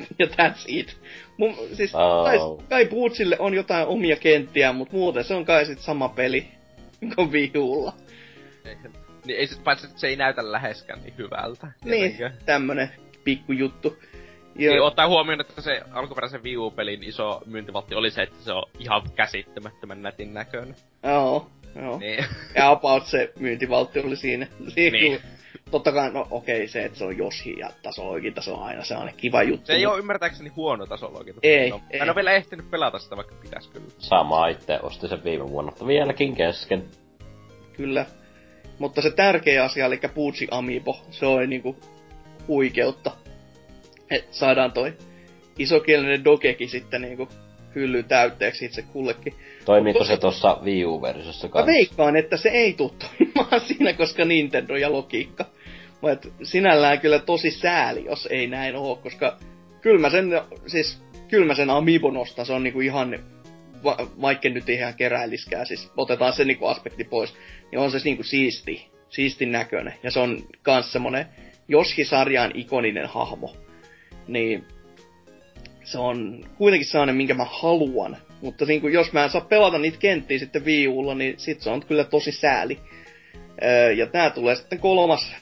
ja 0.18 0.26
that's 0.26 0.64
it. 0.66 0.96
Mun, 1.36 1.54
siis 1.72 1.94
oh. 1.94 2.24
kai, 2.24 2.38
kai 2.68 2.86
Bootsille 2.86 3.36
on 3.38 3.54
jotain 3.54 3.86
omia 3.86 4.16
kenttiä, 4.16 4.72
mutta 4.72 4.96
muuten 4.96 5.24
se 5.24 5.34
on 5.34 5.44
kai 5.44 5.66
sit 5.66 5.78
sama 5.78 6.08
peli 6.08 6.46
kuin 7.14 7.32
Wii 7.32 7.52
Ulla. 7.56 7.92
Niin 9.24 9.38
ei 9.38 9.48
paitsi 9.64 9.88
se 9.96 10.06
ei 10.06 10.16
näytä 10.16 10.52
läheskään 10.52 11.02
niin 11.02 11.14
hyvältä. 11.18 11.68
Niin, 11.84 12.12
jotenkin. 12.20 12.46
tämmönen 12.46 12.90
pikkujuttu. 13.24 13.96
Ja... 14.56 14.70
Niin, 14.70 14.82
ottaa 14.82 15.08
huomioon, 15.08 15.40
että 15.40 15.62
se 15.62 15.80
alkuperäisen 15.92 16.42
Wii 16.42 16.56
U-pelin 16.56 17.02
iso 17.02 17.42
myyntivaltti 17.46 17.94
oli 17.94 18.10
se, 18.10 18.22
että 18.22 18.44
se 18.44 18.52
on 18.52 18.64
ihan 18.78 19.02
käsittämättömän 19.14 20.02
nätin 20.02 20.34
näköinen. 20.34 20.76
Joo, 21.02 21.50
joo. 21.76 21.98
Niin. 21.98 22.24
Ja 22.54 22.70
about 22.70 23.06
se 23.06 23.32
myyntivaltti 23.38 24.00
oli 24.00 24.16
siinä. 24.16 24.46
siinä 24.68 24.98
niin. 24.98 25.20
Totta 25.70 25.92
kai, 25.92 26.12
no 26.12 26.26
okei, 26.30 26.56
okay, 26.56 26.66
se, 26.68 26.84
että 26.84 26.98
se 26.98 27.04
on 27.04 27.18
Yoshi 27.18 27.58
ja 27.58 27.70
tasoloikin 27.82 28.34
taso 28.34 28.54
on 28.54 28.62
aina 28.62 28.84
se 28.84 28.96
on 28.96 29.10
kiva 29.16 29.42
juttu. 29.42 29.66
Se 29.66 29.72
ei 29.72 29.86
ole 29.86 29.98
ymmärtääkseni 29.98 30.48
huono 30.48 30.86
tasologi. 30.86 31.34
Ei, 31.42 31.70
no, 31.70 31.80
ei. 31.90 31.98
Mä 31.98 32.02
en 32.02 32.10
ole 32.10 32.16
vielä 32.16 32.32
ehtinyt 32.32 32.70
pelata 32.70 32.98
sitä, 32.98 33.16
vaikka 33.16 33.34
pitäis 33.42 33.68
kyllä. 33.68 33.86
Sama 33.98 34.48
itse 34.48 34.78
osti 34.82 35.08
sen 35.08 35.24
viime 35.24 35.48
vuonna, 35.48 35.70
mutta 35.70 35.86
vieläkin 35.86 36.34
kesken. 36.34 36.84
Kyllä. 37.72 38.06
Mutta 38.78 39.02
se 39.02 39.10
tärkeä 39.10 39.64
asia, 39.64 39.86
eli 39.86 40.00
Puutsi 40.14 40.48
Amiibo, 40.50 41.00
se 41.10 41.26
on 41.26 41.48
niinku 41.48 41.76
huikeutta. 42.48 43.10
Et 44.10 44.28
saadaan 44.30 44.72
toi 44.72 44.92
isokielinen 45.58 46.24
dokekin 46.24 46.68
sitten 46.68 47.02
niinku 47.02 47.28
hylly 47.74 48.02
täytteeksi 48.02 48.64
itse 48.64 48.82
kullekin. 48.82 49.34
Toimiiko 49.64 50.04
se 50.04 50.16
tuossa 50.16 50.58
Wii 50.64 50.84
U-versiossa 50.84 51.48
kanssa? 51.48 51.70
Mä 51.70 51.76
veikkaan, 51.76 52.16
että 52.16 52.36
se 52.36 52.48
ei 52.48 52.72
tule 52.72 52.92
toimimaan 52.98 53.60
siinä, 53.68 53.92
koska 53.92 54.24
Nintendo 54.24 54.76
ja 54.76 54.92
logiikka. 54.92 55.44
Mutta 56.00 56.28
sinällään 56.42 57.00
kyllä 57.00 57.18
tosi 57.18 57.50
sääli, 57.50 58.04
jos 58.04 58.28
ei 58.30 58.46
näin 58.46 58.76
oo, 58.76 58.96
koska 58.96 59.36
kyllä 59.80 60.00
mä 60.00 60.10
sen, 60.10 60.30
siis, 60.66 61.02
kyllä 61.28 61.46
mä 61.46 61.54
sen 61.54 61.70
Amiibo 61.70 62.10
nostan, 62.10 62.46
se 62.46 62.52
on 62.52 62.62
niinku 62.62 62.80
ihan, 62.80 63.18
va, 63.84 63.96
vaikka 64.20 64.48
nyt 64.48 64.68
ihan 64.68 64.94
keräiliskään, 64.94 65.66
siis 65.66 65.90
otetaan 65.96 66.32
se 66.32 66.44
niinku 66.44 66.66
aspekti 66.66 67.04
pois, 67.04 67.34
niin 67.70 67.78
on 67.78 67.90
se 67.90 67.98
niinku 68.04 68.22
siisti, 68.22 68.90
siistin 69.08 69.52
näköinen. 69.52 69.94
Ja 70.02 70.10
se 70.10 70.20
on 70.20 70.38
kans 70.62 70.92
semmonen 70.92 71.26
Joshi-sarjan 71.68 72.52
ikoninen 72.54 73.06
hahmo. 73.06 73.56
Niin 74.28 74.64
se 75.84 75.98
on 75.98 76.44
kuitenkin 76.58 76.88
sellainen, 76.88 77.16
minkä 77.16 77.34
mä 77.34 77.44
haluan. 77.44 78.16
Mutta 78.42 78.64
niin 78.64 78.80
kuin, 78.80 78.92
jos 78.92 79.12
mä 79.12 79.24
en 79.24 79.30
saa 79.30 79.40
pelata 79.40 79.78
niitä 79.78 79.98
kenttiä 79.98 80.38
sitten 80.38 80.64
viiulla, 80.64 81.14
niin 81.14 81.34
sit 81.38 81.60
se 81.60 81.70
on 81.70 81.86
kyllä 81.86 82.04
tosi 82.04 82.32
sääli. 82.32 82.78
Öö, 83.62 83.92
ja 83.92 84.06
tää 84.06 84.30
tulee 84.30 84.54
sitten 84.54 84.78
kolmas 84.78 85.36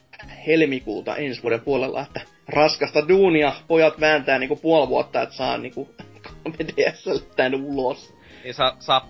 helmikuuta 0.47 1.17
ensi 1.17 1.43
vuoden 1.43 1.61
puolella, 1.61 2.03
että 2.03 2.21
raskasta 2.49 3.09
duunia 3.09 3.53
pojat 3.69 4.01
vääntää 4.01 4.39
niinku 4.39 4.57
puoli 4.57 4.89
vuotta, 4.89 5.23
että 5.23 5.35
saa 5.35 5.59
niinku 5.59 5.95
3DSL 6.49 7.21
tän 7.37 7.55
ulos. 7.55 8.15
Niin 8.45 8.55
saa, 8.55 8.77
saa 8.79 9.09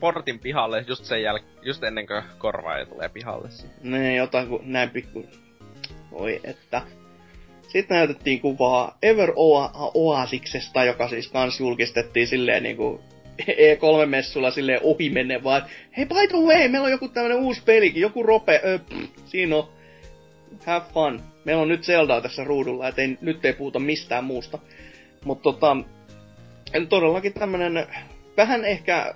portin 0.00 0.38
pihalle 0.38 0.84
just 0.88 1.04
sen 1.04 1.18
jäl- 1.18 1.44
just 1.62 1.84
ennen 1.84 2.06
kuin 2.06 2.22
korvaaja 2.38 2.86
tulee 2.86 3.08
pihalle. 3.08 3.48
Niin, 3.82 4.16
jotain 4.16 4.48
kuin 4.48 4.72
näin 4.72 4.90
pikku... 4.90 5.26
Oi, 6.12 6.40
että... 6.44 6.82
Sitten 7.68 7.96
näytettiin 7.96 8.40
kuvaa 8.40 8.98
Ever 9.02 9.32
Oasiksesta, 9.94 10.84
joka 10.84 11.08
siis 11.08 11.28
kans 11.28 11.60
julkistettiin 11.60 12.26
silleen 12.26 12.62
niinku 12.62 13.00
E3-messulla 13.42 14.50
silleen 14.50 14.80
ohi 14.82 15.10
menne 15.10 15.44
vaan, 15.44 15.62
hei 15.96 16.06
by 16.06 16.28
the 16.28 16.38
way, 16.38 16.68
meillä 16.68 16.84
on 16.84 16.90
joku 16.90 17.08
tämmönen 17.08 17.38
uusi 17.38 17.62
pelikin, 17.64 18.02
joku 18.02 18.22
rope, 18.22 18.60
ö, 18.64 18.78
pff, 18.78 19.26
siinä 19.26 19.56
on, 19.56 19.68
have 20.66 20.84
fun. 20.94 21.22
Meillä 21.44 21.62
on 21.62 21.68
nyt 21.68 21.84
Zeldaa 21.84 22.20
tässä 22.20 22.44
ruudulla, 22.44 22.88
et 22.88 22.98
ei, 22.98 23.18
nyt 23.20 23.44
ei 23.44 23.52
puhuta 23.52 23.78
mistään 23.78 24.24
muusta. 24.24 24.58
Mutta 25.24 25.42
tota, 25.42 25.76
todellakin 26.88 27.32
tämmönen 27.32 27.86
vähän 28.36 28.64
ehkä 28.64 29.14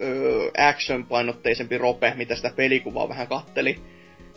ö, 0.00 0.50
action-painotteisempi 0.58 1.78
rope, 1.78 2.12
mitä 2.16 2.36
sitä 2.36 2.50
pelikuvaa 2.56 3.08
vähän 3.08 3.26
katteli. 3.26 3.78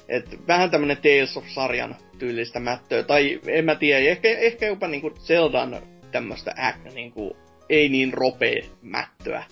Et 0.07 0.47
vähän 0.47 0.71
tämmönen 0.71 0.97
Tales 0.97 1.37
of-sarjan 1.37 1.95
tyylistä 2.19 2.59
mättöä, 2.59 3.03
tai 3.03 3.39
en 3.47 3.65
mä 3.65 3.75
tiedä, 3.75 4.09
ehkä, 4.09 4.29
ehkä 4.29 4.65
jopa 4.65 4.87
niinku 4.87 5.09
Zeldan 5.09 5.81
tämmöstä 6.11 6.53
act, 6.57 6.93
niinku, 6.93 7.37
ei 7.69 7.89
niin 7.89 8.13
rope 8.13 8.61
mättöä. 8.81 9.43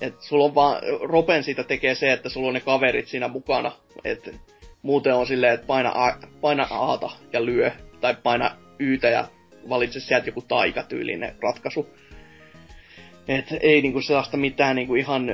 Et 0.00 0.20
sulla 0.20 0.44
on 0.44 0.54
vaan, 0.54 0.82
ropen 1.00 1.44
siitä 1.44 1.64
tekee 1.64 1.94
se, 1.94 2.12
että 2.12 2.28
sulla 2.28 2.48
on 2.48 2.54
ne 2.54 2.60
kaverit 2.60 3.08
siinä 3.08 3.28
mukana. 3.28 3.72
Et 4.04 4.34
muuten 4.82 5.14
on 5.14 5.26
silleen, 5.26 5.54
että 5.54 5.66
paina, 5.66 5.90
A, 5.94 6.18
paina 6.40 6.66
Aata 6.70 7.10
ja 7.32 7.44
lyö, 7.44 7.70
tai 8.00 8.16
paina 8.22 8.56
Ytä 8.78 9.08
ja 9.08 9.28
valitse 9.68 10.00
sieltä 10.00 10.28
joku 10.28 10.42
taikatyylinen 10.42 11.34
ratkaisu. 11.42 11.88
Et 13.28 13.46
ei 13.60 13.82
niinku 13.82 14.00
sellaista 14.00 14.36
mitään 14.36 14.76
niinku 14.76 14.94
ihan 14.94 15.26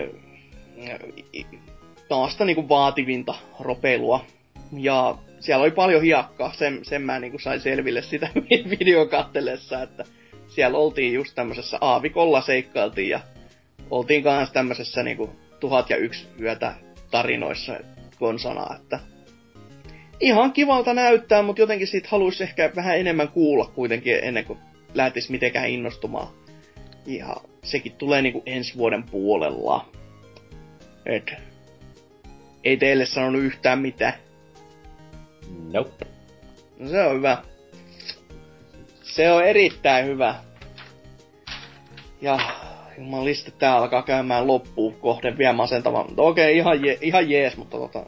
taasta 2.08 2.44
niinku 2.44 2.68
vaativinta 2.68 3.34
ropeilua. 3.60 4.24
Ja 4.78 5.18
siellä 5.40 5.62
oli 5.62 5.70
paljon 5.70 6.02
hiakkaa, 6.02 6.52
sen, 6.52 6.84
sen 6.84 7.02
mä 7.02 7.18
niinku 7.18 7.38
sain 7.38 7.60
selville 7.60 8.02
sitä 8.02 8.28
videon 8.78 9.08
kattellessa, 9.08 9.82
että 9.82 10.04
siellä 10.50 10.78
oltiin 10.78 11.12
just 11.12 11.34
tämmöisessä 11.34 11.78
aavikolla 11.80 12.40
seikkailtiin 12.40 13.08
ja 13.08 13.20
oltiin 13.90 14.22
kanssa 14.22 14.54
tämmöisessä 14.54 15.02
niinku 15.02 15.30
tuhat 15.60 15.90
ja 15.90 15.96
yksi 15.96 16.28
yötä 16.40 16.74
tarinoissa 17.10 17.80
konsana, 18.18 18.76
että 18.76 19.00
ihan 20.20 20.52
kivalta 20.52 20.94
näyttää, 20.94 21.42
mutta 21.42 21.62
jotenkin 21.62 21.86
siitä 21.86 22.08
haluaisi 22.10 22.42
ehkä 22.42 22.70
vähän 22.76 22.98
enemmän 22.98 23.28
kuulla 23.28 23.70
kuitenkin 23.74 24.18
ennen 24.22 24.44
kuin 24.44 24.58
lähtis 24.94 25.30
mitenkään 25.30 25.68
innostumaan. 25.68 26.28
Ja 27.06 27.36
sekin 27.62 27.92
tulee 27.92 28.22
niinku 28.22 28.42
ensi 28.46 28.76
vuoden 28.76 29.02
puolella. 29.02 29.88
Et 31.06 31.32
ei 32.64 32.76
teille 32.76 33.06
sanonut 33.06 33.42
yhtään 33.42 33.78
mitään. 33.78 34.12
Nope. 35.72 36.06
No 36.78 36.88
se 36.88 37.02
on 37.02 37.16
hyvä. 37.16 37.42
Se 39.10 39.32
on 39.32 39.44
erittäin 39.44 40.06
hyvä. 40.06 40.34
Ja 42.20 42.38
lista 43.22 43.50
tää 43.50 43.76
alkaa 43.76 44.02
käymään 44.02 44.46
loppuun 44.46 44.94
kohden 44.94 45.38
vielä 45.38 45.52
masentavaa. 45.52 46.04
Mutta 46.04 46.22
okei, 46.22 46.56
ihan, 46.56 46.84
je, 46.84 46.98
ihan 47.00 47.30
jees, 47.30 47.56
mutta 47.56 47.76
tota... 47.76 48.06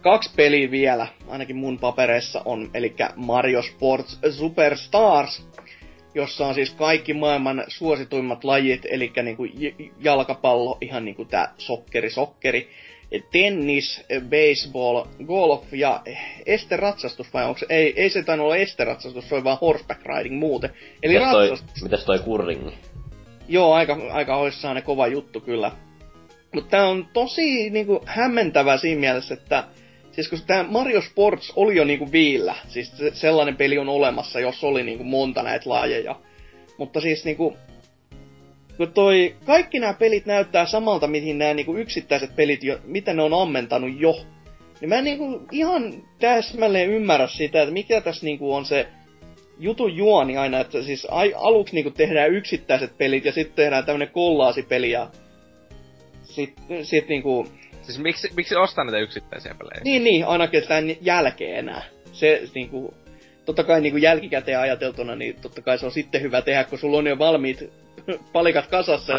Kaksi 0.00 0.30
peliä 0.36 0.70
vielä, 0.70 1.06
ainakin 1.28 1.56
mun 1.56 1.78
papereissa 1.78 2.42
on, 2.44 2.70
eli 2.74 2.94
Mario 3.16 3.62
Sports 3.62 4.18
Superstars, 4.30 5.46
jossa 6.14 6.46
on 6.46 6.54
siis 6.54 6.74
kaikki 6.74 7.14
maailman 7.14 7.64
suosituimmat 7.68 8.44
lajit, 8.44 8.82
eli 8.90 9.12
niinku 9.22 9.46
jalkapallo, 9.98 10.78
ihan 10.80 11.04
niinku 11.04 11.24
tää 11.24 11.54
sokkeri, 11.58 12.10
sokkeri, 12.10 12.70
tennis, 13.32 14.02
baseball, 14.08 15.04
golf 15.26 15.72
ja 15.72 16.02
esteratsastus 16.46 17.34
vai 17.34 17.44
onko 17.44 17.58
se, 17.58 17.66
ei, 17.68 17.92
ei 17.96 18.10
se 18.10 18.22
tainnut 18.22 18.44
olla 18.44 18.56
esteratsastus, 18.56 19.28
se 19.28 19.34
oli 19.34 19.44
vaan 19.44 19.58
horseback 19.60 20.06
riding 20.06 20.38
muuten. 20.38 20.70
Eli 21.02 21.12
mitäs 21.14 21.30
toi, 21.32 21.48
ratsastus. 21.48 21.82
Mitäs 21.82 22.04
toi 22.04 22.18
kurringi? 22.18 22.74
Joo, 23.48 23.72
aika, 23.72 23.98
aika 24.10 24.36
oissaan 24.36 24.76
ne 24.76 24.82
kova 24.82 25.06
juttu 25.06 25.40
kyllä. 25.40 25.72
Mutta 26.54 26.70
tää 26.70 26.88
on 26.88 27.08
tosi 27.12 27.70
niinku 27.70 28.02
hämmentävä 28.06 28.76
siinä 28.76 29.00
mielessä, 29.00 29.34
että 29.34 29.64
siis 30.12 30.28
kun 30.28 30.38
tämä 30.46 30.62
Mario 30.62 31.02
Sports 31.02 31.52
oli 31.56 31.76
jo 31.76 31.84
niinku 31.84 32.12
viillä, 32.12 32.54
siis 32.68 32.92
sellainen 33.12 33.56
peli 33.56 33.78
on 33.78 33.88
olemassa, 33.88 34.40
jos 34.40 34.64
oli 34.64 34.82
niinku 34.82 35.04
monta 35.04 35.42
näitä 35.42 35.70
lajeja. 35.70 36.16
Mutta 36.78 37.00
siis 37.00 37.24
niinku, 37.24 37.56
kun 38.80 38.92
toi, 38.92 39.36
kaikki 39.46 39.78
nämä 39.78 39.92
pelit 39.92 40.26
näyttää 40.26 40.66
samalta, 40.66 41.06
mihin 41.06 41.38
nämä 41.38 41.54
niinku 41.54 41.76
yksittäiset 41.76 42.36
pelit, 42.36 42.64
jo, 42.64 42.78
mitä 42.84 43.14
ne 43.14 43.22
on 43.22 43.42
ammentanut 43.42 43.90
jo. 44.00 44.16
Niin 44.80 44.88
mä 44.88 44.94
en 44.94 45.04
niinku 45.04 45.46
ihan 45.52 46.02
täsmälleen 46.18 46.90
ymmärrä 46.90 47.26
sitä, 47.26 47.62
että 47.62 47.72
mikä 47.72 48.00
tässä 48.00 48.26
niinku 48.26 48.54
on 48.54 48.64
se 48.64 48.88
jutun 49.58 49.96
juoni 49.96 50.36
aina, 50.36 50.60
että 50.60 50.82
siis 50.82 51.06
ai, 51.10 51.34
aluksi 51.36 51.74
niinku 51.74 51.90
tehdään 51.90 52.30
yksittäiset 52.30 52.98
pelit 52.98 53.24
ja 53.24 53.32
sitten 53.32 53.56
tehdään 53.56 53.84
tämmönen 53.84 54.08
kollaasipeli 54.08 54.90
ja 54.90 55.10
sit, 56.22 56.54
sit 56.82 57.08
niinku... 57.08 57.46
Siis 57.82 57.98
miksi, 57.98 58.28
miksi 58.36 58.56
ostaa 58.56 58.84
näitä 58.84 58.98
yksittäisiä 58.98 59.54
pelejä? 59.58 59.80
Niin, 59.84 60.04
niin, 60.04 60.26
ainakin 60.26 60.62
tämän 60.68 60.96
jälkeen 61.00 61.58
enää. 61.58 61.82
Se 62.12 62.42
niinku, 62.54 62.94
totta 63.44 63.64
kai 63.64 63.80
niinku 63.80 63.98
jälkikäteen 63.98 64.58
ajateltuna, 64.58 65.16
niin 65.16 65.36
totta 65.42 65.62
kai 65.62 65.78
se 65.78 65.86
on 65.86 65.92
sitten 65.92 66.22
hyvä 66.22 66.42
tehdä, 66.42 66.64
kun 66.64 66.78
sulla 66.78 66.98
on 66.98 67.06
jo 67.06 67.18
valmiit 67.18 67.70
palikat 68.32 68.66
kasassa. 68.66 69.12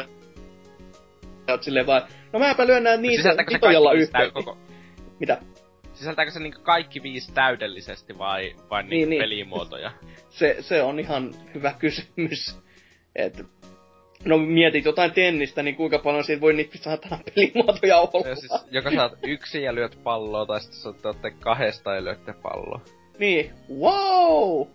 Ja 1.47 1.53
oot 1.53 1.63
silleen 1.63 1.87
vaan, 1.87 2.01
no 2.33 2.39
mäpä 2.39 2.67
lyön 2.67 2.83
nää 2.83 2.97
niitä 2.97 3.35
pitojalla 3.47 3.93
yhteen. 3.93 4.31
Koko... 4.33 4.57
Mitä? 5.19 5.41
Sisältääkö 5.93 6.31
se 6.31 6.39
niinku 6.39 6.61
kaikki 6.61 7.03
viisi 7.03 7.31
täydellisesti 7.33 8.17
vai, 8.17 8.55
vai 8.69 8.83
niin, 8.83 9.09
niin. 9.09 9.21
pelimuotoja? 9.21 9.91
se, 10.29 10.57
se 10.59 10.81
on 10.81 10.99
ihan 10.99 11.33
hyvä 11.53 11.73
kysymys. 11.79 12.59
Et, 13.15 13.45
No 14.25 14.37
mietit 14.37 14.85
jotain 14.85 15.11
tennistä, 15.11 15.63
niin 15.63 15.75
kuinka 15.75 15.99
paljon 15.99 16.23
siitä 16.23 16.41
voi 16.41 16.53
niitä 16.53 16.77
saatana 16.77 17.19
pelimuotoja 17.35 17.99
olla. 17.99 18.29
Ja 18.29 18.35
siis, 18.35 18.51
joka 18.71 18.91
saat 18.91 19.13
yksin 19.23 19.63
ja 19.63 19.75
lyöt 19.75 19.99
palloa, 20.03 20.45
tai 20.45 20.61
sitten 20.61 20.91
olette 21.05 21.31
kahdesta 21.31 21.95
ja 21.95 22.03
lyötte 22.03 22.33
palloa. 22.33 22.81
Niin, 23.19 23.51
wow! 23.79 24.67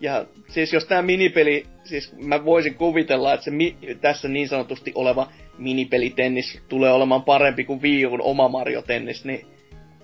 Ja 0.00 0.24
siis 0.48 0.72
jos 0.72 0.84
tämä 0.84 1.02
minipeli, 1.02 1.66
siis 1.84 2.12
mä 2.16 2.44
voisin 2.44 2.74
kuvitella, 2.74 3.34
että 3.34 3.44
se 3.44 3.50
mi- 3.50 3.76
tässä 4.00 4.28
niin 4.28 4.48
sanotusti 4.48 4.92
oleva 4.94 5.32
minipelitennis 5.58 6.60
tulee 6.68 6.92
olemaan 6.92 7.22
parempi 7.22 7.64
kuin 7.64 7.82
Wii 7.82 8.06
Uun 8.06 8.22
oma 8.22 8.48
Mario 8.48 8.82
Tennis, 8.82 9.24
niin 9.24 9.46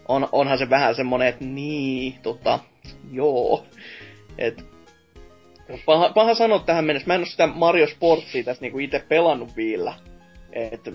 on, 0.09 0.28
onhan 0.32 0.59
se 0.59 0.70
vähän 0.70 0.95
semmonen, 0.95 1.28
että 1.28 1.45
niin, 1.45 2.14
tota, 2.22 2.59
joo. 3.12 3.66
Et, 4.38 4.64
paha, 5.86 6.12
paha 6.14 6.34
sanoa 6.34 6.59
tähän 6.59 6.84
mennessä. 6.84 7.07
Mä 7.07 7.14
en 7.14 7.20
oo 7.20 7.26
sitä 7.26 7.47
Mario 7.47 7.86
Sportsia 7.86 8.45
tässä 8.45 8.62
niinku 8.62 8.78
itse 8.78 9.05
pelannut 9.09 9.57
viillä. 9.57 9.95
Että 10.53 10.93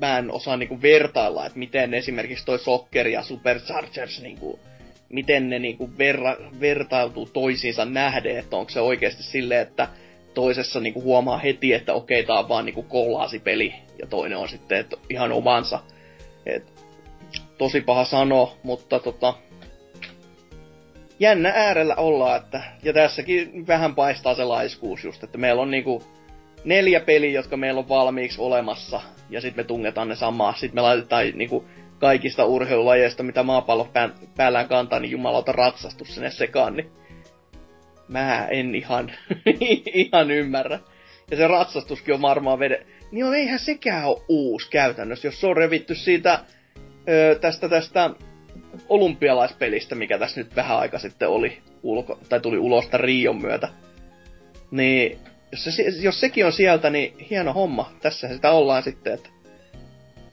mä 0.00 0.18
en 0.18 0.30
osaa 0.30 0.56
niinku 0.56 0.82
vertailla, 0.82 1.46
että 1.46 1.58
miten 1.58 1.94
esimerkiksi 1.94 2.44
toi 2.44 2.58
Soccer 2.58 3.08
ja 3.08 3.22
Superchargers 3.22 4.22
niinku, 4.22 4.60
miten 5.08 5.50
ne 5.50 5.58
niinku 5.58 5.90
verra, 5.98 6.36
vertailtuu 6.60 7.26
toisiinsa 7.26 7.84
nähden, 7.84 8.38
että 8.38 8.56
onko 8.56 8.70
se 8.70 8.80
oikeasti 8.80 9.22
silleen, 9.22 9.60
että 9.60 9.88
toisessa 10.34 10.80
niinku 10.80 11.02
huomaa 11.02 11.38
heti, 11.38 11.72
että 11.72 11.92
okei, 11.94 12.24
tää 12.24 12.38
on 12.38 12.48
vaan 12.48 12.64
niinku 12.64 12.86
peli 13.44 13.74
ja 13.98 14.06
toinen 14.06 14.38
on 14.38 14.48
sitten 14.48 14.78
että 14.78 14.96
ihan 15.10 15.32
omansa. 15.32 15.80
Et, 16.46 16.62
tosi 17.58 17.80
paha 17.80 18.04
sanoa, 18.04 18.56
mutta 18.62 19.00
tota, 19.00 19.34
jännä 21.20 21.52
äärellä 21.54 21.94
ollaan, 21.96 22.36
että, 22.36 22.62
ja 22.82 22.92
tässäkin 22.92 23.66
vähän 23.66 23.94
paistaa 23.94 24.34
se 24.34 24.44
laiskuus 24.44 25.04
just, 25.04 25.24
että 25.24 25.38
meillä 25.38 25.62
on 25.62 25.70
niinku 25.70 26.02
neljä 26.64 27.00
peliä, 27.00 27.30
jotka 27.30 27.56
meillä 27.56 27.78
on 27.78 27.88
valmiiksi 27.88 28.40
olemassa, 28.40 29.00
ja 29.30 29.40
sitten 29.40 29.64
me 29.64 29.66
tungetaan 29.66 30.08
ne 30.08 30.16
samaa. 30.16 30.52
Sitten 30.52 30.74
me 30.74 30.80
laitetaan 30.80 31.24
niinku 31.34 31.64
kaikista 31.98 32.44
urheilulajeista, 32.44 33.22
mitä 33.22 33.42
maapallo 33.42 33.88
päällään 34.36 34.68
kantaa, 34.68 35.00
niin 35.00 35.10
jumalauta 35.10 35.52
ratsastus 35.52 36.14
sinne 36.14 36.30
sekaan, 36.30 36.76
niin 36.76 36.90
mä 38.08 38.46
en 38.46 38.74
ihan, 38.74 39.12
ihan 39.94 40.30
ymmärrä. 40.30 40.78
Ja 41.30 41.36
se 41.36 41.46
ratsastuskin 41.46 42.14
on 42.14 42.22
varmaan 42.22 42.58
vede... 42.58 42.86
Niin 43.10 43.24
on, 43.24 43.34
eihän 43.34 43.58
sekään 43.58 44.04
ole 44.04 44.22
uusi 44.28 44.70
käytännössä, 44.70 45.28
jos 45.28 45.40
se 45.40 45.46
on 45.46 45.56
revitty 45.56 45.94
siitä 45.94 46.40
öö, 47.08 47.34
tästä 47.34 47.68
tästä 47.68 48.10
olympialaispelistä, 48.88 49.94
mikä 49.94 50.18
tässä 50.18 50.40
nyt 50.40 50.56
vähän 50.56 50.78
aika 50.78 50.98
sitten 50.98 51.28
oli, 51.28 51.58
ulko, 51.82 52.18
tai 52.28 52.40
tuli 52.40 52.58
ulos 52.58 52.86
tämän 52.86 53.04
Rion 53.04 53.40
myötä. 53.40 53.68
Niin, 54.70 55.18
jos, 55.52 55.64
se, 55.64 55.82
jos 56.00 56.20
sekin 56.20 56.46
on 56.46 56.52
sieltä, 56.52 56.90
niin 56.90 57.18
hieno 57.30 57.52
homma. 57.52 57.92
Tässä 58.02 58.28
sitä 58.28 58.50
ollaan 58.50 58.82
sitten, 58.82 59.14
että 59.14 59.28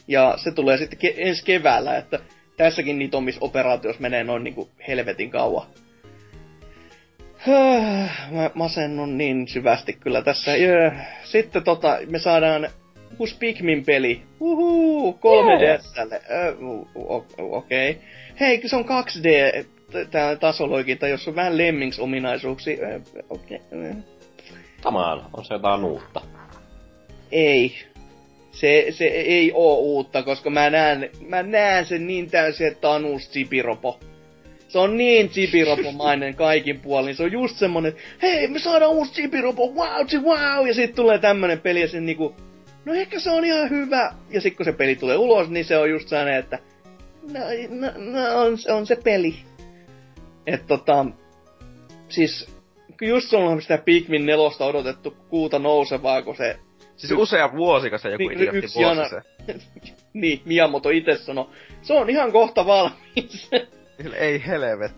ja 0.07 0.33
se 0.37 0.51
tulee 0.51 0.77
sitten 0.77 0.99
ke- 0.99 1.15
ensi 1.17 1.45
keväällä, 1.45 1.97
että 1.97 2.19
tässäkin 2.57 2.99
nitomisoperaatiossa 2.99 4.01
menee 4.01 4.23
noin 4.23 4.43
niinku 4.43 4.69
helvetin 4.87 5.29
kauan. 5.29 5.67
Mä 8.31 8.51
masennun 8.53 9.17
niin 9.17 9.47
syvästi 9.47 9.93
kyllä 9.93 10.21
tässä. 10.21 10.51
Sitten 11.23 11.63
tota, 11.63 11.97
me 12.09 12.19
saadaan 12.19 12.67
uusi 13.19 13.37
Pikmin-peli. 13.39 14.21
Uhuu, 14.39 15.13
3DSlle. 15.13 16.21
Okei. 17.37 17.89
Okay. 17.89 18.03
Hei, 18.39 18.61
se 18.65 18.75
on 18.75 18.85
2D 18.85 19.65
tää 20.11 20.35
tasoloikinta, 20.35 21.07
jossa 21.07 21.31
on 21.31 21.35
vähän 21.35 21.57
Lemmings-ominaisuuksia. 21.57 22.77
Okei. 23.29 23.61
Okay. 23.71 23.93
Samaan, 24.83 25.25
on 25.33 25.45
se 25.45 25.53
jotain 25.53 25.83
uutta. 25.83 26.21
Ei. 27.31 27.92
Se, 28.53 28.85
se 28.89 29.05
ei 29.05 29.51
oo 29.53 29.77
uutta, 29.77 30.23
koska 30.23 30.49
mä 30.49 30.69
näen, 30.69 31.09
mä 31.27 31.43
näen 31.43 31.85
sen 31.85 32.07
niin 32.07 32.29
täysin, 32.29 32.67
että 32.67 32.89
on 32.89 33.05
uusi 33.05 33.29
Tsipiropo. 33.29 33.99
Se 34.67 34.79
on 34.79 34.97
niin 34.97 35.29
Tsipiropo-mainen 35.29 36.35
kaikin 36.35 36.79
puolin. 36.79 37.15
Se 37.15 37.23
on 37.23 37.31
just 37.31 37.57
semmonen, 37.57 37.95
hei, 38.21 38.47
me 38.47 38.59
saadaan 38.59 38.91
uusi 38.91 39.11
Tsipiropo, 39.11 39.67
wow, 39.67 40.23
wow, 40.23 40.67
ja 40.67 40.73
sitten 40.73 40.95
tulee 40.95 41.17
tämmönen 41.17 41.59
peli, 41.59 41.81
ja 41.81 41.87
sen 41.87 42.05
niinku, 42.05 42.35
no 42.85 42.93
ehkä 42.93 43.19
se 43.19 43.31
on 43.31 43.45
ihan 43.45 43.69
hyvä. 43.69 44.13
Ja 44.29 44.41
sitten 44.41 44.57
kun 44.57 44.65
se 44.65 44.71
peli 44.71 44.95
tulee 44.95 45.17
ulos, 45.17 45.49
niin 45.49 45.65
se 45.65 45.77
on 45.77 45.89
just 45.89 46.07
sellainen, 46.07 46.35
että 46.35 46.59
no, 47.31 47.39
no, 47.69 47.91
no 47.97 48.41
on, 48.41 48.57
on 48.69 48.85
se 48.87 48.95
peli. 48.95 49.35
että 50.47 50.67
tota, 50.67 51.05
siis 52.09 52.47
just 53.01 53.33
on 53.33 53.61
sitä 53.61 53.77
Pikmin 53.77 54.25
nelosta 54.25 54.65
odotettu 54.65 55.17
kuuta 55.29 55.59
nousevaa, 55.59 56.21
kun 56.21 56.35
se... 56.35 56.59
Siis 57.03 57.11
y- 57.11 57.21
usea 57.21 57.51
vuosikas 57.51 58.03
joku 58.03 58.29
niin, 58.29 58.55
yksi 58.55 58.81
jana... 58.81 59.09
se. 59.09 59.21
niin, 60.13 60.41
Miyamoto 60.45 60.89
itse 60.89 61.17
sanoi, 61.17 61.49
se 61.81 61.93
on 61.93 62.09
ihan 62.09 62.31
kohta 62.31 62.65
valmis. 62.65 63.49
Ei 64.15 64.45
helvet. 64.47 64.91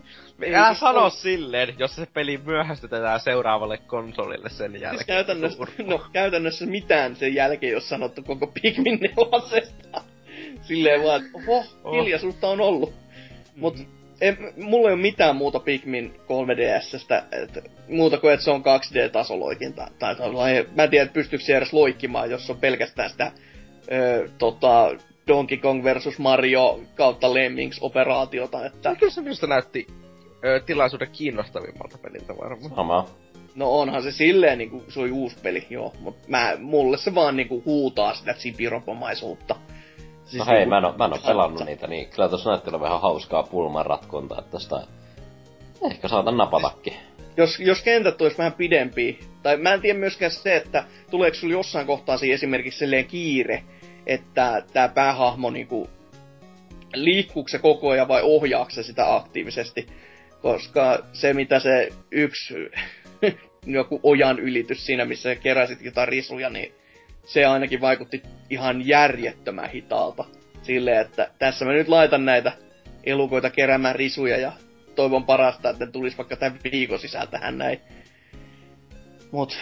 Älä 0.53 0.74
sano 0.74 1.06
on... 1.06 1.12
silleen, 1.12 1.76
jos 1.80 1.95
se 1.95 2.08
peli 2.14 2.38
myöhästytetään 2.38 3.20
seuraavalle 3.20 3.78
konsolille 3.78 4.49
sen 4.49 4.72
siis 4.72 4.82
jälkeen. 4.82 4.97
Siis 4.97 5.08
käytännössä, 5.08 5.64
no, 5.86 6.06
käytännössä 6.14 6.66
mitään 6.66 7.16
sen 7.16 7.36
jälkeen, 7.36 7.74
jos 7.74 7.89
sanottu 7.89 8.24
koko 8.24 8.47
Pikmin 8.47 8.99
nelosesta. 8.99 10.01
Silleen 10.62 11.03
vaan, 11.03 11.26
että 11.26 11.38
oho, 11.38 11.66
oh. 11.84 11.93
hiljaisuutta 11.93 12.47
on 12.47 12.62
ollut. 12.62 12.89
Mm-hmm. 12.89 13.62
Mut 13.62 13.76
en, 14.22 14.38
mulla 14.57 14.89
ei 14.89 14.93
ole 14.93 15.01
mitään 15.01 15.36
muuta 15.36 15.59
Pikmin 15.59 16.13
3DSstä, 16.16 17.24
et, 17.32 17.72
muuta 17.89 18.18
kuin 18.18 18.34
että 18.34 18.43
se 18.43 18.51
on 18.51 18.61
2D-tasoloikinta. 18.61 19.91
Tai, 19.99 20.16
tai, 20.16 20.66
mä 20.76 20.84
en 20.84 20.89
tiedä, 20.89 21.11
pystyykö 21.11 21.45
se 21.45 21.57
edes 21.57 21.74
loikkimaan, 21.74 22.32
jos 22.32 22.49
on 22.49 22.57
pelkästään 22.57 23.09
sitä 23.09 23.32
ö, 23.91 24.30
tota, 24.38 24.91
Donkey 25.28 25.57
Kong 25.57 25.84
versus 25.84 26.20
Mario 26.20 26.80
kautta 26.95 27.34
Lemmings-operaatiota. 27.34 28.66
Että... 28.66 28.95
Kyllä 28.95 29.13
se 29.13 29.22
minusta 29.22 29.47
näytti 29.47 29.88
ö, 30.45 30.59
tilaisuuden 30.66 31.09
kiinnostavimmalta 31.11 31.97
peliltä 31.97 32.38
varmaan. 32.38 32.76
Sama. 32.76 33.09
No 33.55 33.80
onhan 33.80 34.03
se 34.03 34.11
silleen 34.11 34.57
niinku, 34.57 34.84
se 34.88 34.99
oli 34.99 35.11
uusi 35.11 35.38
peli, 35.43 35.68
joo. 35.70 35.93
Mut 35.99 36.28
mä, 36.28 36.53
mulle 36.59 36.97
se 36.97 37.16
vaan 37.16 37.36
niinku 37.36 37.63
huutaa 37.66 38.16
sitä 38.16 38.34
tsipiropomaisuutta. 38.34 39.55
Siis 40.26 40.39
no 40.39 40.45
hei, 40.45 40.55
niinku, 40.55 40.69
mä 40.69 40.78
en, 40.78 40.86
oo, 40.86 40.93
mä 40.97 41.05
en 41.05 41.13
oo 41.13 41.19
pelannut 41.28 41.65
niitä, 41.65 41.88
niin 41.88 42.09
kyllä 42.09 42.30
tuossa 42.30 42.49
näytti 42.49 42.71
vähän 42.71 43.01
hauskaa 43.01 43.43
pulman 43.43 43.86
ratkontaa, 43.86 44.39
että 44.39 44.51
tästä 44.51 44.88
ehkä 45.91 46.07
saatan 46.07 46.38
napatakin. 46.38 46.93
Jos, 47.38 47.59
jos 47.59 47.82
kentät 47.82 48.21
olisi 48.21 48.38
vähän 48.38 48.53
pidempi, 48.53 49.19
tai 49.43 49.57
mä 49.57 49.73
en 49.73 49.82
tiedä 49.82 49.99
myöskään 49.99 50.32
se, 50.32 50.55
että 50.55 50.84
tuleeko 51.11 51.36
sulla 51.36 51.53
jossain 51.53 51.88
kohtaa 51.88 52.17
siinä 52.17 52.34
esimerkiksi 52.34 52.80
silleen 52.80 53.05
kiire, 53.05 53.63
että 54.05 54.63
tämä 54.73 54.88
päähahmo 54.88 55.49
niinku 55.49 55.89
liikkuuko 56.93 57.47
se 57.47 57.59
koko 57.59 57.89
ajan 57.89 58.07
vai 58.07 58.21
ohjaako 58.23 58.69
se 58.69 58.84
sitä 58.84 59.15
aktiivisesti. 59.15 59.88
Koska 60.41 60.99
se, 61.13 61.34
mitä 61.34 61.59
se 61.59 61.89
yksi 62.11 62.53
joku 63.65 63.99
ojan 64.03 64.39
ylitys 64.39 64.86
siinä, 64.86 65.05
missä 65.05 65.36
keräsit 65.36 65.82
jotain 65.82 66.07
risuja, 66.07 66.49
niin 66.49 66.73
se 67.26 67.45
ainakin 67.45 67.82
vaikutti 67.82 68.23
ihan 68.49 68.88
järjettömän 68.88 69.69
hitaalta. 69.69 70.26
Silleen, 70.63 71.01
että 71.01 71.32
tässä 71.39 71.65
mä 71.65 71.71
nyt 71.71 71.88
laitan 71.88 72.26
näitä 72.26 72.51
elukoita 73.03 73.49
keräämään 73.49 73.95
risuja 73.95 74.38
ja 74.38 74.51
toivon 74.95 75.26
parasta, 75.26 75.69
että 75.69 75.86
ne 75.86 75.91
tulisi 75.91 76.17
vaikka 76.17 76.36
tämän 76.36 76.59
viikon 76.71 76.99
sisään 76.99 77.28
tähän 77.28 77.57
näin. 77.57 77.82
Mut 79.32 79.57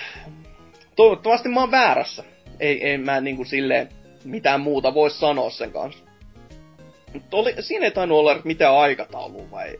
toivottavasti 0.95 1.49
mä 1.49 1.59
oon 1.59 1.71
väärässä. 1.71 2.23
Ei, 2.59 2.87
ei 2.87 2.97
mä 2.97 3.21
niinku 3.21 3.45
silleen 3.45 3.89
mitään 4.23 4.61
muuta 4.61 4.93
voi 4.93 5.11
sanoa 5.11 5.49
sen 5.49 5.71
kanssa. 5.71 6.03
Mutta 7.13 7.37
oli, 7.37 7.55
siinä 7.59 7.85
ei 7.85 7.91
tainnut 7.91 8.19
olla 8.19 8.41
mitään 8.43 8.77
aikataulua 8.77 9.51
vai... 9.51 9.79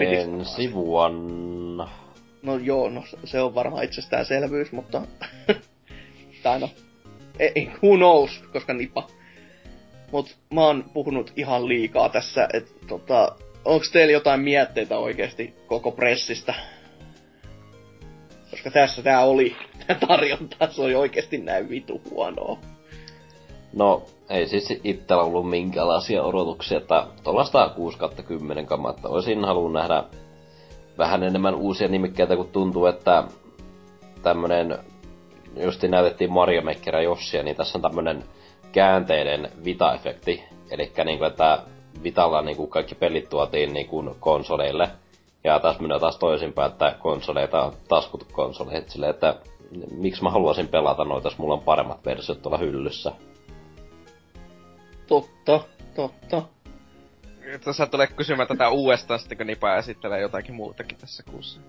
Ensi 0.00 0.72
vuonna. 0.72 1.88
No 2.42 2.56
joo, 2.56 2.90
no 2.90 3.02
se 3.24 3.40
on 3.40 3.54
varmaan 3.54 3.84
itsestäänselvyys, 3.84 4.72
mutta... 4.72 5.02
tai 6.46 6.60
no... 6.60 6.68
Ei, 7.38 7.70
who 7.82 7.96
knows, 7.96 8.44
koska 8.52 8.72
nipa. 8.72 9.06
Mut 10.12 10.36
mä 10.54 10.60
oon 10.60 10.84
puhunut 10.94 11.32
ihan 11.36 11.68
liikaa 11.68 12.08
tässä, 12.08 12.48
että 12.52 12.86
tota... 12.88 13.36
Onks 13.64 13.92
teillä 13.92 14.12
jotain 14.12 14.40
mietteitä 14.40 14.98
oikeasti 14.98 15.54
koko 15.66 15.90
pressistä? 15.90 16.54
Koska 18.50 18.70
tässä 18.70 19.02
tää 19.02 19.24
oli, 19.24 19.56
tää 19.86 19.96
tarjonta, 20.08 20.68
se 20.70 20.82
oli 20.82 20.94
oikeasti 20.94 21.38
näin 21.38 21.68
vitu 21.68 22.02
huonoa. 22.10 22.58
No, 23.72 24.02
ei 24.30 24.48
siis 24.48 24.80
itsellä 24.84 25.22
ollut 25.22 25.50
minkälaisia 25.50 26.22
odotuksia, 26.22 26.78
että 26.78 27.06
tuollaista 27.24 27.68
6 27.68 27.98
10 28.26 28.66
kamatta 28.66 29.08
olisin 29.08 29.44
halunnut 29.44 29.72
nähdä 29.72 30.04
vähän 30.98 31.22
enemmän 31.22 31.54
uusia 31.54 31.88
nimikkeitä, 31.88 32.36
kun 32.36 32.48
tuntuu, 32.48 32.86
että 32.86 33.24
tämmönen, 34.22 34.78
justi 35.56 35.88
näytettiin 35.88 36.32
Mario 36.32 36.62
Maker 36.62 36.94
ja 36.94 37.02
Jossia, 37.02 37.42
niin 37.42 37.56
tässä 37.56 37.78
on 37.78 37.82
tämmönen 37.82 38.24
käänteinen 38.72 39.50
Vita-efekti. 39.64 40.42
Eli 40.70 40.92
niin 41.04 41.18
kuin, 41.18 41.30
että 41.30 41.62
Vitalla 42.02 42.42
niin 42.42 42.56
kuin 42.56 42.70
kaikki 42.70 42.94
pelit 42.94 43.28
tuotiin 43.28 43.72
niin 43.72 43.86
kuin 43.86 44.14
konsoleille. 44.20 44.90
Ja 45.44 45.60
taas 45.60 45.80
menee 45.80 45.98
taas 45.98 46.18
toisinpäin, 46.18 46.72
että 46.72 46.96
konsoleita 46.98 47.62
on 47.62 47.72
taskut 47.88 48.32
konsoleita. 48.32 48.90
Silleen, 48.90 49.10
että 49.10 49.36
miksi 49.90 50.22
mä 50.22 50.30
haluaisin 50.30 50.68
pelata 50.68 51.04
noita, 51.04 51.26
jos 51.28 51.38
mulla 51.38 51.54
on 51.54 51.60
paremmat 51.60 52.04
versiot 52.04 52.42
tuolla 52.42 52.58
hyllyssä. 52.58 53.12
Totta, 55.06 55.60
totta. 55.96 56.42
Että 57.54 57.72
sä 57.72 57.86
tulee 57.86 58.06
kysymään 58.06 58.48
tätä 58.48 58.68
uudestaan 58.68 59.20
sitten, 59.20 59.38
kun 59.38 59.46
Nipa 59.46 59.76
esittelee 59.76 60.20
jotakin 60.20 60.54
muutakin 60.54 60.98
tässä 60.98 61.22
kuussa. 61.30 61.60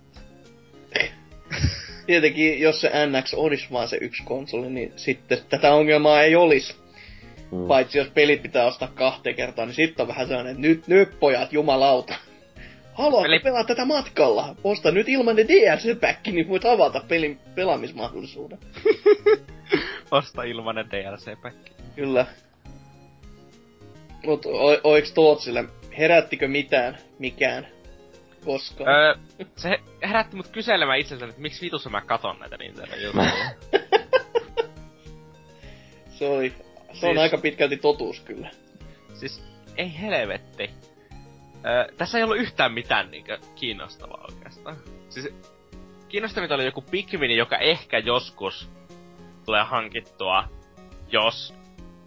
Tietenkin, 2.07 2.59
jos 2.59 2.81
se 2.81 2.91
NX 3.05 3.33
olisi 3.33 3.67
vaan 3.71 3.87
se 3.87 3.97
yksi 4.01 4.23
konsoli, 4.23 4.69
niin 4.69 4.93
sitten 4.95 5.37
tätä 5.49 5.73
ongelmaa 5.73 6.21
ei 6.21 6.35
olisi. 6.35 6.75
Hmm. 7.51 7.67
Paitsi 7.67 7.97
jos 7.97 8.07
pelit 8.07 8.41
pitää 8.41 8.65
ostaa 8.65 8.91
kahteen 8.95 9.35
kertaan, 9.35 9.67
niin 9.67 9.75
sitten 9.75 10.03
on 10.03 10.07
vähän 10.07 10.27
sellainen, 10.27 10.51
että 10.51 10.67
nyt, 10.67 10.87
nyt 10.87 11.19
pojat, 11.19 11.53
jumalauta. 11.53 12.15
Haluatko 12.93 13.23
Peli... 13.23 13.39
pelaa 13.39 13.63
tätä 13.63 13.85
matkalla? 13.85 14.55
Osta 14.63 14.91
nyt 14.91 15.09
ilmanen 15.09 15.47
DLC-päkki, 15.47 16.31
niin 16.31 16.47
voit 16.47 16.65
avata 16.65 17.01
pelin 17.07 17.39
pelaamismahdollisuuden. 17.55 18.59
Osta 20.11 20.43
ilmanen 20.43 20.85
DLC-päkki. 20.91 21.71
Kyllä. 21.95 22.25
Mut 24.25 24.45
o- 24.45 24.81
oiks 24.83 25.11
Tootsille, 25.11 25.65
herättikö 25.97 26.47
mitään, 26.47 26.97
mikään, 27.19 27.67
koskaan? 28.45 28.89
Öö, 28.89 29.15
se 29.55 29.79
herätti 30.03 30.35
mut 30.35 30.47
kyselemään 30.47 30.99
itseltäni, 30.99 31.29
että 31.29 31.41
miksi 31.41 31.61
vitussa 31.61 31.89
mä 31.89 32.01
katon 32.01 32.39
näitä 32.39 32.57
Nintendo 32.57 32.95
juttuja. 32.95 33.29
se 36.17 36.29
oli, 36.29 36.49
se 36.49 36.55
siis, 36.91 37.03
on 37.03 37.17
aika 37.17 37.37
pitkälti 37.37 37.77
totuus 37.77 38.19
kyllä. 38.19 38.51
Siis, 39.13 39.43
ei 39.75 40.01
helvetti. 40.01 40.69
Öö, 41.65 41.87
tässä 41.97 42.17
ei 42.17 42.23
ollut 42.23 42.37
yhtään 42.37 42.73
mitään 42.73 43.11
niinkö 43.11 43.39
kiinnostavaa 43.55 44.25
oikeastaan. 44.31 44.77
Siis, 45.09 45.29
kiinnostavinta 46.09 46.55
oli 46.55 46.65
joku 46.65 46.81
Pikmin, 46.81 47.37
joka 47.37 47.57
ehkä 47.57 47.99
joskus 47.99 48.69
tulee 49.45 49.63
hankittua, 49.63 50.43
jos 51.11 51.53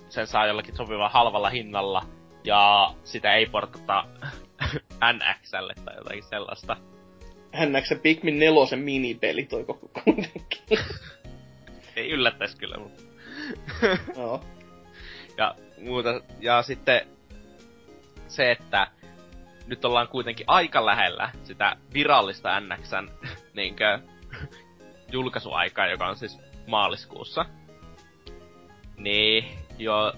sen 0.09 0.27
saa 0.27 0.47
jollakin 0.47 0.77
sopivalla 0.77 1.09
halvalla 1.09 1.51
hinnalla, 1.51 2.03
ja 2.45 2.95
sitä 3.05 3.35
ei 3.35 3.47
portata 3.47 4.05
NXlle 5.13 5.75
tai 5.85 5.97
jotakin 5.97 6.23
sellaista. 6.23 6.77
NX 7.67 8.03
Pikmin 8.03 8.39
nelosen 8.39 8.79
minipeli 8.79 9.45
toi 9.45 9.65
koko 9.65 9.91
kuitenkin. 10.05 10.63
ei 11.97 12.11
yllättäisi 12.11 12.57
kyllä, 12.57 12.77
mutta... 12.79 13.03
no. 14.17 14.41
Ja 15.37 15.55
muuta, 15.79 16.21
ja 16.41 16.63
sitten 16.63 17.07
se, 18.29 18.51
että 18.51 18.87
nyt 19.67 19.85
ollaan 19.85 20.09
kuitenkin 20.09 20.47
aika 20.49 20.87
lähellä 20.87 21.31
sitä 21.45 21.77
virallista 21.95 22.61
NXn 22.61 23.09
niinkö, 23.55 23.99
julkaisuaikaa, 25.13 25.87
joka 25.87 26.07
on 26.07 26.17
siis 26.17 26.39
maaliskuussa. 26.67 27.47
Niin, 28.97 29.45
jo... 29.79 30.13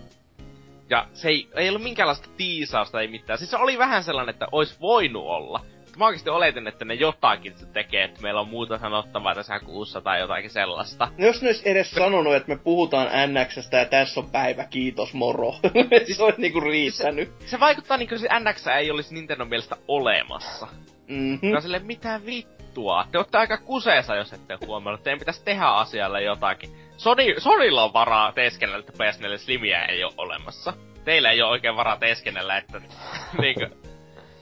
Ja 0.93 1.07
se 1.13 1.29
ei, 1.29 1.49
ei 1.57 1.69
ollut 1.69 1.83
minkäänlaista 1.83 2.29
tiisausta, 2.37 3.01
ei 3.01 3.09
mitään. 3.09 3.39
Siis 3.39 3.51
se 3.51 3.57
oli 3.57 3.79
vähän 3.79 4.05
sellainen, 4.05 4.33
että 4.33 4.47
olisi 4.53 4.81
voinut 4.81 5.25
olla. 5.27 5.61
Mä 5.97 6.07
oikeesti 6.07 6.31
oletin, 6.31 6.67
että 6.67 6.85
ne 6.85 6.95
jotakin 6.95 7.55
tekee, 7.73 8.05
että 8.05 8.23
meillä 8.23 8.41
on 8.41 8.49
muuta 8.49 8.79
sanottavaa 8.79 9.35
tässä 9.35 9.61
kuussa 9.61 10.01
tai 10.01 10.21
jotakin 10.21 10.51
sellaista. 10.51 11.09
No 11.19 11.27
jos 11.27 11.43
ne 11.43 11.49
olisi 11.49 11.69
edes 11.71 11.91
sanonut, 11.91 12.35
että 12.35 12.49
me 12.49 12.57
puhutaan 12.57 13.09
NXstä 13.27 13.77
ja 13.77 13.85
tässä 13.85 14.21
on 14.21 14.31
päivä, 14.31 14.65
kiitos, 14.65 15.15
moro. 15.15 15.53
se 16.17 16.23
olisi 16.23 16.41
niinku 16.41 16.61
riittänyt. 16.61 17.33
Se, 17.39 17.49
se 17.49 17.61
vaikuttaa 17.61 17.97
niinku 17.97 18.19
se 18.19 18.29
NX 18.41 18.67
ei 18.67 18.91
olisi 18.91 19.15
Nintendo 19.15 19.45
mielestä 19.45 19.77
olemassa. 19.89 20.69
Mm-hmm. 21.09 21.61
sille 21.61 21.79
mitään 21.79 22.27
vittua. 22.27 23.07
Te 23.13 23.19
olette 23.19 23.39
aika 23.39 23.59
kuseessa, 23.59 24.17
jos 24.17 24.33
ette 24.33 24.59
huomannut. 24.67 25.03
Teidän 25.03 25.19
pitäisi 25.19 25.45
tehdä 25.45 25.67
asialle 25.67 26.23
jotakin. 26.23 26.71
Sony, 27.03 27.35
Sonylla 27.39 27.85
on 27.85 27.93
varaa 27.93 28.33
teeskennellä, 28.33 28.85
että 28.89 28.93
PS4 28.93 29.39
Slimiä 29.39 29.85
ei 29.85 30.05
ole 30.05 30.13
olemassa. 30.17 30.73
Teillä 31.05 31.31
ei 31.31 31.43
ole 31.43 31.51
oikein 31.51 31.77
varaa 31.77 31.97
teeskennellä, 31.97 32.57
että 32.57 32.81
niinkö, 33.41 33.71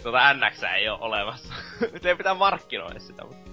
tuota 0.03 0.35
NX 0.35 0.63
ei 0.63 0.89
ole 0.89 0.99
olemassa. 1.01 1.55
Teidän 2.03 2.19
pitää 2.19 2.35
markkinoida 2.35 3.01
sitä, 3.01 3.25
mutta... 3.25 3.51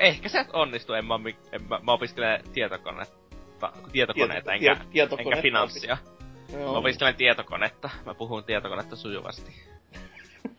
Ehkä 0.00 0.28
se 0.28 0.46
onnistuu, 0.52 0.94
en 0.94 1.04
mä, 1.04 1.14
en 1.52 1.62
mä, 1.68 1.80
mä 1.82 1.92
opiskelen 1.92 2.44
tietokonetta, 2.52 3.72
tietokoneita 3.92 4.52
enkä, 4.52 4.76
Tieto, 4.92 5.16
enkä 5.18 5.42
finanssia. 5.42 5.96
Joo. 6.52 6.72
Mä 6.72 6.78
opiskelen 6.78 7.14
tietokonetta, 7.14 7.90
mä 8.06 8.14
puhun 8.14 8.44
tietokonetta 8.44 8.96
sujuvasti. 8.96 9.52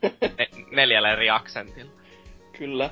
ne, 0.38 0.48
neljällä 0.70 1.12
eri 1.12 1.30
aksentilla. 1.30 1.92
Kyllä. 2.58 2.90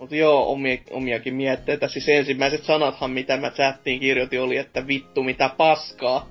Mutta 0.00 0.16
joo, 0.16 0.52
omia, 0.52 0.76
omiakin 0.90 1.34
mietteitä. 1.34 1.88
Siis 1.88 2.08
ensimmäiset 2.08 2.64
sanathan, 2.64 3.10
mitä 3.10 3.36
mä 3.36 3.50
chattiin 3.50 4.00
kirjoitin, 4.00 4.40
oli, 4.40 4.56
että 4.56 4.86
vittu 4.86 5.22
mitä 5.22 5.50
paskaa. 5.56 6.28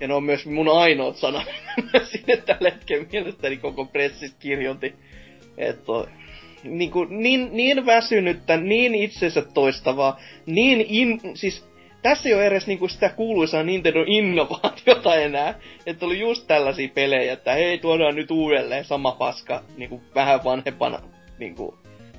Ja 0.00 0.08
ne 0.08 0.14
on 0.14 0.24
myös 0.24 0.46
mun 0.46 0.68
ainoat 0.68 1.16
sanat, 1.16 1.46
mä 1.92 2.00
sinne 2.04 2.36
tällä 2.36 2.70
hetkellä 2.70 3.06
mielestäni 3.12 3.56
koko 3.56 3.84
pressistä 3.84 4.36
kirjoitin. 4.40 4.94
Että 5.58 5.92
niin, 6.64 6.90
kuin, 6.90 7.22
niin, 7.22 7.48
niin 7.52 7.86
väsynyttä, 7.86 8.56
niin 8.56 8.94
itsensä 8.94 9.42
toistavaa, 9.42 10.20
niin 10.46 10.84
in, 10.88 11.20
siis 11.34 11.68
tässä 12.02 12.28
ei 12.28 12.34
ole 12.34 12.46
edes 12.46 12.66
niinku 12.66 12.88
sitä 12.88 13.08
kuuluisaa 13.08 13.62
Nintendo 13.62 14.04
innovaatiota 14.06 15.14
enää. 15.14 15.54
Että 15.86 16.06
oli 16.06 16.18
just 16.18 16.46
tällaisia 16.46 16.88
pelejä, 16.94 17.32
että 17.32 17.52
hei 17.52 17.78
tuodaan 17.78 18.14
nyt 18.14 18.30
uudelleen 18.30 18.84
sama 18.84 19.12
paska 19.12 19.64
niinku 19.76 20.02
vähän 20.14 20.44
vanhempana 20.44 21.00
niinku 21.38 21.78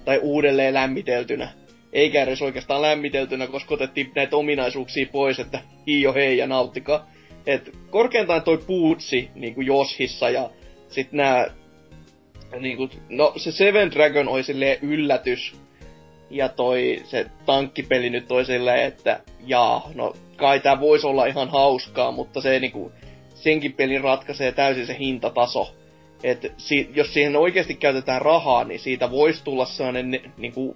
tai 0.10 0.20
uudelleen 0.22 0.74
lämmiteltynä. 0.74 1.50
Eikä 1.94 2.24
edes 2.24 2.42
oikeastaan 2.42 2.82
lämmiteltynä, 2.82 3.48
koska 3.48 3.74
otettiin 3.74 4.12
näitä 4.16 4.36
ominaisuuksia 4.36 5.06
pois, 5.12 5.40
että 5.40 5.62
hiio 5.88 6.14
hei 6.14 6.38
ja 6.38 6.48
nauttikaa. 6.48 7.10
Et 7.46 7.70
korkeintaan 7.90 8.42
toi 8.42 8.58
puutsi 8.58 9.30
niinku 9.36 9.62
Joshissa 9.62 10.30
ja 10.30 10.50
sit 10.88 11.12
nää 11.12 11.52
niinku, 12.60 12.90
no 13.10 13.34
se 13.38 13.52
Seven 13.52 13.92
Dragon 13.92 14.28
oli 14.28 14.44
silleen 14.44 14.78
yllätys. 14.82 15.56
Ja 16.30 16.50
toi 16.50 17.02
se 17.04 17.26
tankkipeli 17.46 18.10
nyt 18.10 18.28
toi 18.28 18.46
silleen, 18.46 18.86
että 18.86 19.20
jaa, 19.46 19.92
no 19.96 20.14
kai 20.36 20.60
tää 20.60 20.80
voisi 20.80 21.08
olla 21.08 21.26
ihan 21.26 21.50
hauskaa, 21.50 22.12
mutta 22.12 22.42
se 22.42 22.60
niinku, 22.60 22.92
senkin 23.34 23.74
pelin 23.74 24.02
ratkaisee 24.02 24.52
täysin 24.52 24.88
se 24.88 24.98
hintataso 25.00 25.76
että 26.24 26.50
si, 26.58 26.90
jos 26.96 27.14
siihen 27.14 27.36
oikeasti 27.36 27.76
käytetään 27.76 28.22
rahaa, 28.22 28.64
niin 28.64 28.80
siitä 28.80 29.12
voisi 29.12 29.44
tulla 29.44 29.66
sellainen 29.66 30.22
niin 30.38 30.54
kuin, 30.54 30.76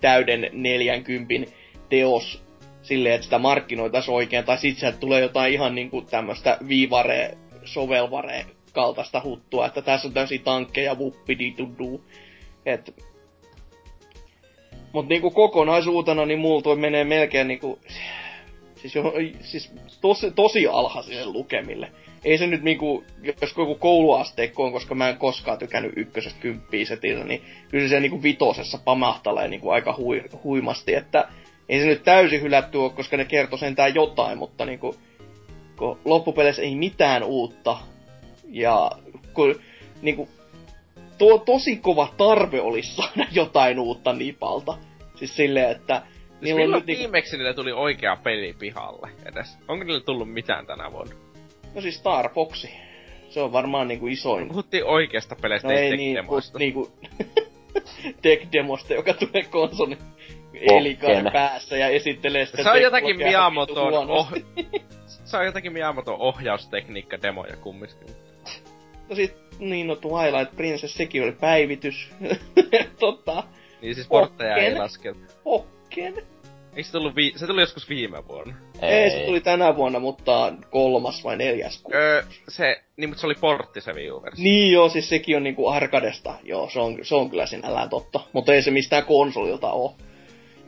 täyden 0.00 0.50
40 0.52 1.52
teos 1.88 2.42
silleen, 2.82 3.14
että 3.14 3.24
sitä 3.24 3.38
markkinoitaisiin 3.38 4.14
oikein, 4.14 4.44
tai 4.44 4.58
sitten 4.58 4.80
sieltä 4.80 4.98
tulee 4.98 5.20
jotain 5.20 5.52
ihan 5.52 5.74
niin 5.74 5.90
kuin 5.90 6.06
tämmöistä 6.06 6.58
viivare, 6.68 7.38
sovelvare 7.64 8.46
kaltaista 8.72 9.20
huttua, 9.24 9.66
että 9.66 9.82
tässä 9.82 10.08
on 10.08 10.14
täysin 10.14 10.42
tankkeja, 10.42 10.94
wuppididudu. 10.94 12.04
Et... 12.66 12.94
Mut 14.92 15.08
niinku 15.08 15.30
kokonaisuutena, 15.30 16.26
niin 16.26 16.38
mulla 16.38 16.62
toi 16.62 16.76
menee 16.76 17.04
melkein 17.04 17.48
niinku... 17.48 17.78
Siis, 18.82 18.94
jo, 18.94 19.12
siis 19.40 19.72
tosi, 20.00 20.30
tosi 20.30 20.66
alhaisille 20.66 21.26
lukemille 21.26 21.92
ei 22.24 22.38
se 22.38 22.46
nyt 22.46 22.62
niinku, 22.62 23.04
jos 23.40 23.54
joku 23.58 23.74
kouluasteikko 23.74 24.64
on, 24.64 24.72
koska 24.72 24.94
mä 24.94 25.08
en 25.08 25.16
koskaan 25.16 25.58
tykännyt 25.58 25.92
ykkösestä 25.96 26.40
kymppiä 26.40 26.84
setillä, 26.84 27.24
niin 27.24 27.42
kyllä 27.68 27.88
se 27.88 28.00
niinku 28.00 28.22
vitosessa 28.22 28.78
pamahtalee 28.84 29.48
niinku 29.48 29.70
aika 29.70 29.94
hui, 29.98 30.22
huimasti, 30.44 30.94
että 30.94 31.28
ei 31.68 31.80
se 31.80 31.86
nyt 31.86 32.02
täysin 32.02 32.42
hylätty 32.42 32.78
ole, 32.78 32.90
koska 32.90 33.16
ne 33.16 33.24
kertoo 33.24 33.58
sentään 33.58 33.94
jotain, 33.94 34.38
mutta 34.38 34.64
niinku, 34.64 34.94
kun 35.76 35.98
loppupeleissä 36.04 36.62
ei 36.62 36.74
mitään 36.74 37.22
uutta, 37.22 37.78
ja 38.48 38.90
kun 39.34 39.60
niinku, 40.02 40.28
tuo 41.18 41.38
tosi 41.38 41.76
kova 41.76 42.14
tarve 42.16 42.60
olisi 42.60 42.94
saada 42.96 43.26
jotain 43.32 43.78
uutta 43.78 44.12
Nipalta. 44.12 44.78
Siis 45.14 45.36
silleen, 45.36 45.70
että 45.70 46.02
Siis 46.42 46.56
milloin 46.56 46.80
nyt 46.80 46.86
niinku- 46.86 47.02
viimeksi 47.02 47.36
niille 47.36 47.54
tuli 47.54 47.72
oikea 47.72 48.16
peli 48.16 48.54
pihalle 48.58 49.10
edes? 49.32 49.58
Onko 49.68 49.84
niille 49.84 50.00
tullut 50.00 50.32
mitään 50.32 50.66
tänä 50.66 50.92
vuonna? 50.92 51.14
No 51.74 51.80
siis 51.80 51.96
Star 51.96 52.28
Foxi. 52.28 52.70
Se 53.28 53.40
on 53.40 53.52
varmaan 53.52 53.88
niinku 53.88 54.06
isoin. 54.06 54.48
Puhuttiin 54.48 54.84
oikeasta 54.84 55.36
peleistä, 55.42 55.68
no 55.68 55.74
ei 55.74 55.96
niin, 55.96 56.16
demosta. 56.22 56.58
niinku 56.58 56.92
tech-demosta, 58.22 58.94
joka 58.94 59.14
tulee 59.14 59.42
konsolin 59.50 59.98
elikaaren 60.54 61.32
päässä 61.32 61.76
ja 61.76 61.88
esittelee 61.88 62.46
sitä 62.46 62.62
Se 62.62 62.70
on 62.70 62.82
jotakin 62.82 63.16
Miyamoton 63.16 64.10
oh... 64.10 64.32
Se 65.24 65.36
on 65.36 65.46
jotakin 65.46 65.72
Miyamoton 65.72 66.16
ohjaustekniikka 66.18 67.22
demoja 67.22 67.56
kumminkin. 67.56 68.06
No 69.08 69.16
sit, 69.16 69.36
niin 69.58 69.86
no 69.86 69.96
Twilight 69.96 70.56
Princess, 70.56 70.94
sekin 70.94 71.22
oli 71.22 71.32
päivitys. 71.32 72.08
tota. 73.00 73.44
Niin 73.82 73.94
siis 73.94 74.08
portteja 74.08 74.56
ei 74.56 74.74
lasketa. 74.74 75.18
Pokken. 75.44 76.14
Eikö 76.76 76.86
se 76.86 76.92
tullut, 76.92 77.16
vi- 77.16 77.32
se 77.36 77.46
tuli 77.46 77.60
joskus 77.60 77.88
viime 77.88 78.28
vuonna? 78.28 78.54
Ei. 78.82 78.90
Ei, 78.90 79.10
se 79.10 79.26
tuli 79.26 79.40
tänä 79.40 79.76
vuonna, 79.76 79.98
mutta 79.98 80.52
kolmas 80.70 81.24
vai 81.24 81.36
neljäs 81.36 81.82
kuusi. 81.82 81.96
Öö, 81.98 82.22
se, 82.48 82.82
niin 82.96 83.10
mutta 83.10 83.20
se 83.20 83.26
oli 83.26 83.34
portti 83.40 83.80
se 83.80 83.92
Wii 83.92 84.08
Niin 84.36 84.72
joo, 84.72 84.88
siis 84.88 85.08
sekin 85.08 85.36
on 85.36 85.42
niinku 85.42 85.68
arkadesta. 85.68 86.34
Joo, 86.42 86.70
se 86.70 86.80
on, 86.80 86.98
se 87.02 87.14
on 87.14 87.30
kyllä 87.30 87.46
sinällään 87.46 87.88
totta. 87.88 88.20
Mutta 88.32 88.54
ei 88.54 88.62
se 88.62 88.70
mistään 88.70 89.04
konsolilta 89.04 89.72
oo. 89.72 89.96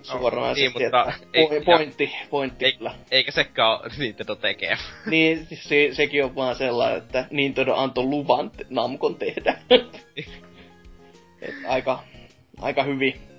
suoranaisesti. 0.03 0.79
Niin, 0.79 0.91
mutta 0.93 1.55
ei, 1.55 1.61
pointti, 1.65 2.13
pointti 2.31 2.65
ei, 2.65 2.73
kyllä. 2.73 2.95
Eikä 3.11 3.31
sekään 3.31 3.71
ole 3.71 3.91
Nintendo 3.99 4.35
tekee. 4.35 4.77
Niin, 5.11 5.47
se, 5.55 5.89
sekin 5.93 6.25
on 6.25 6.35
vaan 6.35 6.57
sellainen, 6.57 6.99
että 6.99 7.27
Nintendo 7.31 7.75
antoi 7.75 8.05
luvan 8.05 8.51
Namkon 8.71 9.15
tehdä. 9.15 9.59
Et 11.43 11.55
aika, 11.67 12.03
aika 12.61 12.83
hyvin. 12.83 13.34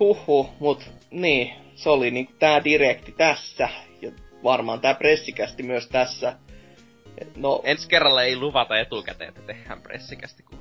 Huhhuh, 0.00 0.50
mut 0.60 0.90
niin, 1.10 1.50
se 1.74 1.90
oli 1.90 2.10
niinku 2.10 2.32
tää 2.38 2.64
direkti 2.64 3.12
tässä. 3.12 3.68
Ja 4.02 4.10
varmaan 4.44 4.80
tää 4.80 4.94
pressikästi 4.94 5.62
myös 5.62 5.88
tässä. 5.88 6.36
No, 7.36 7.60
Ensi 7.64 7.88
kerralla 7.88 8.22
ei 8.22 8.36
luvata 8.36 8.78
etukäteen, 8.78 9.28
että 9.28 9.40
tehdään 9.40 9.80
pressikästi. 9.80 10.42
Kun... 10.42 10.58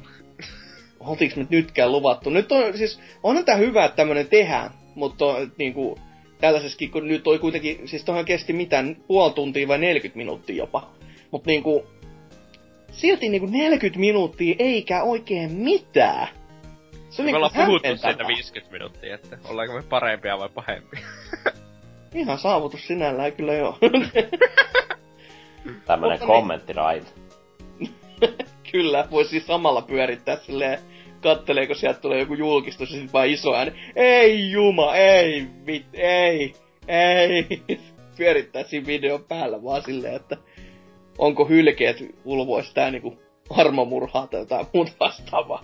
Oltiinko 1.00 1.40
nyt 1.40 1.50
nytkään 1.50 1.92
luvattu? 1.92 2.30
Nyt 2.30 2.52
on, 2.52 2.78
siis, 2.78 3.00
onhan 3.24 3.46
tää 3.46 3.56
hyvä, 3.56 3.86
että 3.86 3.96
tämmönen 3.96 4.28
tehdään, 4.28 4.72
mutta 4.96 5.26
niinku, 5.58 6.00
tällaisessakin, 6.38 6.92
kun 6.92 7.08
nyt 7.08 7.28
oli 7.28 7.40
kuitenkin, 7.40 7.88
siis 7.88 8.04
tohan 8.04 8.26
kesti 8.26 8.54
mitään, 8.54 8.98
puoli 9.08 9.34
tuntia 9.34 9.68
vai 9.68 9.78
40 9.78 10.18
minuuttia 10.18 10.56
jopa. 10.56 10.90
Mutta 11.32 11.48
niinku, 11.48 11.86
silti 12.92 13.30
niinku 13.30 13.48
40 13.48 14.00
minuuttia 14.00 14.56
eikä 14.60 15.04
oikein 15.04 15.52
mitään. 15.52 16.28
Se 17.14 17.22
on 17.22 17.26
me 17.26 17.32
niinku 17.32 17.38
ollaan 17.38 17.66
puhuttu 17.66 17.98
siitä 17.98 18.28
50 18.28 18.72
minuuttia, 18.72 19.16
että 19.16 19.38
ollaanko 19.50 19.76
me 19.76 19.84
parempia 19.90 20.40
vai 20.40 20.50
pahempia. 20.50 21.00
Ihan 22.16 22.40
saavutus 22.40 22.88
sinällään 22.88 23.34
kyllä 23.34 23.54
joo. 23.54 23.78
Tämmönen 25.86 26.20
niin- 26.20 26.28
kommentti 26.28 26.74
right. 26.74 27.08
kyllä, 28.72 29.08
voisi 29.12 29.30
siis 29.30 29.48
samalla 29.48 29.82
pyörittää 29.82 30.38
silleen, 30.38 30.80
katteleeko 31.22 31.74
sieltä 31.74 32.00
tulee 32.00 32.20
joku 32.20 32.34
julkistus 32.34 32.92
ja 32.92 33.00
sit 33.00 33.14
vaan 33.14 33.28
iso 33.28 33.56
ääni. 33.56 33.72
Ei 33.96 34.52
juma, 34.52 34.96
ei, 34.96 35.48
mit, 35.66 35.86
ei, 35.94 36.54
ei. 36.88 37.48
Pyörittää 38.18 38.64
siinä 38.64 38.88
videon 38.88 39.24
päällä 39.24 39.64
vaan 39.64 39.84
silleen, 39.84 40.16
että 40.16 40.38
onko 41.18 41.46
hylkeet 41.46 41.98
ulvois 42.26 42.74
tää 42.74 42.92
niinku 42.92 43.20
armomurhaa 43.50 44.28
tai 44.28 44.40
jotain 44.40 44.66
muuta 44.74 44.92
vastaavaa. 45.00 45.64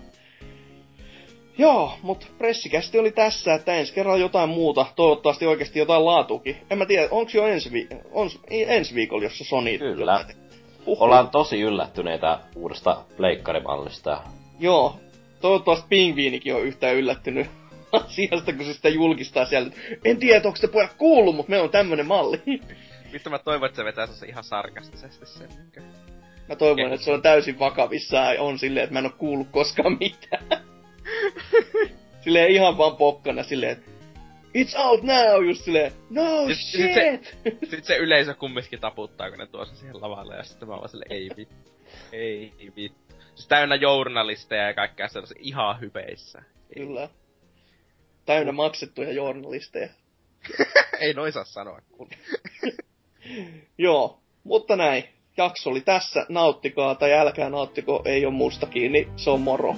Joo, 1.60 1.94
mutta 2.02 2.28
pressikästi 2.38 3.00
oli 3.00 3.12
tässä, 3.12 3.54
että 3.54 3.74
ensi 3.74 3.94
kerralla 3.94 4.20
jotain 4.20 4.50
muuta, 4.50 4.86
toivottavasti 4.96 5.46
oikeasti 5.46 5.80
jotain 5.80 6.06
laatukin. 6.06 6.58
En 6.70 6.78
mä 6.78 6.86
tiedä, 6.86 7.08
onko 7.12 7.32
jo 7.34 7.48
ensi, 7.48 7.72
vi- 7.72 7.88
on, 8.12 8.30
ensi 8.50 8.96
viikolla, 8.96 9.24
jossa 9.24 9.44
Sony... 9.44 9.78
Kyllä. 9.78 10.26
Uhuh. 10.86 11.02
Ollaan 11.02 11.30
tosi 11.30 11.62
yllättyneitä 11.62 12.40
uudesta 12.56 13.06
pleikkarimallista. 13.18 14.22
Joo, 14.60 15.00
toivottavasti 15.42 15.86
Pingviinikin 15.90 16.56
on 16.56 16.64
yhtään 16.64 16.96
yllättynyt 16.96 17.48
asiasta, 17.92 18.54
kun 18.54 18.66
se 18.66 18.74
sitä 18.74 18.90
julkistaa 18.90 19.46
siellä. 19.46 19.72
En 20.06 20.18
tiedä, 20.18 20.42
onko 20.46 20.58
se 20.58 20.68
pojat 20.68 20.94
kuullut, 20.94 21.36
mutta 21.36 21.50
meillä 21.50 21.64
on 21.64 21.72
tämmönen 21.72 22.06
malli. 22.06 22.42
Vittu 23.14 23.30
mä 23.30 23.40
toivon, 23.40 23.66
että 23.66 23.78
se 23.78 23.86
vetää 23.86 24.08
se 24.08 24.26
ihan 24.26 24.44
sarkastisesti 24.44 25.26
sen. 25.26 25.50
Mä 26.50 26.56
toivon, 26.56 26.94
että 26.94 27.06
se 27.06 27.12
on 27.12 27.22
täysin 27.22 27.60
vakavissaan 27.60 28.36
ja 28.36 28.42
on 28.42 28.60
silleen, 28.60 28.84
että 28.84 28.94
mä 28.94 29.00
en 29.00 29.06
oo 29.06 29.12
kuullut 29.18 29.48
koskaan 29.52 29.98
mitään. 30.00 30.70
silleen 32.24 32.52
ihan 32.52 32.78
vaan 32.78 32.98
pokkana 32.98 33.44
silleen, 33.44 33.84
It's 34.54 34.76
out 34.76 35.04
now! 35.04 35.44
Just 35.44 35.64
silleen, 35.64 35.92
no 36.10 36.48
sit, 36.48 36.58
shit! 36.58 36.94
Sit 36.94 36.94
se, 36.94 37.20
sit 37.72 37.86
se 37.86 37.98
yleisö 37.98 38.34
kumminkin 38.34 38.80
taputtaa, 38.80 39.30
kun 39.30 39.40
ne 39.40 39.46
tuo 39.48 39.66
se 39.66 39.76
siihen 39.76 40.02
lavalle, 40.02 40.36
ja 40.36 40.44
sitten 40.44 40.68
mä 40.68 40.78
vaan 40.78 40.90
silleen, 40.90 41.12
ei 41.12 41.30
vittu. 41.38 41.72
Ei 42.12 42.54
vittu. 42.76 43.16
Siis 43.36 43.48
täynnä 43.48 43.76
journalisteja 43.76 44.68
ja 44.68 44.74
kaikkea 44.74 45.08
sellaisia 45.08 45.38
ihan 45.42 45.82
hypeissä. 45.82 46.44
Kyllä. 46.74 47.10
Täynnä 48.26 48.52
maksettuja 48.52 49.12
journalisteja. 49.12 49.90
ei 51.02 51.14
noin 51.14 51.32
saa 51.32 51.44
sanoa, 51.44 51.82
kun. 51.92 52.10
Joo, 53.78 54.20
mutta 54.44 54.76
näin. 54.76 55.04
Jakso 55.38 55.70
oli 55.70 55.82
tässä. 55.82 56.26
Nauttikaa 56.30 56.96
tai 56.96 57.14
älkää 57.14 57.50
nauttiko, 57.50 58.02
ei 58.06 58.26
ole 58.26 58.34
musta 58.34 58.66
kiinni. 58.66 59.08
Se 59.16 59.30
on 59.30 59.42
moro. 59.42 59.76